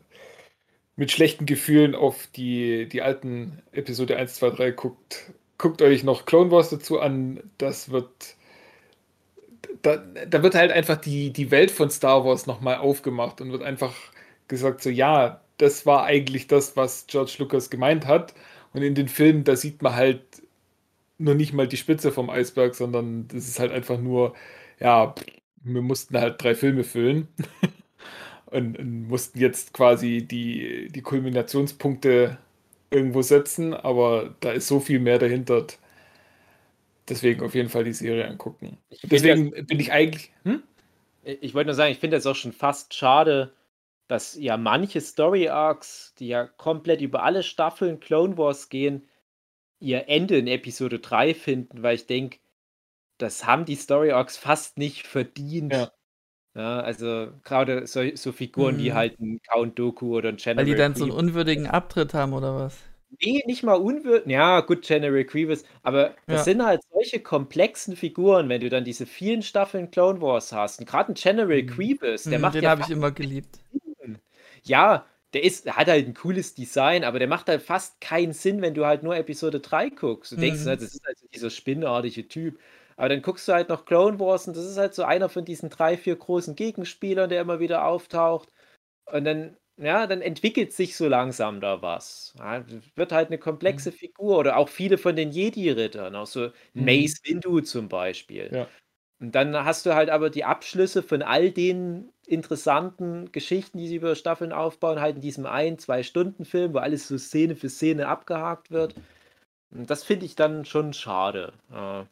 [0.96, 6.26] mit schlechten Gefühlen auf die, die alten Episode 1, 2, 3 guckt, guckt euch noch
[6.26, 7.42] Clone Wars dazu an.
[7.58, 8.36] Das wird.
[9.82, 13.64] Da, da wird halt einfach die, die Welt von Star Wars nochmal aufgemacht und wird
[13.64, 13.94] einfach
[14.48, 18.34] gesagt, so ja, das war eigentlich das, was George Lucas gemeint hat.
[18.74, 20.22] Und in den Filmen, da sieht man halt
[21.18, 24.36] nur nicht mal die Spitze vom Eisberg, sondern das ist halt einfach nur,
[24.80, 25.16] ja,
[25.64, 27.28] wir mussten halt drei Filme füllen
[28.48, 32.38] und, und mussten jetzt quasi die, die Kulminationspunkte
[32.90, 35.66] irgendwo setzen, aber da ist so viel mehr dahinter.
[37.08, 38.78] Deswegen auf jeden Fall die Serie angucken.
[39.04, 40.32] Deswegen bin ich eigentlich.
[40.44, 40.64] Hm?
[41.24, 43.54] Ich wollte nur sagen, ich finde das auch schon fast schade,
[44.08, 49.08] dass ja manche Story Arcs, die ja komplett über alle Staffeln Clone Wars gehen,
[49.80, 52.40] ihr Ende in Episode 3 finden, weil ich denke,
[53.18, 55.74] das haben die Story Arcs fast nicht verdient.
[55.74, 55.92] Ja.
[56.58, 58.94] Ja, also gerade so, so Figuren wie Mhm.
[58.94, 61.12] halt ein Count Doku oder ein Weil General die dann so einen Grievous.
[61.12, 62.78] unwürdigen Abtritt haben oder was?
[63.22, 64.28] Nee, nicht mal unwürdig.
[64.32, 66.46] Ja, gut, General Grievous, aber das Ja.
[66.46, 70.80] sind halt solche komplexen Figuren, wenn du dann diese vielen Staffeln Clone Wars hast.
[70.80, 71.64] Und gerade ein General Mhm.
[71.64, 73.60] Grievous, der Mhm, macht den ja habe ich immer geliebt.
[74.02, 74.20] Sinn.
[74.64, 78.34] Ja, der ist, der hat halt ein cooles Design, aber der macht halt fast keinen
[78.34, 80.32] Sinn, wenn du halt nur Episode 3 guckst.
[80.32, 80.66] Du denkst Mhm.
[80.66, 82.60] halt, das ist halt so dieser spinnartige Typ.
[82.98, 85.46] Aber dann guckst du halt noch Clone Wars und das ist halt so einer von
[85.46, 88.50] diesen drei, vier großen Gegenspielern, der immer wieder auftaucht.
[89.12, 92.34] Und dann, ja, dann entwickelt sich so langsam da was.
[92.40, 92.66] Ja,
[92.96, 96.86] wird halt eine komplexe Figur oder auch viele von den Jedi-Rittern, auch so Mhm.
[96.86, 98.52] Mace Windu zum Beispiel.
[98.52, 98.68] Ja.
[99.22, 103.96] Und dann hast du halt aber die Abschlüsse von all den interessanten Geschichten, die sie
[103.96, 108.72] über Staffeln aufbauen, halt in diesem ein-, zwei-Stunden-Film, wo alles so Szene für Szene abgehakt
[108.72, 108.96] wird.
[109.72, 111.54] Und das finde ich dann schon schade.
[111.72, 112.08] Ja.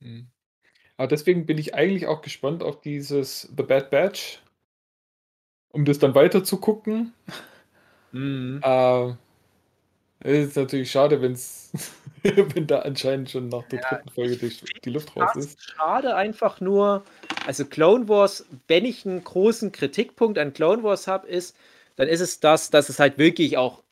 [0.00, 0.28] Mhm.
[0.96, 4.40] Aber deswegen bin ich eigentlich auch gespannt auf dieses The Bad Batch,
[5.70, 7.12] um das dann weiter zu gucken.
[8.12, 8.60] Mhm.
[8.64, 9.12] Äh,
[10.20, 11.70] es ist natürlich schade, wenn's,
[12.24, 14.52] wenn da anscheinend schon nach der dritten Folge die,
[14.84, 15.60] die Luft raus ist.
[15.60, 17.04] schade einfach nur,
[17.46, 21.56] also Clone Wars, wenn ich einen großen Kritikpunkt an Clone Wars habe, ist,
[21.94, 23.84] dann ist es das, dass es halt wirklich auch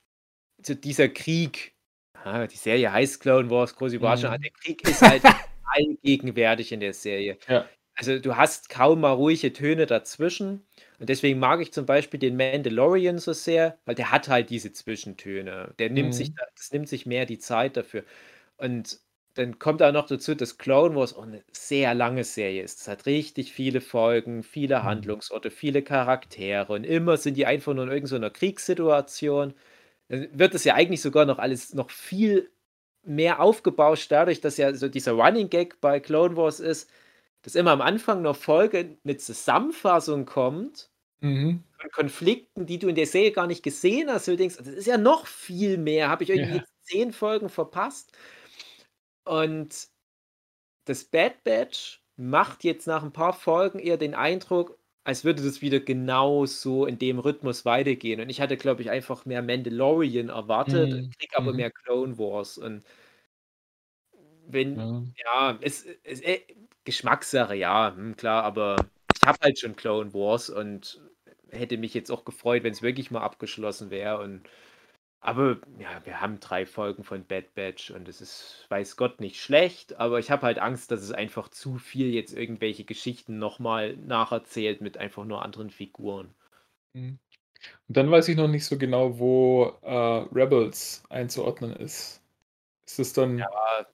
[0.63, 1.75] so dieser Krieg,
[2.15, 4.43] ah, die Serie heißt Clone Wars, große Überraschung, Mhm.
[4.43, 5.23] der Krieg ist halt
[5.77, 7.39] allgegenwärtig in der Serie.
[7.49, 7.71] Ja.
[7.97, 10.67] Also du hast kaum mal ruhige Töne dazwischen
[11.01, 14.73] und deswegen mag ich zum Beispiel den Mandalorian so sehr, weil der hat halt diese
[14.73, 15.75] Zwischentöne.
[15.79, 16.37] Der nimmt sich, Mhm.
[16.37, 18.05] da- das nimmt sich mehr die Zeit dafür.
[18.59, 19.01] Und
[19.35, 22.81] dann kommt auch noch dazu, dass Clone Wars auch eine sehr lange Serie ist.
[22.83, 24.85] Es hat richtig viele Folgen, viele Mhm.
[24.85, 29.55] Handlungsorte, viele Charaktere und immer sind die einfach nur in irgendeiner Kriegssituation.
[30.09, 32.51] Dann wird es ja eigentlich sogar noch alles noch viel
[33.07, 36.91] mehr aufgebauscht, dadurch, dass ja so dieser Running Gag bei Clone Wars ist,
[37.43, 40.91] dass immer am Anfang einer Folge eine Zusammenfassung kommt
[41.23, 41.67] Mhm.
[41.81, 44.29] von Konflikten, die du in der Serie gar nicht gesehen hast.
[44.29, 46.09] Du denkst, das ist ja noch viel mehr.
[46.11, 46.59] Habe ich irgendwie Ja.
[46.59, 48.13] jetzt zehn Folgen verpasst?
[49.27, 49.89] Und
[50.87, 55.63] das Bad Batch macht jetzt nach ein paar Folgen eher den Eindruck, als würde das
[55.63, 58.21] wieder genau so in dem Rhythmus weitergehen.
[58.21, 61.15] Und ich hatte, glaube ich, einfach mehr Mandalorian erwartet, Mhm.
[61.19, 61.55] krieg aber Mhm.
[61.55, 62.59] mehr Clone Wars.
[62.59, 62.85] Und
[64.47, 65.07] wenn, Ja.
[65.17, 66.41] ja, es ist äh,
[66.85, 68.77] Geschmackssache, ja, hm, klar, aber
[69.21, 71.01] ich habe halt schon Clone Wars und
[71.51, 74.19] hätte mich jetzt auch gefreut, wenn es wirklich mal abgeschlossen wäre.
[74.23, 74.43] Und
[75.27, 79.41] aber ja, wir haben drei Folgen von Bad Batch und es ist, weiß Gott, nicht
[79.41, 83.97] schlecht, aber ich habe halt Angst, dass es einfach zu viel jetzt irgendwelche Geschichten nochmal
[83.97, 86.33] nacherzählt mit einfach nur anderen Figuren.
[86.93, 87.19] Mhm.
[87.89, 89.93] Und dann weiß ich noch nicht so genau, wo äh,
[90.33, 92.23] Rebels einzuordnen ist.
[92.87, 93.45] Ist es dann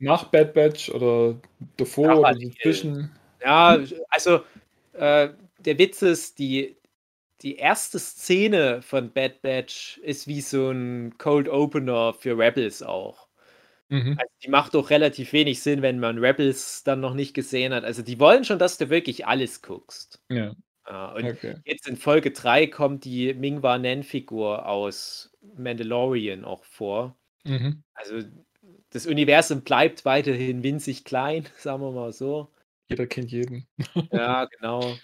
[0.01, 1.41] nach Bad Batch oder
[1.79, 3.11] davor oder dazwischen?
[3.43, 3.79] Ja,
[4.11, 4.43] also
[4.93, 5.31] äh,
[5.61, 6.77] der Witz ist, die,
[7.43, 13.28] die erste Szene von Bad Batch ist wie so ein Cold Opener für Rebels auch.
[13.89, 14.16] Mhm.
[14.19, 17.85] Also die macht doch relativ wenig Sinn, wenn man Rebels dann noch nicht gesehen hat.
[17.85, 20.23] Also die wollen schon, dass du wirklich alles guckst.
[20.31, 20.55] Ja,
[20.89, 21.56] Ja, und okay.
[21.64, 27.16] jetzt in Folge 3 kommt die Mingwa Nen-Figur aus Mandalorian auch vor.
[27.44, 27.82] Mhm.
[27.94, 28.23] Also
[28.90, 32.52] das Universum bleibt weiterhin winzig klein, sagen wir mal so.
[32.89, 33.66] Jeder kennt jeden.
[34.10, 34.97] Ja, genau.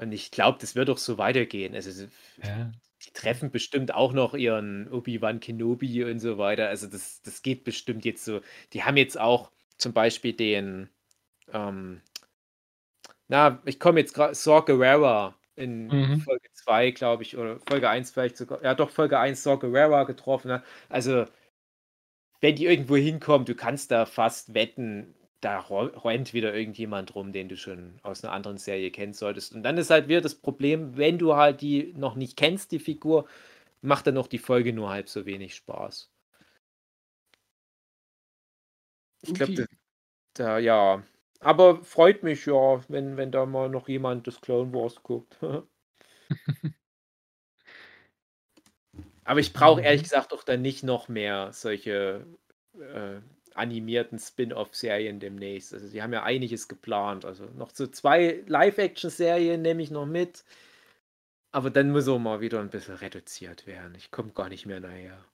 [0.00, 1.74] Und ich glaube, das wird auch so weitergehen.
[1.74, 2.08] Also, so-
[2.42, 2.72] Ja.
[3.06, 6.68] die treffen bestimmt auch noch ihren Obi-Wan Kenobi und so weiter.
[6.68, 8.40] Also, das, das geht bestimmt jetzt so.
[8.72, 10.88] Die haben jetzt auch zum Beispiel den,
[11.52, 12.02] ähm,
[13.28, 16.20] na, ich komme jetzt gerade, Saw Gerrera in Mhm.
[16.20, 18.62] Folge 2, glaube ich, oder Folge 1 vielleicht sogar.
[18.62, 20.48] Ja, doch, Folge 1 Saw Gerrera getroffen.
[20.48, 20.62] Ne?
[20.88, 21.26] Also,
[22.40, 27.48] wenn die irgendwo hinkommen, du kannst da fast wetten, da rennt wieder irgendjemand rum, den
[27.48, 29.54] du schon aus einer anderen Serie kennen solltest.
[29.54, 32.78] Und dann ist halt wieder das Problem, wenn du halt die noch nicht kennst, die
[32.78, 33.26] Figur,
[33.82, 36.10] macht dann noch die Folge nur halb so wenig Spaß.
[39.22, 39.66] Ich glaube, Okay.
[40.34, 41.04] da, ja.
[41.40, 45.38] Aber freut mich ja, wenn, wenn da mal noch jemand das Clone Wars guckt.
[49.24, 50.04] Aber ich brauche ehrlich Mhm.
[50.04, 52.26] gesagt auch dann nicht noch mehr solche
[52.78, 53.20] äh,
[53.56, 55.72] animierten Spin-off-Serien demnächst.
[55.74, 57.24] Also die haben ja einiges geplant.
[57.24, 60.44] Also noch so zwei Live-Action-Serien nehme ich noch mit.
[61.52, 63.94] Aber dann muss auch mal wieder ein bisschen reduziert werden.
[63.96, 65.24] Ich komme gar nicht mehr nachher.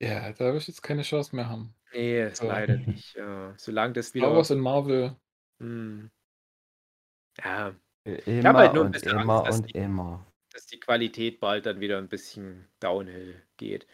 [0.00, 1.74] Ja, da wirst du jetzt keine Chance mehr haben.
[1.92, 2.46] Nee, So.
[2.46, 3.14] leider nicht.
[3.16, 4.26] Ja, solange das wieder.
[4.26, 5.16] Star Wars und Marvel.
[5.60, 6.10] Hm.
[7.42, 7.74] Ja,
[8.26, 10.26] Immer hab halt nur ein und bisschen immer Angst, dass und die- immer.
[10.52, 13.86] dass die Qualität bald dann wieder ein bisschen downhill geht.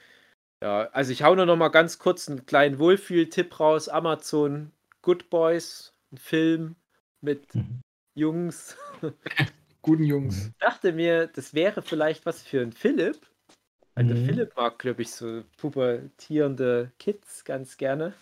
[0.63, 3.89] Ja, also ich hau nur noch mal ganz kurz einen kleinen Wohlfühl-Tipp raus.
[3.89, 4.73] Amazon
[5.03, 6.77] Good Boys, ein Film
[7.21, 7.81] mit Mhm.
[8.15, 8.77] Jungs.
[9.83, 10.49] Guten Jungs.
[10.49, 13.19] Ich dachte mir, das wäre vielleicht was für einen Philipp.
[13.97, 14.17] Der Mhm.
[14.17, 18.15] Philipp mag, glaube ich, so pubertierende Kids ganz gerne.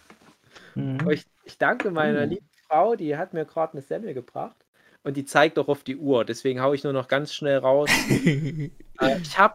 [0.74, 1.10] Mhm.
[1.10, 2.32] Ich, ich danke meiner Mhm.
[2.32, 4.56] lieben Frau, die hat mir gerade eine Semmel gebracht.
[5.04, 6.24] Und die zeigt auch auf die Uhr.
[6.24, 7.88] Deswegen haue ich nur noch ganz schnell raus.
[8.98, 9.54] Äh, ich habe,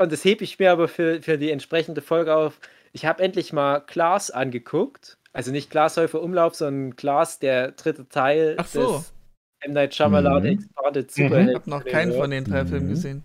[0.00, 2.58] und das hebe ich mir aber für, für die entsprechende Folge auf,
[2.92, 5.16] ich habe endlich mal Klaas angeguckt.
[5.32, 8.96] Also nicht Glashäufer Umlauf, sondern Klaas, der dritte Teil Ach so.
[8.98, 9.12] des
[9.60, 9.72] M.
[9.74, 10.48] Night Shyamalan Mhm.
[10.48, 11.08] Expanded Mhm.
[11.08, 11.54] Ich Superhelden.
[11.54, 12.90] habe noch keinen von den drei Filmen Mhm.
[12.90, 13.24] gesehen.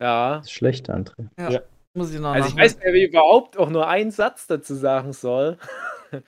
[0.00, 0.36] Ja.
[0.36, 1.26] Das ist schlecht, André.
[1.38, 1.50] Ja.
[1.50, 1.60] Ja.
[1.94, 4.74] Muss ich noch Also ich weiß nicht, ob ich überhaupt auch nur einen Satz dazu
[4.74, 5.58] sagen soll.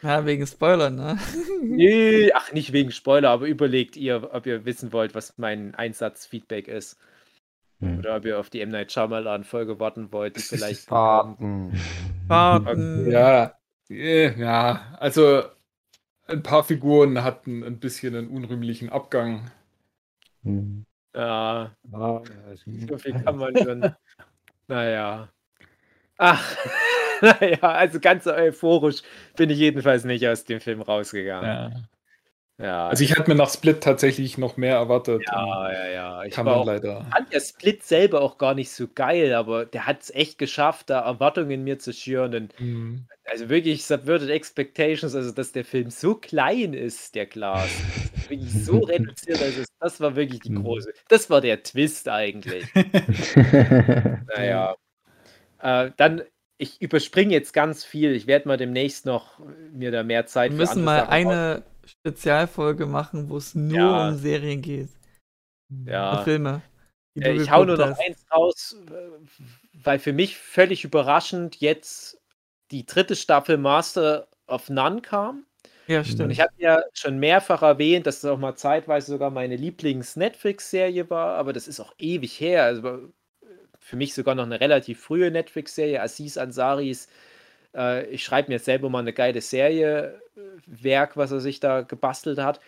[0.03, 1.16] Ja, wegen Spoilern, ne?
[1.62, 6.66] Nee, ach, nicht wegen Spoiler, aber überlegt ihr, ob ihr wissen wollt, was mein Einsatz-Feedback
[6.66, 6.98] ist.
[7.81, 7.98] Hm.
[7.98, 8.70] Oder ob ihr auf die M.
[8.70, 11.78] Night Shyamalan-Folge warten wollt, die vielleicht Fahrten.
[12.28, 13.11] Warten.
[13.11, 13.55] Ja,
[13.90, 15.43] äh, ja, also
[16.27, 19.51] ein paar Figuren hatten ein bisschen einen unrühmlichen Abgang.
[20.43, 20.85] Hm.
[21.15, 23.94] Ja, so viel kann man schon.
[24.69, 25.28] Naja.
[26.19, 26.57] Ach,
[27.23, 29.03] naja, also ganz euphorisch
[29.36, 31.73] bin ich jedenfalls nicht aus dem Film rausgegangen.
[31.73, 31.89] Ja.
[32.59, 35.23] Ja, Also ich hatte mir nach Split tatsächlich noch mehr erwartet.
[35.27, 36.24] ja, ja, ja.
[36.24, 37.07] Ich Kann war man auch, leider.
[37.11, 40.89] fand der Split selber auch gar nicht so geil, aber der hat es echt geschafft,
[40.91, 42.35] da Erwartungen in mir zu schüren.
[42.35, 43.07] Und Mhm.
[43.27, 47.69] also wirklich Subverted Expectations, also dass der Film so klein ist, der Glas.
[48.28, 50.65] wirklich so reduziert, also das war wirklich die Mhm.
[50.65, 50.93] große.
[51.09, 52.65] Das war der Twist eigentlich.
[54.35, 54.74] Naja.
[55.61, 56.23] Äh, dann,
[56.59, 58.12] ich überspringe jetzt ganz viel.
[58.15, 59.39] Ich werde mal demnächst noch
[59.73, 64.08] mir da mehr Zeit Wir müssen mal Sachen eine Spezialfolge machen, wo es nur Ja.
[64.10, 64.88] um Serien geht.
[65.70, 66.22] Und Ja.
[66.24, 66.62] Filme.
[67.16, 68.00] die Äh, ich hau nur noch hast.
[68.00, 68.76] eins raus,
[69.82, 72.20] weil für mich völlig überraschend jetzt
[72.70, 75.46] die dritte Staffel Master of None kam.
[75.88, 76.32] Ja, Und stimmt.
[76.32, 81.36] ich habe ja schon mehrfach erwähnt, dass das auch mal zeitweise sogar meine Lieblings-Netflix-Serie war,
[81.36, 82.64] aber das ist auch ewig her.
[82.64, 83.46] Also äh,
[83.78, 86.02] für mich sogar noch eine relativ frühe Netflix-Serie.
[86.02, 87.08] Aziz Ansaris,
[87.77, 91.82] äh, ich schreibe mir selber mal eine geile Serie, äh, Werk, was er sich da
[91.82, 92.61] gebastelt hat.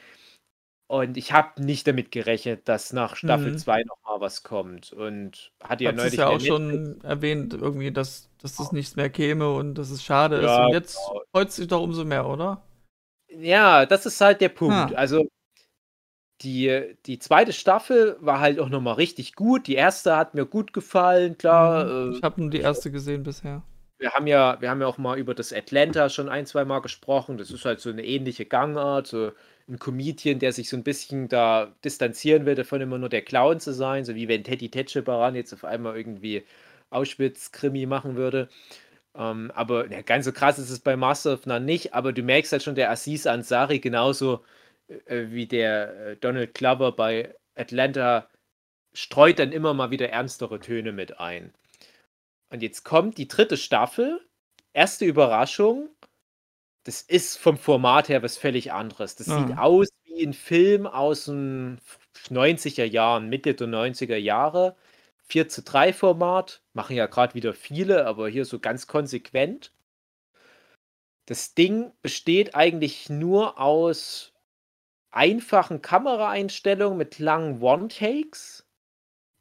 [0.91, 3.59] Und ich habe nicht damit gerechnet, dass nach Staffel Mhm.
[3.59, 4.91] 2 noch mal was kommt.
[4.93, 9.11] Und ja Hat es neulich ja auch schon erwähnt, irgendwie, dass, dass das nichts mehr
[9.11, 10.45] käme und dass es schade ist.
[10.45, 11.23] Ja, Und jetzt genau.
[11.33, 12.63] freut sich doch umso mehr, oder?
[13.31, 14.75] Ja, das ist halt der Punkt.
[14.75, 14.97] Ah.
[14.97, 15.29] Also
[16.43, 19.67] die, die zweite Staffel war halt auch nochmal richtig gut.
[19.67, 21.85] Die erste hat mir gut gefallen, klar.
[21.85, 22.13] Mhm.
[22.13, 23.63] äh, Ich habe nur die erste gesehen bisher.
[23.99, 26.81] Wir haben ja, wir haben ja auch mal über das Atlanta schon ein, zwei Mal
[26.81, 27.37] gesprochen.
[27.39, 29.33] Das ist halt so eine ähnliche Gangart, so
[29.69, 33.61] ein Comedian, der sich so ein bisschen da distanzieren will, davon immer nur der Clown
[33.61, 36.45] zu sein, so wie wenn Teddy Tetschebaran jetzt auf einmal irgendwie
[36.91, 38.49] Auschwitz-Krimi machen würde.
[39.17, 42.23] Ähm, aber ja, ganz so krass ist es bei Master of None nicht, aber du
[42.23, 44.45] merkst halt schon, der Aziz Ansari genauso
[45.07, 48.29] äh, wie der äh, Donald Glover bei Atlanta
[48.95, 51.53] streut dann immer mal wieder ernstere Töne mit ein.
[52.51, 54.21] Und jetzt kommt die dritte Staffel.
[54.73, 55.91] Erste Überraschung.
[56.85, 59.17] Das ist vom Format her was völlig anderes.
[59.17, 59.47] Das Ah.
[59.47, 61.81] sieht aus wie ein Film aus den
[62.31, 64.77] 90er Jahren, Mitte der 90er Jahre.
[65.29, 66.63] 4 zu 3 Format.
[66.75, 69.73] Machen ja gerade wieder viele, aber hier so ganz konsequent.
[71.27, 74.33] Das Ding besteht eigentlich nur aus
[75.11, 78.68] einfachen Kameraeinstellungen mit langen One-Takes.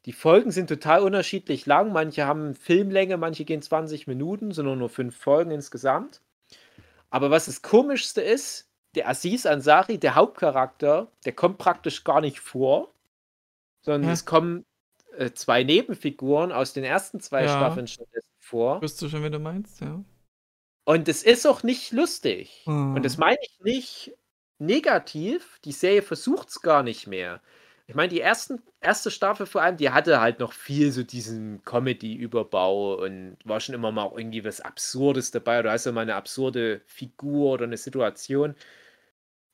[0.04, 1.92] Die Folgen sind total unterschiedlich lang.
[1.92, 6.22] Manche haben Filmlänge, manche gehen 20 Minuten, sind nur, fünf Folgen insgesamt.
[7.10, 12.40] Aber was das Komischste ist, der Aziz Ansari, der Hauptcharakter, der kommt praktisch gar nicht
[12.40, 12.92] vor,
[13.82, 14.12] sondern Hä?
[14.12, 14.64] es kommen
[15.16, 17.48] äh, zwei Nebenfiguren aus den ersten zwei Ja.
[17.48, 18.80] Staffeln stattdessen vor.
[18.80, 20.02] Wirst du schon, wie du meinst, ja.
[20.84, 22.62] Und es ist auch nicht lustig.
[22.64, 22.94] Hm.
[22.94, 24.14] Und das meine ich nicht
[24.58, 25.58] negativ.
[25.64, 27.42] Die Serie versucht es gar nicht mehr.
[27.88, 31.64] Ich meine, die ersten, erste Staffel vor allem, die hatte halt noch viel so diesen
[31.64, 35.60] Comedy-Überbau und war schon immer mal auch irgendwie was Absurdes dabei.
[35.60, 38.54] Oder hast du mal eine absurde Figur oder eine Situation.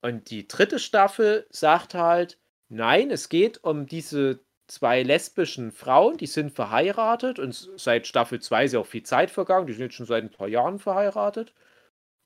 [0.02, 6.26] Und die dritte Staffel sagt halt, nein, es geht um diese zwei lesbischen Frauen, die
[6.26, 9.94] sind verheiratet und seit Staffel 2 ist ja auch viel Zeit vergangen, die sind jetzt
[9.94, 11.54] schon seit ein paar Jahren verheiratet.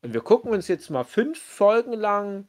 [0.02, 2.48] Und wir gucken uns jetzt mal fünf Folgen lang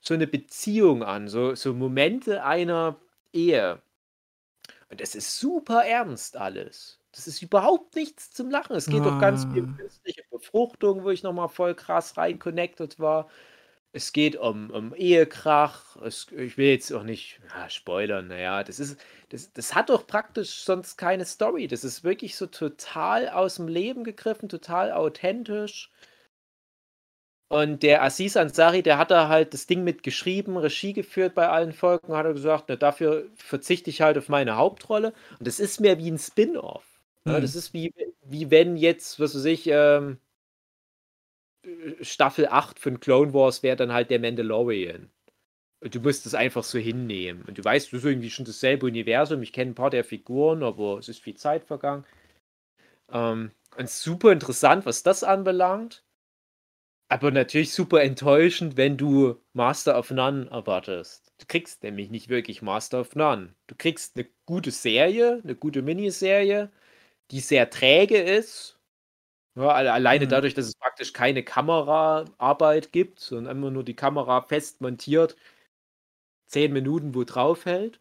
[0.00, 3.00] so eine Beziehung an, so, so Momente einer
[3.32, 3.82] Ehe.
[4.90, 7.00] Und das ist super ernst alles.
[7.12, 8.76] Das ist überhaupt nichts zum Lachen.
[8.76, 9.76] Es geht doch ganz viel um Ah.
[9.76, 13.28] künstliche Befruchtung, wo ich nochmal voll krass rein connected war.
[13.92, 15.96] Es geht um, um Ehekrach.
[16.02, 18.28] Es, ich will jetzt auch nicht ja, spoilern.
[18.28, 19.00] Naja, das ist,
[19.30, 21.68] das, das hat doch praktisch sonst keine Story.
[21.68, 25.90] Das ist wirklich so total aus dem Leben gegriffen, total authentisch.
[27.48, 31.72] Und der Aziz Ansari, der hat da halt das Ding mitgeschrieben, Regie geführt bei allen
[31.72, 35.14] Folgen, hat er gesagt, na, dafür verzichte ich halt auf meine Hauptrolle.
[35.38, 36.84] Und das ist mehr wie ein Spin-off.
[37.26, 37.40] Ja, Hm.
[37.40, 40.18] das ist wie, wie wenn jetzt, was weiß ich, ähm,
[42.02, 45.10] Staffel 8 von Clone Wars wäre dann halt der Mandalorian.
[45.80, 47.44] Und du musst es einfach so hinnehmen.
[47.46, 49.42] Und du weißt, du ist irgendwie schon dasselbe Universum.
[49.42, 52.04] Ich kenne ein paar der Figuren, aber es ist viel Zeit vergangen.
[53.10, 56.04] Ähm, und super interessant, was das anbelangt.
[57.10, 61.32] Aber natürlich super enttäuschend, wenn du Master of None erwartest.
[61.38, 63.54] Du kriegst nämlich nicht wirklich Master of None.
[63.66, 66.70] Du kriegst eine gute Serie, eine gute Miniserie,
[67.30, 68.78] die sehr träge ist.
[69.56, 70.30] Ja, alle- alleine Mhm.
[70.30, 75.36] dadurch, dass es praktisch keine Kameraarbeit gibt, sondern immer nur die Kamera fest montiert,
[76.46, 77.98] zehn Minuten wo drauf hält.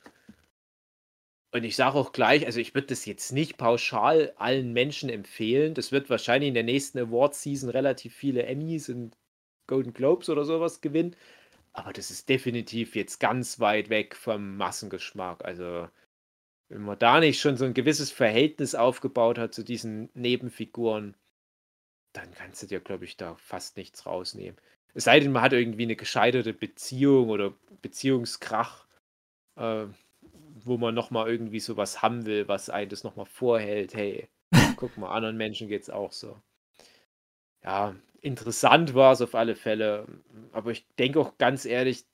[1.52, 5.74] Und ich sage auch gleich, also ich würde das jetzt nicht pauschal allen Menschen empfehlen.
[5.74, 9.15] Das wird wahrscheinlich in der nächsten Award-Season relativ viele Emmys und
[9.65, 11.15] Golden Globes oder sowas gewinnen.
[11.74, 15.45] Aber das ist definitiv jetzt ganz weit weg vom Massengeschmack.
[15.45, 15.88] Also,
[16.69, 21.15] wenn man da nicht schon so ein gewisses Verhältnis aufgebaut hat zu diesen Nebenfiguren,
[22.14, 24.60] dann kannst du dir, glaube ich, da fast nichts rausnehmen.
[24.95, 27.53] Es sei denn, man hat irgendwie eine gescheiterte Beziehung oder
[27.84, 28.88] Beziehungskrach,
[29.56, 29.86] äh,
[30.68, 33.94] wo man nochmal irgendwie sowas haben will, was einen das nochmal vorhält.
[33.94, 34.27] Hey,
[34.77, 36.41] guck mal, anderen Menschen geht es auch so.
[37.64, 40.07] Ja, interessant war es auf alle Fälle.
[40.52, 42.06] Aber ich denke auch ganz ehrlich,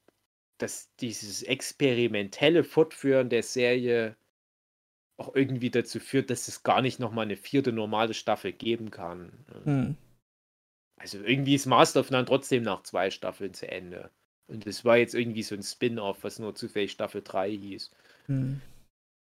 [0.58, 4.16] dass dieses experimentelle Fortführen der Serie
[5.18, 9.46] auch irgendwie dazu führt, dass es gar nicht nochmal eine vierte normale Staffel geben kann.
[9.64, 9.98] Hm.
[10.98, 14.10] Also irgendwie ist Master of None trotzdem nach zwei Staffeln zu Ende.
[14.48, 17.92] Und es war jetzt irgendwie so ein Spin-off, was nur zufällig Staffel 3 hieß.
[18.28, 18.62] Hm.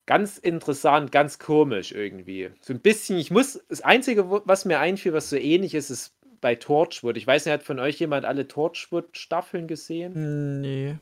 [0.07, 2.51] Ganz interessant, ganz komisch irgendwie.
[2.61, 6.15] So ein bisschen, ich muss, das Einzige, was mir einfiel, was so ähnlich ist, ist
[6.43, 7.17] bei Torchwood.
[7.17, 10.61] Ich weiß nicht, hat von euch jemand alle Torchwood-Staffeln gesehen?
[10.61, 10.97] Nee.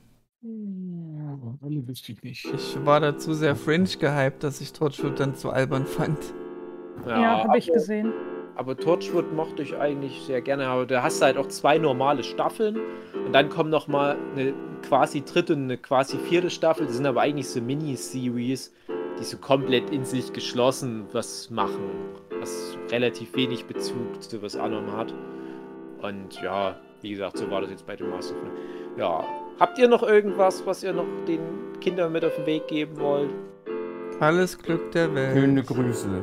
[1.60, 2.44] Alle wüsste ich nicht.
[2.44, 6.18] Ich war dazu sehr fringe gehypt, dass ich Torchwood dann zu albern fand.
[7.06, 8.12] Ja, habe ich gesehen.
[8.62, 12.22] Aber Torchwood mochte ich eigentlich sehr gerne, aber da hast du halt auch zwei normale
[12.22, 12.78] Staffeln
[13.26, 14.54] und dann kommt noch mal eine
[14.88, 16.86] quasi dritte und eine quasi vierte Staffel.
[16.86, 18.72] Das sind aber eigentlich so Miniseries,
[19.18, 21.90] die so komplett in sich geschlossen was machen,
[22.38, 25.12] was relativ wenig Bezug zu was anderem hat.
[26.00, 28.36] Und ja, wie gesagt, so war das jetzt bei den Master.
[28.96, 29.24] Ja,
[29.58, 31.40] habt ihr noch irgendwas, was ihr noch den
[31.80, 33.30] Kindern mit auf den Weg geben wollt?
[34.20, 35.36] Alles Glück der Welt.
[35.36, 36.22] Schöne Grüße.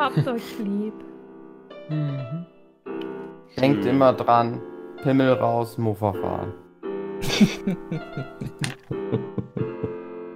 [0.00, 0.94] Habt euch lieb.
[1.88, 2.46] Mhm.
[3.60, 4.60] Denkt immer dran,
[5.02, 6.54] Pimmel raus, Mofa fahren.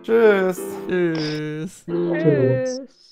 [0.02, 0.60] Tschüss.
[0.88, 1.84] Tschüss.
[1.86, 3.07] Tschüss.